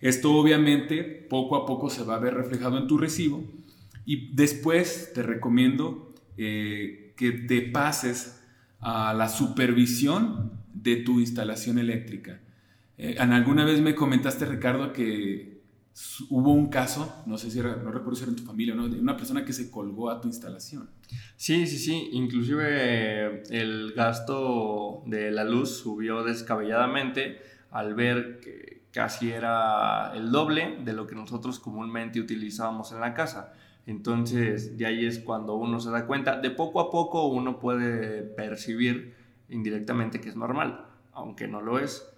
Esto 0.00 0.32
obviamente 0.32 1.04
poco 1.04 1.56
a 1.56 1.66
poco 1.66 1.90
se 1.90 2.02
va 2.02 2.14
a 2.14 2.18
ver 2.18 2.32
reflejado 2.32 2.78
en 2.78 2.86
tu 2.86 2.96
recibo 2.96 3.44
y 4.06 4.34
después 4.34 5.12
te 5.14 5.22
recomiendo 5.22 6.14
eh, 6.38 7.12
que 7.18 7.32
te 7.32 7.60
pases 7.60 8.42
a 8.78 9.12
la 9.12 9.28
supervisión 9.28 10.59
de 10.72 10.96
tu 10.96 11.20
instalación 11.20 11.78
eléctrica. 11.78 12.40
Eh, 12.98 13.16
alguna 13.18 13.64
vez 13.64 13.80
me 13.80 13.94
comentaste, 13.94 14.44
Ricardo, 14.44 14.92
que 14.92 15.60
hubo 16.28 16.52
un 16.52 16.68
caso, 16.68 17.22
no 17.26 17.38
sé 17.38 17.50
si 17.50 17.58
era, 17.58 17.76
no 17.76 17.90
recuerdo 17.90 18.16
si 18.16 18.24
en 18.24 18.36
tu 18.36 18.44
familia, 18.44 18.74
¿no? 18.74 18.88
de 18.88 19.00
una 19.00 19.16
persona 19.16 19.44
que 19.44 19.52
se 19.52 19.70
colgó 19.70 20.10
a 20.10 20.20
tu 20.20 20.28
instalación. 20.28 20.88
Sí, 21.36 21.66
sí, 21.66 21.78
sí. 21.78 22.10
Inclusive 22.12 23.42
el 23.50 23.92
gasto 23.94 25.02
de 25.06 25.30
la 25.30 25.44
luz 25.44 25.78
subió 25.78 26.22
descabelladamente 26.22 27.38
al 27.70 27.94
ver 27.94 28.40
que 28.40 28.82
casi 28.92 29.30
era 29.30 30.12
el 30.14 30.30
doble 30.30 30.78
de 30.84 30.92
lo 30.92 31.06
que 31.06 31.14
nosotros 31.14 31.58
comúnmente 31.58 32.20
utilizábamos 32.20 32.92
en 32.92 33.00
la 33.00 33.14
casa. 33.14 33.54
Entonces, 33.86 34.76
de 34.76 34.86
ahí 34.86 35.04
es 35.04 35.18
cuando 35.18 35.54
uno 35.54 35.80
se 35.80 35.90
da 35.90 36.06
cuenta, 36.06 36.40
de 36.40 36.50
poco 36.50 36.80
a 36.80 36.90
poco 36.90 37.26
uno 37.26 37.58
puede 37.58 38.22
percibir 38.22 39.14
indirectamente 39.50 40.20
que 40.20 40.28
es 40.28 40.36
normal, 40.36 40.86
aunque 41.12 41.48
no 41.48 41.60
lo 41.60 41.78
es 41.78 42.10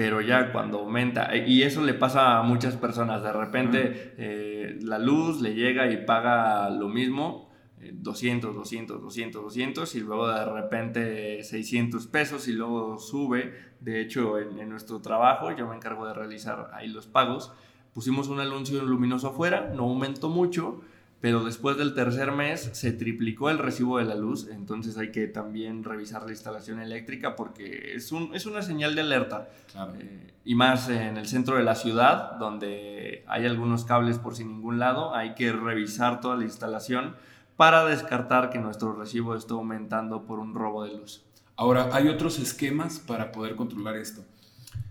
pero 0.00 0.22
ya 0.22 0.50
cuando 0.50 0.78
aumenta, 0.78 1.36
y 1.36 1.62
eso 1.62 1.84
le 1.84 1.92
pasa 1.92 2.38
a 2.38 2.42
muchas 2.42 2.74
personas, 2.76 3.22
de 3.22 3.32
repente 3.34 4.14
eh, 4.16 4.78
la 4.80 4.98
luz 4.98 5.42
le 5.42 5.54
llega 5.54 5.92
y 5.92 6.06
paga 6.06 6.70
lo 6.70 6.88
mismo, 6.88 7.50
200, 7.92 8.54
200, 8.54 9.02
200, 9.02 9.42
200, 9.42 9.94
y 9.96 10.00
luego 10.00 10.28
de 10.28 10.44
repente 10.46 11.44
600 11.44 12.06
pesos 12.06 12.48
y 12.48 12.52
luego 12.52 12.98
sube. 12.98 13.52
De 13.80 14.00
hecho, 14.00 14.38
en, 14.38 14.58
en 14.58 14.70
nuestro 14.70 15.02
trabajo, 15.02 15.54
yo 15.54 15.68
me 15.68 15.76
encargo 15.76 16.06
de 16.06 16.14
realizar 16.14 16.70
ahí 16.72 16.88
los 16.88 17.06
pagos, 17.06 17.52
pusimos 17.92 18.28
un 18.28 18.40
anuncio 18.40 18.82
luminoso 18.82 19.28
afuera, 19.28 19.70
no 19.74 19.82
aumentó 19.82 20.30
mucho, 20.30 20.80
pero 21.20 21.44
después 21.44 21.76
del 21.76 21.94
tercer 21.94 22.32
mes 22.32 22.70
se 22.72 22.92
triplicó 22.92 23.50
el 23.50 23.58
recibo 23.58 23.98
de 23.98 24.04
la 24.04 24.14
luz, 24.14 24.48
entonces 24.50 24.96
hay 24.96 25.12
que 25.12 25.26
también 25.26 25.84
revisar 25.84 26.22
la 26.24 26.30
instalación 26.30 26.80
eléctrica 26.80 27.36
porque 27.36 27.92
es, 27.94 28.10
un, 28.10 28.34
es 28.34 28.46
una 28.46 28.62
señal 28.62 28.94
de 28.94 29.02
alerta. 29.02 29.50
Eh, 29.98 30.32
y 30.44 30.54
más 30.54 30.88
en 30.88 31.18
el 31.18 31.26
centro 31.26 31.56
de 31.56 31.62
la 31.62 31.74
ciudad, 31.74 32.38
donde 32.38 33.24
hay 33.28 33.44
algunos 33.44 33.84
cables 33.84 34.18
por 34.18 34.34
sin 34.34 34.48
ningún 34.48 34.78
lado, 34.78 35.14
hay 35.14 35.34
que 35.34 35.52
revisar 35.52 36.22
toda 36.22 36.36
la 36.36 36.44
instalación 36.44 37.14
para 37.56 37.84
descartar 37.84 38.48
que 38.48 38.58
nuestro 38.58 38.94
recibo 38.94 39.34
esté 39.34 39.52
aumentando 39.52 40.24
por 40.24 40.38
un 40.38 40.54
robo 40.54 40.84
de 40.84 40.96
luz. 40.96 41.22
Ahora, 41.56 41.90
hay 41.92 42.08
otros 42.08 42.38
esquemas 42.38 42.98
para 42.98 43.32
poder 43.32 43.54
controlar 43.54 43.96
esto. 43.96 44.24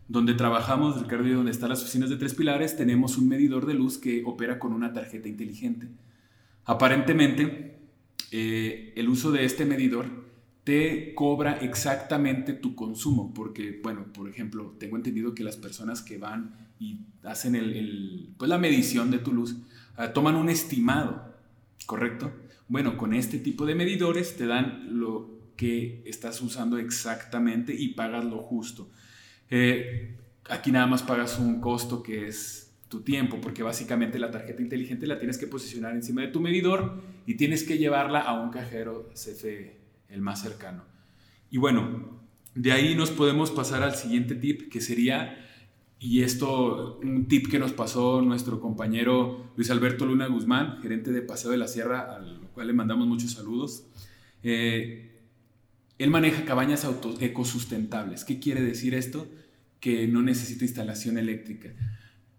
Donde 0.07 0.35
trabajamos, 0.35 1.01
Ricardo, 1.01 1.27
y 1.27 1.33
donde 1.33 1.49
están 1.49 1.69
las 1.69 1.81
oficinas 1.81 2.11
de 2.11 2.17
Tres 2.17 2.35
Pilares, 2.35 2.77
tenemos 2.77 3.17
un 3.17 3.27
medidor 3.27 3.65
de 3.65 3.73
luz 3.73 3.97
que 3.97 4.21
opera 4.23 4.59
con 4.59 4.73
una 4.73 4.93
tarjeta 4.93 5.27
inteligente. 5.27 5.87
Aparentemente, 6.69 7.79
eh, 8.29 8.93
el 8.95 9.09
uso 9.09 9.31
de 9.31 9.43
este 9.43 9.65
medidor 9.65 10.05
te 10.63 11.15
cobra 11.15 11.53
exactamente 11.53 12.53
tu 12.53 12.75
consumo, 12.75 13.33
porque, 13.33 13.79
bueno, 13.81 14.13
por 14.13 14.29
ejemplo, 14.29 14.75
tengo 14.77 14.95
entendido 14.95 15.33
que 15.33 15.43
las 15.43 15.57
personas 15.57 16.03
que 16.03 16.19
van 16.19 16.69
y 16.79 17.07
hacen 17.23 17.55
el, 17.55 18.35
pues 18.37 18.49
la 18.49 18.59
medición 18.59 19.09
de 19.09 19.17
tu 19.17 19.33
luz, 19.33 19.55
ah, 19.95 20.13
toman 20.13 20.35
un 20.35 20.47
estimado, 20.47 21.33
¿correcto? 21.87 22.31
Bueno, 22.67 22.97
con 22.97 23.15
este 23.15 23.39
tipo 23.39 23.65
de 23.65 23.73
medidores 23.73 24.37
te 24.37 24.45
dan 24.45 24.99
lo 24.99 25.39
que 25.55 26.03
estás 26.05 26.39
usando 26.39 26.77
exactamente 26.77 27.73
y 27.73 27.95
pagas 27.95 28.25
lo 28.25 28.43
justo. 28.43 28.91
Eh, 29.49 30.19
aquí 30.47 30.71
nada 30.71 30.85
más 30.85 31.01
pagas 31.01 31.39
un 31.39 31.61
costo 31.61 32.03
que 32.03 32.27
es 32.27 32.68
tu 32.89 33.01
tiempo, 33.01 33.39
porque 33.39 33.63
básicamente 33.63 34.19
la 34.19 34.31
tarjeta 34.31 34.61
inteligente 34.61 35.07
la 35.07 35.19
tienes 35.19 35.37
que 35.37 35.47
posicionar 35.47 35.93
encima 35.93 36.21
de 36.21 36.29
tu 36.29 36.41
medidor 36.41 37.01
y 37.25 37.35
tienes 37.35 37.63
que 37.63 37.77
llevarla 37.77 38.19
a 38.19 38.41
un 38.41 38.49
cajero 38.49 39.09
CFE 39.13 39.79
el 40.09 40.21
más 40.21 40.41
cercano. 40.41 40.83
Y 41.51 41.57
bueno, 41.57 42.19
de 42.55 42.71
ahí 42.71 42.95
nos 42.95 43.11
podemos 43.11 43.51
pasar 43.51 43.83
al 43.83 43.95
siguiente 43.95 44.35
tip, 44.35 44.71
que 44.71 44.81
sería, 44.81 45.47
y 45.99 46.23
esto, 46.23 46.99
un 47.03 47.27
tip 47.27 47.47
que 47.49 47.59
nos 47.59 47.73
pasó 47.73 48.21
nuestro 48.21 48.59
compañero 48.59 49.51
Luis 49.55 49.69
Alberto 49.69 50.05
Luna 50.05 50.25
Guzmán, 50.27 50.81
gerente 50.81 51.11
de 51.11 51.21
Paseo 51.21 51.51
de 51.51 51.57
la 51.57 51.67
Sierra, 51.67 52.15
al 52.15 52.49
cual 52.53 52.67
le 52.67 52.73
mandamos 52.73 53.07
muchos 53.07 53.31
saludos. 53.31 53.85
Eh, 54.41 55.11
él 55.99 56.09
maneja 56.09 56.45
cabañas 56.45 56.85
auto 56.85 57.15
ecosustentables. 57.19 58.25
¿Qué 58.25 58.39
quiere 58.39 58.61
decir 58.61 58.95
esto? 58.95 59.27
Que 59.79 60.07
no 60.07 60.23
necesita 60.23 60.65
instalación 60.65 61.17
eléctrica. 61.17 61.69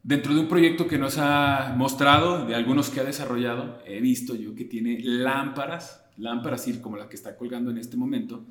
Dentro 0.03 0.35
de 0.35 0.41
un 0.41 0.49
proyecto 0.49 0.89
que 0.89 0.99
nos 0.99 1.19
ha 1.19 1.75
mostrado, 1.77 2.47
de 2.47 2.55
algunos 2.55 2.91
que 2.91 3.01
ha 3.01 3.05
desarrollado, 3.05 3.83
he 3.87 4.01
visto 4.01 4.35
yo 4.35 4.55
que 4.55 4.65
tiene 4.65 4.99
lámparas 5.03 6.01
lámparas, 6.21 6.69
como 6.81 6.97
la 6.97 7.09
que 7.09 7.17
está 7.17 7.37
colgando 7.37 7.71
en 7.71 7.79
este 7.79 7.97
momento, 7.97 8.47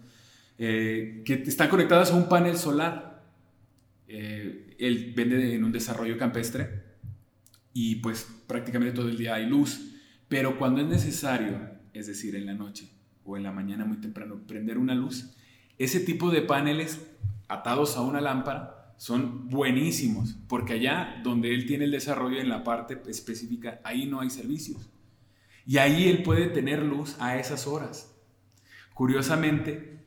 eh, 0.58 1.22
que 1.26 1.34
están 1.34 1.70
conectadas 1.70 2.12
a 2.12 2.16
un 2.16 2.28
panel 2.28 2.58
solar. 2.58 3.24
Eh, 4.08 4.76
él 4.80 5.14
vende 5.16 5.56
en 5.56 5.64
un 5.64 5.72
desarrollo 5.72 6.18
campestre 6.18 6.84
y 7.74 7.96
pues 7.96 8.28
prácticamente 8.48 8.96
todo 8.96 9.08
el 9.08 9.18
día 9.18 9.36
hay 9.36 9.46
luz, 9.46 9.96
pero 10.28 10.58
cuando 10.58 10.82
es 10.82 10.88
necesario, 10.88 11.60
es 11.94 12.08
decir, 12.08 12.36
en 12.36 12.46
la 12.46 12.54
noche 12.54 12.90
o 13.24 13.38
en 13.38 13.44
la 13.44 13.52
mañana 13.52 13.86
muy 13.86 13.98
temprano, 13.98 14.42
prender 14.48 14.78
una 14.78 14.96
luz, 14.96 15.36
ese 15.78 16.00
tipo 16.00 16.32
de 16.32 16.42
paneles 16.42 17.06
atados 17.48 17.96
a 17.98 18.02
una 18.02 18.20
lámpara 18.20 18.79
son 19.00 19.48
buenísimos, 19.48 20.36
porque 20.50 20.74
allá 20.74 21.22
donde 21.24 21.56
él 21.56 21.66
tiene 21.66 21.86
el 21.86 21.92
desarrollo 21.92 22.38
en 22.38 22.50
la 22.50 22.66
parte 22.66 23.00
específica, 23.08 23.80
ahí 23.86 24.06
no 24.06 24.20
hay 24.20 24.30
servicios. 24.30 24.90
Y 25.66 25.78
ahí 25.78 26.10
él 26.10 26.22
puede 26.22 26.48
tener 26.48 26.84
luz 26.84 27.16
a 27.20 27.38
esas 27.38 27.66
horas. 27.66 28.14
Curiosamente, 28.94 30.04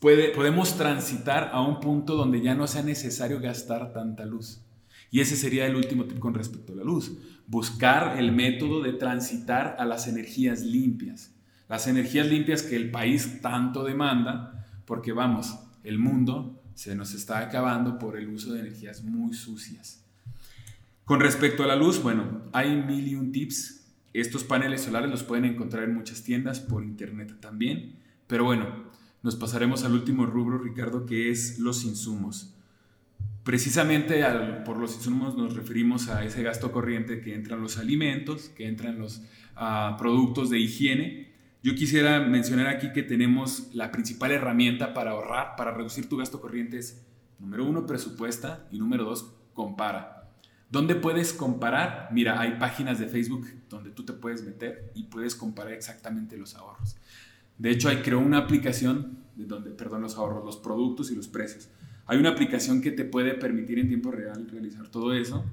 puede, 0.00 0.30
podemos 0.30 0.76
transitar 0.76 1.50
a 1.52 1.60
un 1.60 1.78
punto 1.78 2.16
donde 2.16 2.40
ya 2.40 2.56
no 2.56 2.66
sea 2.66 2.82
necesario 2.82 3.38
gastar 3.38 3.92
tanta 3.92 4.26
luz. 4.26 4.64
Y 5.12 5.20
ese 5.20 5.36
sería 5.36 5.66
el 5.66 5.76
último 5.76 6.06
tip 6.06 6.18
con 6.18 6.34
respecto 6.34 6.72
a 6.72 6.76
la 6.76 6.82
luz. 6.82 7.16
Buscar 7.46 8.18
el 8.18 8.32
método 8.32 8.82
de 8.82 8.94
transitar 8.94 9.76
a 9.78 9.84
las 9.84 10.08
energías 10.08 10.62
limpias. 10.62 11.36
Las 11.68 11.86
energías 11.86 12.26
limpias 12.26 12.64
que 12.64 12.74
el 12.74 12.90
país 12.90 13.40
tanto 13.40 13.84
demanda, 13.84 14.66
porque 14.86 15.12
vamos, 15.12 15.56
el 15.84 16.00
mundo 16.00 16.63
se 16.74 16.94
nos 16.94 17.14
está 17.14 17.38
acabando 17.38 17.98
por 17.98 18.16
el 18.16 18.28
uso 18.28 18.52
de 18.52 18.60
energías 18.60 19.02
muy 19.02 19.34
sucias. 19.34 20.04
Con 21.04 21.20
respecto 21.20 21.62
a 21.62 21.66
la 21.66 21.76
luz, 21.76 22.02
bueno, 22.02 22.42
hay 22.52 22.76
mil 22.76 23.06
y 23.06 23.14
un 23.14 23.30
tips 23.32 23.84
estos 24.14 24.44
paneles 24.44 24.82
solares 24.82 25.10
los 25.10 25.24
pueden 25.24 25.44
encontrar 25.44 25.82
en 25.82 25.94
muchas 25.94 26.22
tiendas, 26.22 26.60
por 26.60 26.84
internet 26.84 27.34
también. 27.40 27.96
Pero 28.28 28.44
bueno, 28.44 28.84
nos 29.24 29.34
pasaremos 29.34 29.82
al 29.82 29.92
último 29.92 30.24
rubro, 30.24 30.56
Ricardo, 30.58 31.04
que 31.04 31.30
es 31.30 31.58
los 31.58 31.84
insumos. 31.84 32.54
Precisamente 33.42 34.24
por 34.64 34.78
los 34.78 34.94
insumos 34.94 35.36
nos 35.36 35.56
referimos 35.56 36.08
a 36.08 36.24
ese 36.24 36.44
gasto 36.44 36.70
corriente 36.70 37.20
que 37.20 37.34
entran 37.34 37.60
los 37.60 37.76
alimentos, 37.76 38.50
que 38.50 38.68
entran 38.68 39.00
los 39.00 39.22
ah, 39.56 39.96
productos 39.98 40.48
de 40.48 40.60
higiene. 40.60 41.23
Yo 41.64 41.74
quisiera 41.74 42.20
mencionar 42.20 42.66
aquí 42.66 42.92
que 42.92 43.02
tenemos 43.02 43.70
la 43.72 43.90
principal 43.90 44.30
herramienta 44.32 44.92
para 44.92 45.12
ahorrar, 45.12 45.56
para 45.56 45.70
reducir 45.70 46.10
tu 46.10 46.18
gasto 46.18 46.38
corriente 46.38 46.76
es, 46.76 47.06
número 47.38 47.64
uno, 47.64 47.86
presupuesta 47.86 48.68
y 48.70 48.78
número 48.78 49.04
dos, 49.04 49.34
compara. 49.54 50.28
¿Dónde 50.68 50.94
puedes 50.94 51.32
comparar? 51.32 52.10
Mira, 52.12 52.38
hay 52.38 52.58
páginas 52.58 52.98
de 52.98 53.06
Facebook 53.06 53.46
donde 53.70 53.88
tú 53.92 54.04
te 54.04 54.12
puedes 54.12 54.44
meter 54.44 54.92
y 54.94 55.04
puedes 55.04 55.34
comparar 55.34 55.72
exactamente 55.72 56.36
los 56.36 56.54
ahorros. 56.54 56.98
De 57.56 57.70
hecho, 57.70 57.88
hay 57.88 58.02
creó 58.02 58.18
una 58.18 58.36
aplicación 58.36 59.20
de 59.34 59.46
donde, 59.46 59.70
perdón, 59.70 60.02
los 60.02 60.18
ahorros, 60.18 60.44
los 60.44 60.58
productos 60.58 61.10
y 61.12 61.14
los 61.14 61.28
precios. 61.28 61.70
Hay 62.04 62.18
una 62.18 62.28
aplicación 62.28 62.82
que 62.82 62.90
te 62.90 63.06
puede 63.06 63.32
permitir 63.36 63.78
en 63.78 63.88
tiempo 63.88 64.10
real 64.10 64.46
realizar 64.50 64.88
todo 64.88 65.14
eso. 65.14 65.46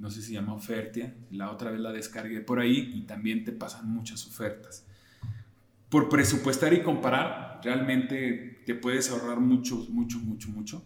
No 0.00 0.10
sé 0.10 0.20
si 0.20 0.28
se 0.28 0.32
llama 0.32 0.54
Ofertia. 0.54 1.14
La 1.30 1.52
otra 1.52 1.70
vez 1.70 1.78
la 1.78 1.92
descargué 1.92 2.40
por 2.40 2.58
ahí 2.58 2.90
y 2.92 3.02
también 3.02 3.44
te 3.44 3.52
pasan 3.52 3.88
muchas 3.88 4.26
ofertas. 4.26 4.84
Por 5.94 6.08
presupuestar 6.08 6.74
y 6.74 6.82
comparar, 6.82 7.60
realmente 7.62 8.62
te 8.66 8.74
puedes 8.74 9.12
ahorrar 9.12 9.38
mucho, 9.38 9.86
mucho, 9.90 10.18
mucho, 10.18 10.48
mucho, 10.48 10.84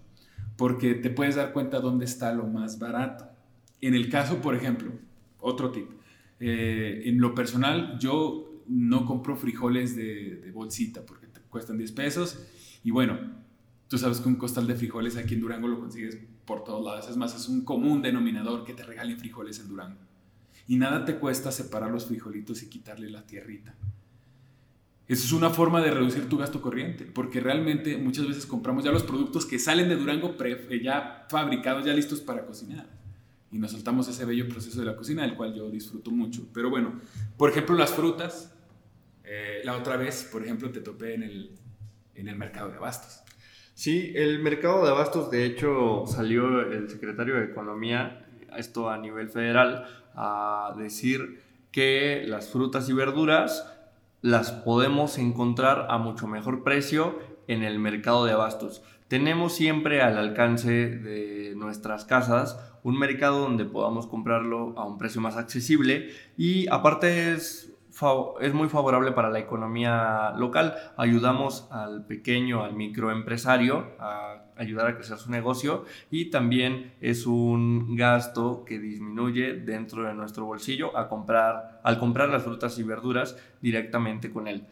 porque 0.54 0.92
te 0.92 1.08
puedes 1.08 1.36
dar 1.36 1.54
cuenta 1.54 1.80
dónde 1.80 2.04
está 2.04 2.34
lo 2.34 2.46
más 2.46 2.78
barato. 2.78 3.26
En 3.80 3.94
el 3.94 4.10
caso, 4.10 4.42
por 4.42 4.54
ejemplo, 4.54 4.92
otro 5.40 5.70
tip. 5.70 5.88
Eh, 6.40 7.04
en 7.06 7.22
lo 7.22 7.34
personal, 7.34 7.98
yo 7.98 8.62
no 8.68 9.06
compro 9.06 9.34
frijoles 9.34 9.96
de, 9.96 10.50
bolsita 10.52 11.06
porque 11.06 11.26
te 11.26 11.40
cuestan 11.40 11.78
10 11.78 11.90
pesos. 11.92 12.46
Y 12.84 12.90
bueno, 12.90 13.18
tú 13.88 13.96
sabes 13.96 14.20
que 14.20 14.28
un 14.28 14.36
costal 14.36 14.66
de 14.66 14.74
frijoles 14.74 15.16
aquí 15.16 15.32
en 15.32 15.40
Durango 15.40 15.68
lo 15.68 15.80
consigues 15.80 16.18
por 16.44 16.64
todos 16.64 16.84
lados. 16.84 17.08
Es 17.08 17.16
más, 17.16 17.34
es 17.34 17.48
un 17.48 17.64
común 17.64 18.02
denominador 18.02 18.62
que 18.62 18.74
te 18.74 18.82
regalen 18.82 19.18
frijoles 19.18 19.58
en 19.58 19.68
Durango. 19.68 20.00
Y 20.66 20.76
nada 20.76 21.06
te 21.06 21.18
cuesta 21.18 21.50
separar 21.50 21.90
los 21.90 22.04
frijolitos 22.04 22.62
y 22.62 22.68
quitarle 22.68 23.08
la 23.08 23.26
tierrita. 23.26 23.74
Eso 25.08 25.24
es 25.24 25.32
una 25.32 25.50
forma 25.50 25.80
de 25.80 25.90
reducir 25.90 26.28
tu 26.28 26.36
gasto 26.36 26.60
corriente, 26.60 27.04
porque 27.04 27.40
realmente 27.40 27.96
muchas 27.96 28.28
veces 28.28 28.44
compramos 28.44 28.84
ya 28.84 28.92
los 28.92 29.02
productos 29.02 29.46
que 29.46 29.58
salen 29.58 29.88
de 29.88 29.96
Durango 29.96 30.36
ya 30.82 31.26
fabricados, 31.30 31.84
ya 31.84 31.94
listos 31.94 32.20
para 32.20 32.44
cocinar 32.44 32.98
y 33.50 33.58
nos 33.58 33.72
saltamos 33.72 34.08
ese 34.08 34.24
bello 34.24 34.48
proceso 34.48 34.80
de 34.80 34.86
la 34.86 34.96
cocina, 34.96 35.22
del 35.22 35.34
cual 35.34 35.54
yo 35.54 35.70
disfruto 35.70 36.10
mucho. 36.10 36.46
Pero 36.52 36.70
bueno, 36.70 37.00
por 37.36 37.50
ejemplo, 37.50 37.76
las 37.76 37.92
frutas. 37.92 38.54
Eh, 39.24 39.60
la 39.64 39.76
otra 39.76 39.96
vez, 39.96 40.28
por 40.30 40.42
ejemplo, 40.42 40.70
te 40.70 40.80
topé 40.80 41.14
en 41.14 41.22
el, 41.22 41.50
en 42.14 42.28
el 42.28 42.36
mercado 42.36 42.70
de 42.70 42.76
abastos. 42.76 43.22
Sí, 43.74 44.12
el 44.14 44.38
mercado 44.40 44.82
de 44.84 44.90
abastos, 44.90 45.30
de 45.30 45.44
hecho, 45.44 46.04
salió 46.06 46.60
el 46.60 46.88
secretario 46.88 47.34
de 47.36 47.44
Economía, 47.44 48.26
esto 48.56 48.88
a 48.88 48.98
nivel 48.98 49.28
federal, 49.28 49.86
a 50.14 50.74
decir 50.78 51.42
que 51.70 52.24
las 52.26 52.48
frutas 52.48 52.88
y 52.88 52.94
verduras 52.94 53.70
las 54.22 54.50
podemos 54.50 55.18
encontrar 55.18 55.86
a 55.90 55.98
mucho 55.98 56.26
mejor 56.26 56.64
precio 56.64 57.18
en 57.46 57.62
el 57.62 57.78
mercado 57.78 58.24
de 58.24 58.32
abastos. 58.32 58.82
Tenemos 59.08 59.54
siempre 59.54 60.02
al 60.02 60.18
alcance 60.18 60.70
de 60.70 61.54
nuestras 61.56 62.04
casas 62.04 62.58
un 62.82 62.98
mercado 62.98 63.40
donde 63.40 63.64
podamos 63.64 64.06
comprarlo 64.06 64.74
a 64.78 64.84
un 64.84 64.98
precio 64.98 65.20
más 65.20 65.36
accesible 65.36 66.10
y 66.36 66.68
aparte 66.68 67.32
es, 67.32 67.72
es 68.40 68.54
muy 68.54 68.68
favorable 68.68 69.12
para 69.12 69.30
la 69.30 69.38
economía 69.40 70.32
local. 70.36 70.74
Ayudamos 70.96 71.66
al 71.70 72.06
pequeño, 72.06 72.62
al 72.62 72.74
microempresario 72.74 73.86
a 73.98 74.44
ayudar 74.56 74.88
a 74.88 74.94
crecer 74.94 75.18
su 75.18 75.30
negocio 75.30 75.84
y 76.10 76.30
también 76.30 76.94
es 77.00 77.26
un 77.26 77.96
gasto 77.96 78.64
que 78.64 78.78
disminuye 78.78 79.54
dentro 79.54 80.04
de 80.04 80.14
nuestro 80.14 80.44
bolsillo 80.44 80.96
a 80.96 81.08
comprar, 81.08 81.80
al 81.82 81.98
comprar 81.98 82.28
las 82.28 82.42
frutas 82.44 82.78
y 82.78 82.82
verduras 82.82 83.36
directamente 83.60 84.30
con 84.30 84.48
él. 84.48 84.66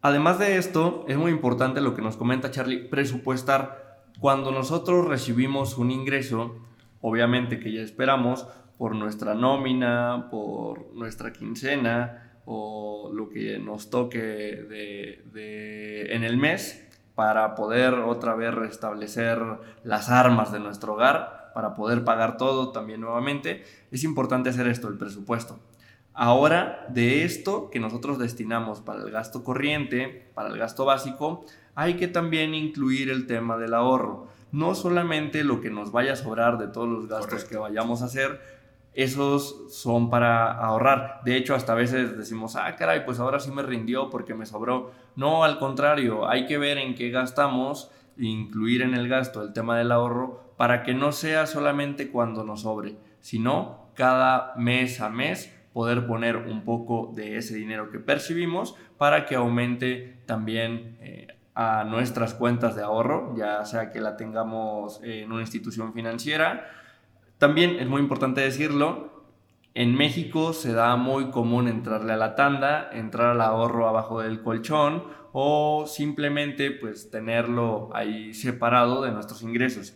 Además 0.00 0.38
de 0.38 0.56
esto, 0.56 1.04
es 1.08 1.16
muy 1.16 1.30
importante 1.30 1.80
lo 1.80 1.94
que 1.94 2.02
nos 2.02 2.16
comenta 2.16 2.50
Charlie, 2.50 2.84
presupuestar. 2.88 4.04
Cuando 4.20 4.50
nosotros 4.52 5.06
recibimos 5.06 5.78
un 5.78 5.90
ingreso, 5.90 6.56
obviamente 7.00 7.58
que 7.58 7.72
ya 7.72 7.80
esperamos 7.80 8.46
por 8.76 8.94
nuestra 8.94 9.34
nómina, 9.34 10.28
por 10.30 10.92
nuestra 10.94 11.32
quincena 11.32 12.27
o 12.50 13.10
lo 13.12 13.28
que 13.28 13.58
nos 13.58 13.90
toque 13.90 14.18
de, 14.18 16.06
en 16.08 16.24
el 16.24 16.38
mes 16.38 16.82
para 17.14 17.54
poder 17.54 17.92
otra 17.92 18.34
vez 18.34 18.54
restablecer 18.54 19.38
las 19.84 20.08
armas 20.08 20.50
de 20.50 20.58
nuestro 20.58 20.94
hogar, 20.94 21.50
para 21.52 21.74
poder 21.74 22.04
pagar 22.04 22.38
todo 22.38 22.72
también 22.72 23.02
nuevamente, 23.02 23.64
es 23.90 24.02
importante 24.02 24.48
hacer 24.48 24.66
esto, 24.66 24.88
el 24.88 24.96
presupuesto. 24.96 25.58
Ahora, 26.14 26.86
de 26.88 27.24
esto 27.24 27.68
que 27.68 27.80
nosotros 27.80 28.18
destinamos 28.18 28.80
para 28.80 29.02
el 29.02 29.10
gasto 29.10 29.44
corriente, 29.44 30.30
para 30.32 30.48
el 30.48 30.56
gasto 30.56 30.86
básico, 30.86 31.44
hay 31.74 31.94
que 31.94 32.08
también 32.08 32.54
incluir 32.54 33.10
el 33.10 33.26
tema 33.26 33.58
del 33.58 33.74
ahorro 33.74 34.28
no 34.52 34.74
solamente 34.74 35.44
lo 35.44 35.60
que 35.60 35.70
nos 35.70 35.92
vaya 35.92 36.14
a 36.14 36.16
sobrar 36.16 36.58
de 36.58 36.68
todos 36.68 36.88
los 36.88 37.06
gastos 37.06 37.44
que 37.44 37.56
vayamos 37.56 38.02
a 38.02 38.06
hacer, 38.06 38.57
esos 38.94 39.72
son 39.74 40.10
para 40.10 40.52
ahorrar. 40.52 41.20
De 41.24 41.36
hecho, 41.36 41.54
hasta 41.54 41.72
a 41.72 41.76
veces 41.76 42.16
decimos, 42.16 42.56
ah, 42.56 42.74
caray, 42.76 43.04
pues 43.04 43.20
ahora 43.20 43.40
sí 43.40 43.50
me 43.50 43.62
rindió 43.62 44.10
porque 44.10 44.34
me 44.34 44.46
sobró. 44.46 44.92
No, 45.16 45.44
al 45.44 45.58
contrario, 45.58 46.28
hay 46.28 46.46
que 46.46 46.58
ver 46.58 46.78
en 46.78 46.94
qué 46.94 47.10
gastamos, 47.10 47.90
incluir 48.16 48.82
en 48.82 48.94
el 48.94 49.08
gasto 49.08 49.42
el 49.42 49.52
tema 49.52 49.78
del 49.78 49.92
ahorro 49.92 50.52
para 50.56 50.82
que 50.82 50.94
no 50.94 51.12
sea 51.12 51.46
solamente 51.46 52.10
cuando 52.10 52.42
nos 52.44 52.62
sobre, 52.62 52.96
sino 53.20 53.88
cada 53.94 54.54
mes 54.56 55.00
a 55.00 55.08
mes 55.08 55.54
poder 55.72 56.06
poner 56.06 56.36
un 56.36 56.64
poco 56.64 57.12
de 57.14 57.36
ese 57.36 57.54
dinero 57.54 57.90
que 57.90 58.00
percibimos 58.00 58.74
para 58.96 59.26
que 59.26 59.36
aumente 59.36 60.18
también 60.26 60.98
eh, 61.00 61.28
a 61.54 61.84
nuestras 61.84 62.34
cuentas 62.34 62.74
de 62.74 62.82
ahorro, 62.82 63.34
ya 63.36 63.64
sea 63.64 63.90
que 63.90 64.00
la 64.00 64.16
tengamos 64.16 65.00
en 65.02 65.30
una 65.30 65.42
institución 65.42 65.92
financiera. 65.92 66.68
También 67.38 67.76
es 67.78 67.88
muy 67.88 68.00
importante 68.00 68.40
decirlo, 68.40 69.24
en 69.74 69.94
México 69.94 70.52
se 70.52 70.72
da 70.72 70.96
muy 70.96 71.30
común 71.30 71.68
entrarle 71.68 72.12
a 72.12 72.16
la 72.16 72.34
tanda, 72.34 72.90
entrar 72.92 73.30
al 73.30 73.40
ahorro 73.40 73.88
abajo 73.88 74.20
del 74.20 74.42
colchón 74.42 75.04
o 75.32 75.86
simplemente 75.86 76.72
pues 76.72 77.10
tenerlo 77.10 77.90
ahí 77.94 78.34
separado 78.34 79.02
de 79.02 79.12
nuestros 79.12 79.42
ingresos. 79.42 79.94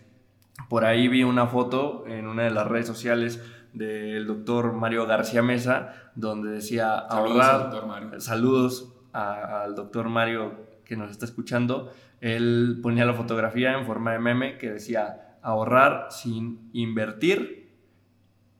Por 0.68 0.84
ahí 0.84 1.09
vi 1.09 1.24
una 1.24 1.47
foto 1.47 2.05
en 2.07 2.28
una 2.28 2.45
de 2.45 2.51
las 2.51 2.68
redes 2.68 2.86
sociales 2.86 3.43
del 3.72 4.26
doctor 4.26 4.72
Mario 4.72 5.07
García 5.07 5.43
Mesa, 5.43 5.95
donde 6.14 6.51
decía 6.51 6.97
ahorrar. 6.97 8.20
Saludos, 8.20 8.95
al 9.12 9.74
doctor 9.74 10.09
Mario 10.09 10.55
que 10.84 10.97
nos 10.97 11.11
está 11.11 11.24
escuchando. 11.24 11.93
Él 12.20 12.78
ponía 12.82 13.05
la 13.05 13.14
fotografía 13.14 13.76
en 13.76 13.84
forma 13.84 14.12
de 14.12 14.18
meme 14.20 14.59
que 14.59 14.70
decía 14.70 15.32
ahorrar 15.43 16.09
sin 16.11 16.70
invertir 16.72 17.70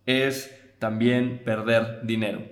es 0.06 0.58
también 0.78 1.42
perder 1.44 2.04
dinero. 2.04 2.42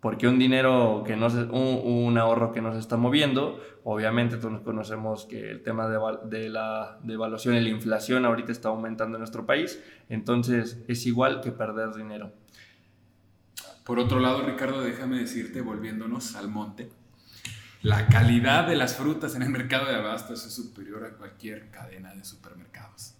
Porque 0.00 0.28
un 0.28 0.38
dinero 0.38 1.02
que 1.04 1.16
no 1.16 1.28
se, 1.28 1.42
un, 1.44 2.16
ahorro 2.18 2.52
que 2.52 2.60
no 2.60 2.72
se 2.72 2.78
está 2.78 2.96
moviendo, 2.96 3.60
obviamente 3.82 4.36
todos 4.36 4.60
conocemos 4.60 5.24
que 5.26 5.50
el 5.50 5.62
tema 5.62 5.88
de, 5.88 5.98
de 6.24 6.48
la 6.48 6.98
devaluación 7.02 7.56
y 7.56 7.60
la 7.60 7.68
inflación 7.70 8.24
ahorita 8.24 8.52
está 8.52 8.68
aumentando 8.68 9.16
en 9.16 9.20
nuestro 9.20 9.44
país, 9.44 9.82
entonces 10.08 10.84
es 10.86 11.04
igual 11.06 11.40
que 11.40 11.50
perder 11.50 11.94
dinero. 11.94 12.32
Por 13.84 13.98
otro 13.98 14.20
lado, 14.20 14.42
Ricardo, 14.42 14.82
déjame 14.82 15.18
decirte, 15.18 15.62
volviéndonos 15.62 16.36
al 16.36 16.48
monte, 16.48 16.90
la 17.82 18.06
calidad 18.06 18.68
de 18.68 18.76
las 18.76 18.96
frutas 18.96 19.34
en 19.34 19.42
el 19.42 19.50
mercado 19.50 19.86
de 19.86 19.96
abastos 19.96 20.44
es 20.46 20.52
superior 20.52 21.04
a 21.04 21.16
cualquier 21.16 21.70
cadena 21.70 22.14
de 22.14 22.24
supermercados. 22.24 23.17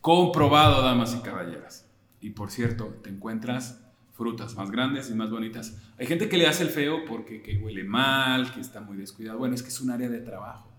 Comprobado, 0.00 0.82
damas 0.82 1.14
y 1.14 1.22
caballeras. 1.22 1.88
Y 2.20 2.30
por 2.30 2.50
cierto, 2.50 2.86
te 3.02 3.10
encuentras 3.10 3.84
frutas 4.12 4.56
más 4.56 4.70
grandes 4.70 5.10
y 5.10 5.14
más 5.14 5.30
bonitas. 5.30 5.76
Hay 5.98 6.06
gente 6.06 6.28
que 6.28 6.36
le 6.36 6.46
hace 6.46 6.64
el 6.64 6.70
feo 6.70 7.04
porque 7.06 7.40
que 7.42 7.56
huele 7.58 7.84
mal, 7.84 8.52
que 8.52 8.60
está 8.60 8.80
muy 8.80 8.96
descuidado. 8.96 9.38
Bueno, 9.38 9.54
es 9.54 9.62
que 9.62 9.68
es 9.68 9.80
un 9.80 9.90
área 9.90 10.08
de 10.08 10.20
trabajo. 10.20 10.72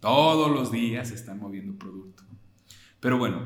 Todos 0.00 0.50
los 0.50 0.72
días 0.72 1.10
están 1.10 1.38
moviendo 1.38 1.74
producto. 1.78 2.22
Pero 3.00 3.18
bueno, 3.18 3.42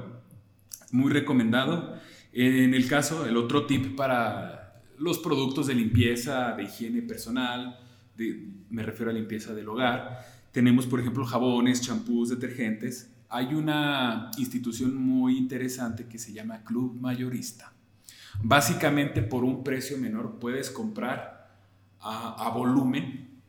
muy 0.93 1.13
recomendado. 1.13 1.99
En 2.33 2.75
el 2.75 2.89
caso, 2.89 3.27
el 3.27 3.37
otro 3.37 3.67
tip 3.67 3.97
para 3.97 4.83
los 4.99 5.19
productos 5.19 5.67
de 5.67 5.75
limpieza, 5.75 6.53
de 6.53 6.65
higiene 6.65 7.03
personal, 7.03 7.81
me 8.71 8.83
refiero 8.83 9.11
a 9.11 9.15
limpieza 9.15 9.55
del 9.55 9.69
hogar, 9.69 10.25
tenemos 10.53 10.87
por 10.87 11.01
ejemplo 11.01 11.25
jabones, 11.25 11.81
champús, 11.81 12.29
detergentes. 12.29 13.14
Hay 13.35 13.53
una 13.53 14.31
institución 14.39 14.95
muy 14.95 15.37
interesante 15.37 16.07
que 16.07 16.21
se 16.21 16.33
llama 16.33 16.63
Club 16.63 17.01
Mayorista. 17.01 17.73
Básicamente 18.41 19.23
por 19.23 19.43
un 19.43 19.65
precio 19.65 19.99
menor 19.99 20.39
puedes 20.39 20.71
comprar 20.71 21.53
a, 21.99 22.49
volumen 22.55 23.41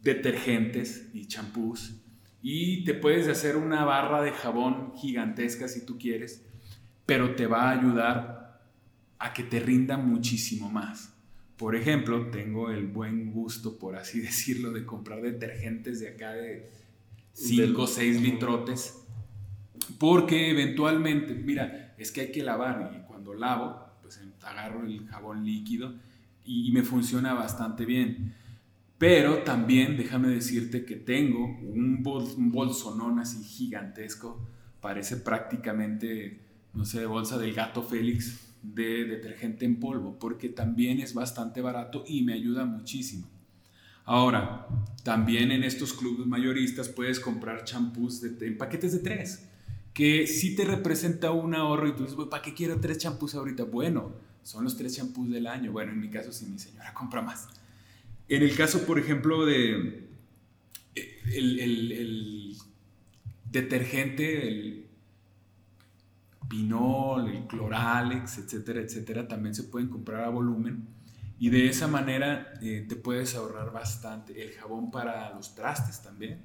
detergentes 0.00 1.10
y 1.12 1.26
champús 1.26 1.96
y 2.40 2.84
te 2.84 2.94
puedes 2.94 3.26
hacer 3.26 3.56
una 3.56 3.84
barra 3.84 4.22
de 4.22 4.30
jabón 4.30 4.92
gigantesca 4.94 5.66
si 5.66 5.84
tú 5.84 5.98
quieres, 5.98 6.46
pero 7.04 7.34
te 7.34 7.48
va 7.48 7.62
a 7.64 7.80
ayudar 7.80 8.62
a 9.18 9.32
que 9.32 9.42
te 9.42 9.58
rinda 9.58 9.96
muchísimo 9.96 10.70
más. 10.70 11.12
Por 11.56 11.74
ejemplo, 11.74 12.30
tengo 12.30 12.70
el 12.70 12.86
buen 12.86 13.32
gusto, 13.32 13.76
por 13.76 13.96
así 13.96 14.20
decirlo, 14.20 14.70
de 14.70 14.86
comprar 14.86 15.20
detergentes 15.20 15.98
de 15.98 16.10
acá 16.10 16.30
de 16.30 16.70
5 17.32 17.82
o 17.82 17.86
6 17.88 18.20
litrotes, 18.20 18.99
porque 19.98 20.50
eventualmente, 20.50 21.34
mira, 21.34 21.94
es 21.98 22.10
que 22.10 22.22
hay 22.22 22.32
que 22.32 22.42
lavar 22.42 22.92
y 22.96 23.06
cuando 23.06 23.34
lavo, 23.34 23.78
pues 24.00 24.20
agarro 24.42 24.84
el 24.84 25.06
jabón 25.06 25.44
líquido 25.44 25.94
y, 26.44 26.72
me 26.72 26.82
funciona 26.82 27.34
bastante 27.34 27.84
bien. 27.84 28.34
Pero 28.98 29.38
también 29.44 29.96
déjame 29.96 30.28
decirte 30.28 30.84
que 30.84 30.96
tengo 30.96 31.44
un, 31.44 32.02
un 32.04 32.52
bolsonón 32.52 33.18
así 33.18 33.42
gigantesco, 33.44 34.40
parece 34.80 35.16
prácticamente, 35.16 36.40
no 36.74 36.84
sé, 36.84 37.06
bolsa 37.06 37.38
del 37.38 37.54
gato 37.54 37.82
Félix 37.82 38.54
de 38.62 39.04
detergente 39.04 39.64
en 39.64 39.80
polvo, 39.80 40.18
porque 40.18 40.48
también 40.48 41.00
es 41.00 41.14
bastante 41.14 41.60
barato 41.60 42.04
y 42.06 42.22
me 42.22 42.34
ayuda 42.34 42.64
muchísimo. 42.64 43.26
Ahora, 44.04 44.66
también 45.02 45.50
en 45.50 45.64
estos 45.64 45.92
clubes 45.92 46.26
mayoristas 46.26 46.88
puedes 46.88 47.20
comprar 47.20 47.64
champús 47.64 48.22
en 48.22 48.58
paquetes 48.58 48.92
de 48.92 48.98
tres 48.98 49.49
que 49.92 50.26
sí 50.26 50.54
te 50.54 50.64
representa 50.64 51.30
un 51.30 51.54
ahorro 51.54 51.88
y 51.88 51.92
tú 51.92 52.04
dices, 52.04 52.16
¿para 52.30 52.42
qué 52.42 52.54
quiero 52.54 52.80
tres 52.80 52.98
champús 52.98 53.34
ahorita? 53.34 53.64
Bueno, 53.64 54.12
son 54.42 54.64
los 54.64 54.76
tres 54.76 54.96
champús 54.96 55.30
del 55.30 55.46
año. 55.46 55.72
Bueno, 55.72 55.92
en 55.92 56.00
mi 56.00 56.08
caso, 56.08 56.32
si 56.32 56.46
mi 56.46 56.58
señora 56.58 56.94
compra 56.94 57.22
más. 57.22 57.48
En 58.28 58.42
el 58.42 58.54
caso, 58.56 58.86
por 58.86 58.98
ejemplo, 58.98 59.44
de 59.44 60.08
eh, 60.94 61.20
el, 61.34 62.56
detergente, 63.50 64.46
el 64.46 64.86
pinol, 66.48 67.28
el 67.28 67.46
cloralex, 67.46 68.38
etcétera, 68.38 68.80
etcétera, 68.80 69.26
también 69.26 69.54
se 69.54 69.64
pueden 69.64 69.88
comprar 69.88 70.24
a 70.24 70.28
volumen. 70.28 70.86
Y 71.40 71.48
de 71.48 71.68
esa 71.68 71.88
manera 71.88 72.52
eh, 72.62 72.86
te 72.88 72.96
puedes 72.96 73.34
ahorrar 73.34 73.72
bastante. 73.72 74.40
El 74.40 74.52
jabón 74.52 74.90
para 74.90 75.34
los 75.34 75.54
trastes 75.56 76.02
también. 76.02 76.42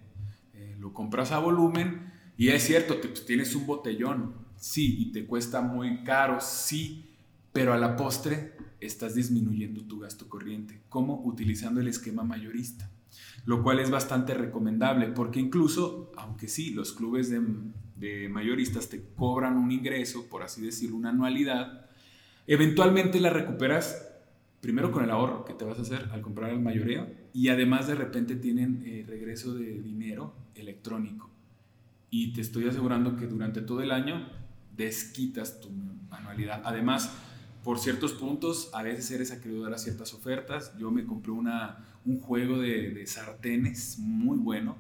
Eh, 0.54 0.76
lo 0.80 0.94
compras 0.94 1.32
a 1.32 1.40
volumen 1.40 2.15
y 2.38 2.50
es 2.50 2.64
cierto, 2.64 3.00
pues, 3.00 3.26
tienes 3.26 3.56
un 3.56 3.66
botellón, 3.66 4.34
sí, 4.58 4.98
y 5.00 5.12
te 5.12 5.26
cuesta 5.26 5.62
muy 5.62 6.04
caro, 6.04 6.40
sí, 6.42 7.06
pero 7.54 7.74
a 7.74 7.78
la 7.78 7.96
postre 7.96 8.54
estás 8.82 9.16
disminuyendo 9.16 9.84
tu 9.84 10.00
gasto 10.00 10.28
corriente. 10.28 10.82
¿Cómo? 10.90 11.24
Utilizando 11.24 11.80
el 11.80 11.88
esquema 11.88 12.24
mayorista, 12.24 12.90
lo 13.46 13.64
cual 13.64 13.80
es 13.80 13.90
bastante 13.90 14.34
recomendable 14.34 15.08
porque 15.08 15.40
incluso, 15.40 16.12
aunque 16.18 16.48
sí, 16.48 16.72
los 16.72 16.92
clubes 16.92 17.30
de, 17.30 17.42
de 17.96 18.28
mayoristas 18.28 18.90
te 18.90 19.02
cobran 19.16 19.56
un 19.58 19.72
ingreso, 19.72 20.28
por 20.30 20.44
así 20.44 20.62
decirlo, 20.62 20.98
una 20.98 21.12
anualidad, 21.12 21.90
eventualmente 22.48 23.22
la 23.22 23.30
recuperas 23.30 24.12
primero 24.60 24.92
con 24.92 25.04
el 25.04 25.12
ahorro 25.12 25.46
que 25.46 25.54
te 25.54 25.64
vas 25.64 25.80
a 25.80 25.84
hacer 25.84 26.10
al 26.12 26.22
comprar 26.22 26.50
el 26.50 26.60
mayoreo 26.60 27.08
y 27.34 27.50
además 27.50 27.88
de 27.88 27.96
repente 27.96 28.36
tienen 28.36 28.84
eh, 28.86 29.06
regreso 29.08 29.54
de 29.54 29.80
dinero 29.80 30.34
electrónico 30.56 31.30
y 32.18 32.32
te 32.32 32.40
estoy 32.40 32.66
asegurando 32.66 33.18
que 33.18 33.28
durante 33.28 33.62
todo 33.62 33.82
el 33.82 33.92
año 33.92 34.26
desquitas 34.74 35.60
tu 35.60 35.70
anualidad. 36.10 36.62
Además, 36.64 37.12
por 37.62 37.78
ciertos 37.78 38.14
puntos, 38.14 38.70
a 38.74 38.84
veces 38.84 39.12
eres 39.12 39.34
acreedor 39.34 39.74
a 39.74 39.78
ciertas 39.78 40.14
ofertas. 40.14 40.72
Yo 40.78 40.92
me 40.92 41.04
compré 41.04 41.34
una, 41.34 42.00
un 42.06 42.22
juego 42.22 42.60
de, 42.60 43.06
sartenes 43.06 44.00
muy 44.00 44.38
bueno. 44.38 44.78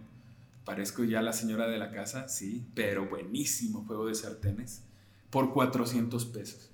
Parezco 0.63 1.03
ya 1.03 1.21
la 1.21 1.33
señora 1.33 1.67
de 1.67 1.77
la 1.77 1.91
casa, 1.91 2.29
sí, 2.29 2.65
pero 2.73 3.09
buenísimo 3.09 3.83
juego 3.83 4.05
de 4.07 4.15
sartenes 4.15 4.83
por 5.29 5.51
400 5.51 6.25
pesos. 6.27 6.71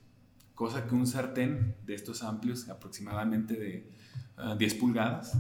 Cosa 0.54 0.86
que 0.86 0.94
un 0.94 1.08
sartén 1.08 1.76
de 1.88 1.96
estos 1.96 2.22
amplios, 2.22 2.70
aproximadamente 2.70 3.56
de 3.56 3.90
10 4.60 4.74
ah, 4.74 4.78
pulgadas, 4.80 5.38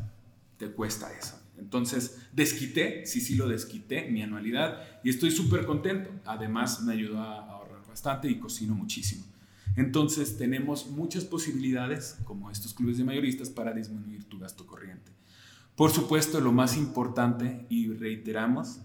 te 0.57 0.71
cuesta 0.71 1.13
eso. 1.13 1.40
Entonces, 1.61 2.19
desquité, 2.33 3.05
sí, 3.05 3.21
sí 3.21 3.35
lo 3.35 3.47
desquité, 3.47 4.09
mi 4.09 4.21
anualidad, 4.21 4.81
y 5.03 5.09
estoy 5.09 5.31
súper 5.31 5.65
contento. 5.65 6.09
Además, 6.25 6.81
me 6.83 6.93
ayudó 6.93 7.19
a 7.19 7.51
ahorrar 7.51 7.87
bastante 7.87 8.27
y 8.29 8.39
cocino 8.39 8.75
muchísimo. 8.75 9.23
Entonces, 9.77 10.37
tenemos 10.37 10.87
muchas 10.87 11.23
posibilidades, 11.23 12.17
como 12.25 12.51
estos 12.51 12.73
clubes 12.73 12.97
de 12.97 13.05
mayoristas, 13.05 13.49
para 13.49 13.73
disminuir 13.73 14.25
tu 14.25 14.39
gasto 14.39 14.67
corriente. 14.67 15.11
Por 15.75 15.91
supuesto, 15.91 16.41
lo 16.41 16.51
más 16.51 16.75
importante, 16.75 17.65
y 17.69 17.93
reiteramos, 17.93 18.81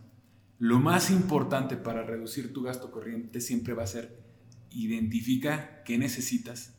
lo 0.59 0.79
más 0.79 1.11
importante 1.11 1.77
para 1.77 2.05
reducir 2.05 2.53
tu 2.53 2.63
gasto 2.63 2.91
corriente 2.91 3.41
siempre 3.41 3.75
va 3.75 3.83
a 3.83 3.89
ser 3.89 4.27
identifica 4.71 5.83
qué 5.85 5.99
necesitas 5.99 6.75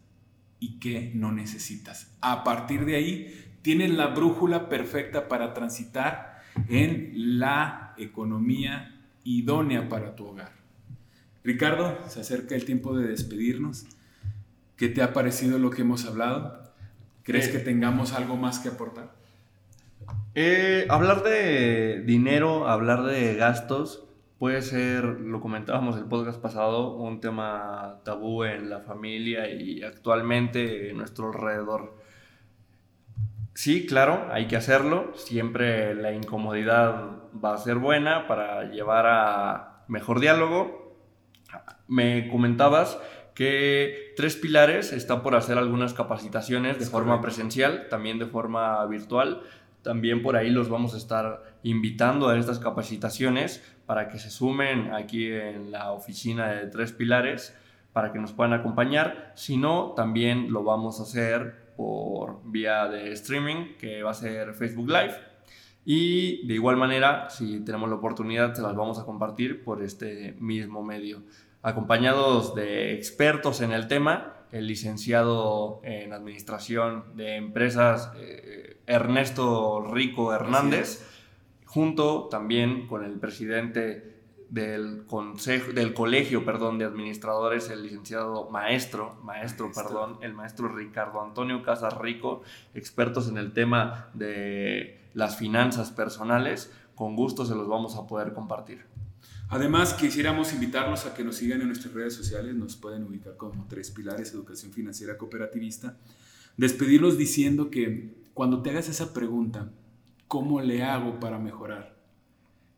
y 0.60 0.80
qué 0.80 1.12
no 1.14 1.32
necesitas. 1.32 2.16
A 2.22 2.43
partir 2.43 2.86
de 2.86 2.95
ahí, 2.95 3.47
tienes 3.68 3.89
la 3.93 4.07
brújula 4.07 4.70
perfecta 4.70 5.28
para 5.28 5.53
transitar 5.53 6.39
en 6.70 7.11
la 7.38 7.93
economía 7.97 8.95
idónea 9.26 9.89
para 9.89 10.15
tu 10.15 10.26
hogar. 10.28 10.53
Ricardo, 11.43 11.97
se 12.07 12.22
acerca 12.22 12.55
el 12.55 12.63
tiempo 12.63 12.97
de 12.97 13.09
despedirnos. 13.09 13.86
¿Qué 14.78 14.88
te 14.88 15.01
ha 15.01 15.11
parecido 15.11 15.59
lo 15.59 15.70
que 15.70 15.82
hemos 15.82 16.05
hablado? 16.05 16.63
¿Crees 17.24 17.49
Eh. 17.49 17.51
que 17.51 17.59
tengamos 17.59 18.13
algo 18.13 18.38
más 18.38 18.59
que 18.59 18.70
aportar? 18.70 19.11
Eh, 20.34 20.88
hablar 20.89 21.22
de 21.24 22.03
dinero, 22.05 22.70
hablar 22.70 23.03
de 23.03 23.36
gastos, 23.36 24.05
puede 24.39 24.61
ser, 24.61 25.03
lo 25.03 25.41
comentábamos 25.41 25.97
el 25.97 26.05
podcast 26.05 26.39
pasado, 26.39 26.95
un 26.95 27.20
tema 27.20 27.99
tabú 28.05 28.45
en 28.45 28.70
la 28.70 28.80
familia 28.80 29.49
y 29.51 29.84
actualmente 29.84 30.91
en 30.91 30.97
nuestro 30.99 31.34
alrededor. 31.34 31.97
Sí, 33.58 33.88
claro, 33.88 34.28
hay 34.32 34.45
que 34.45 34.55
hacerlo. 34.55 35.14
Siempre 35.16 35.95
la 35.95 36.12
incomodidad 36.12 37.05
va 37.43 37.55
a 37.55 37.58
ser 37.58 37.78
buena 37.78 38.28
para 38.28 38.66
llevar 38.66 39.08
a 39.08 39.84
mejor 39.88 40.20
diálogo. 40.20 40.95
Me 41.88 42.30
comentabas 42.30 42.99
que 43.34 44.14
Tres 44.16 44.36
Pilares 44.36 44.93
está 44.93 45.24
por 45.24 45.34
hacer 45.34 45.58
algunas 45.58 45.95
capacitaciones 45.95 46.78
de 46.78 46.84
Es 46.84 46.91
forma 46.91 47.14
correcto. 47.14 47.24
presencial, 47.24 47.88
también 47.89 48.20
de 48.20 48.28
forma 48.28 48.86
virtual. 48.86 49.41
También 49.82 50.22
por 50.22 50.36
ahí 50.36 50.51
los 50.51 50.70
vamos 50.70 50.93
a 50.93 50.97
estar 50.97 51.58
invitando 51.64 52.30
a 52.30 52.38
estas 52.38 52.60
capacitaciones 52.60 53.64
para 53.88 54.08
que 54.10 54.20
se 54.20 54.30
sumen 54.30 54.93
aquí 54.93 55.32
en 55.32 55.72
la 55.72 55.93
oficina 55.93 56.51
de 56.51 56.68
Tres 56.68 56.91
Pilares 56.91 57.58
para 57.91 58.14
que 58.14 58.20
nos 58.20 58.34
puedan 58.34 58.53
acompañar. 58.53 59.32
Si 59.34 59.58
no, 59.58 59.93
también 59.95 60.53
lo 60.53 60.64
vamos 60.64 60.99
a 60.99 61.03
hacer 61.03 61.66
por 61.78 62.41
vía 62.43 62.88
de 62.88 63.13
streaming, 63.13 63.78
que 63.80 64.03
va 64.03 64.11
a 64.11 64.15
ser 64.15 64.53
Facebook 64.53 64.89
Live. 64.89 65.13
Y 65.86 66.45
de 66.47 66.55
igual 66.55 66.75
manera, 66.75 67.30
si 67.30 67.61
tenemos 67.61 67.88
la 67.88 67.95
oportunidad, 67.95 68.53
se 68.53 68.61
las 68.61 68.75
vamos 68.75 68.99
a 68.99 69.05
compartir 69.05 69.63
por 69.63 69.82
este 69.82 70.36
mismo 70.39 70.84
medio. 70.84 71.21
Acompañados 71.61 72.55
de 72.55 72.93
expertos 72.93 73.61
en 73.61 73.71
el 73.71 73.88
tema, 73.88 74.34
el 74.51 74.67
licenciado 74.67 75.80
en 75.84 76.11
Administración 76.11 77.15
de 77.15 77.36
Empresas 77.36 78.11
eh, 78.17 78.78
Ernesto 78.86 79.88
Rico 79.89 80.34
Hernández, 80.34 81.07
junto 81.65 82.28
también 82.30 82.88
con 82.88 83.05
el 83.05 83.19
presidente 83.19 84.16
del 84.50 85.06
consejo 85.06 85.74
del 85.74 85.93
colegio 85.93 86.45
perdón 86.45 86.78
de 86.78 86.86
administradores 86.86 87.70
el 87.70 87.84
licenciado 87.84 88.50
maestro 88.50 89.18
maestro, 89.24 89.66
Maestro. 89.66 89.84
perdón 89.84 90.18
el 90.22 90.34
maestro 90.34 90.70
Ricardo 90.70 91.22
Antonio 91.22 91.62
Casas 91.64 91.98
Rico 91.98 92.43
expertos 92.74 93.28
en 93.28 93.38
el 93.38 93.52
tema 93.52 94.10
de 94.14 95.02
las 95.14 95.38
finanzas 95.38 95.91
personales 95.91 96.72
con 96.95 97.16
gusto 97.16 97.45
se 97.45 97.56
los 97.56 97.68
vamos 97.68 97.95
a 97.95 98.08
poder 98.08 98.34
compartir 98.34 98.86
Además, 99.50 99.93
quisiéramos 99.93 100.52
invitarlos 100.52 101.06
a 101.06 101.14
que 101.14 101.24
nos 101.24 101.38
sigan 101.38 101.62
en 101.62 101.68
nuestras 101.68 101.93
redes 101.93 102.14
sociales. 102.14 102.54
Nos 102.56 102.76
pueden 102.76 103.04
ubicar 103.04 103.38
como 103.38 103.66
Tres 103.68 103.91
Pilares 103.91 104.34
Educación 104.34 104.74
Financiera 104.74 105.18
Cooperativista. 105.18 105.98
Despedirlos 106.58 107.18
diciendo 107.18 107.70
que 107.70 108.14
cuando 108.34 108.62
te 108.62 108.72
hagas 108.72 108.89
esa 108.89 109.14
pregunta, 109.14 109.72
¿cómo 110.28 110.60
le 110.60 110.84
hago 110.84 111.20
para 111.22 111.39
mejorar? 111.39 111.95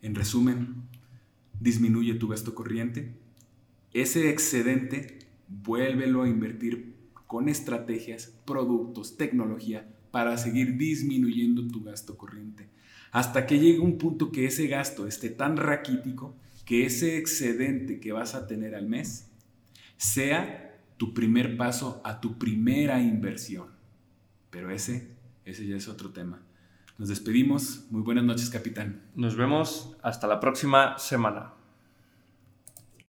En 0.04 0.14
resumen, 0.14 0.84
disminuye 1.60 2.14
tu 2.16 2.28
gasto 2.28 2.56
corriente. 2.56 3.14
Ese 3.94 4.30
excedente, 4.30 5.20
vuélvelo 5.48 6.24
a 6.24 6.30
invertir 6.30 6.94
con 7.28 7.50
estrategias, 7.50 8.34
productos, 8.46 9.18
tecnología 9.18 9.88
para 10.12 10.38
seguir 10.38 10.78
disminuyendo 10.78 11.68
tu 11.68 11.84
gasto 11.84 12.18
corriente. 12.18 12.68
Hasta 13.12 13.46
que 13.46 13.60
llegue 13.60 13.80
un 13.80 13.98
punto 13.98 14.32
que 14.32 14.46
ese 14.46 14.68
gasto 14.68 15.08
esté 15.08 15.30
tan 15.30 15.58
raquítico 15.58 16.36
que 16.66 16.86
ese 16.86 17.18
excedente 17.18 18.00
que 18.00 18.12
vas 18.12 18.36
a 18.36 18.46
tener 18.46 18.76
al 18.76 18.88
mes 18.88 19.28
sea 19.98 20.80
tu 20.98 21.14
primer 21.14 21.58
paso 21.58 22.02
a 22.04 22.22
tu 22.22 22.38
primera 22.38 23.02
inversión. 23.02 23.68
Pero 24.50 24.70
ese, 24.70 25.08
ese 25.46 25.66
ya 25.66 25.78
es 25.78 25.88
otro 25.88 26.12
tema. 26.12 26.42
Nos 27.00 27.08
despedimos. 27.08 27.86
Muy 27.90 28.02
buenas 28.02 28.26
noches, 28.26 28.50
capitán. 28.50 29.02
nos 29.16 29.38
vemos 29.38 29.96
hasta 30.04 30.28
la 30.28 30.42
próxima 30.42 30.98
semana 30.98 31.54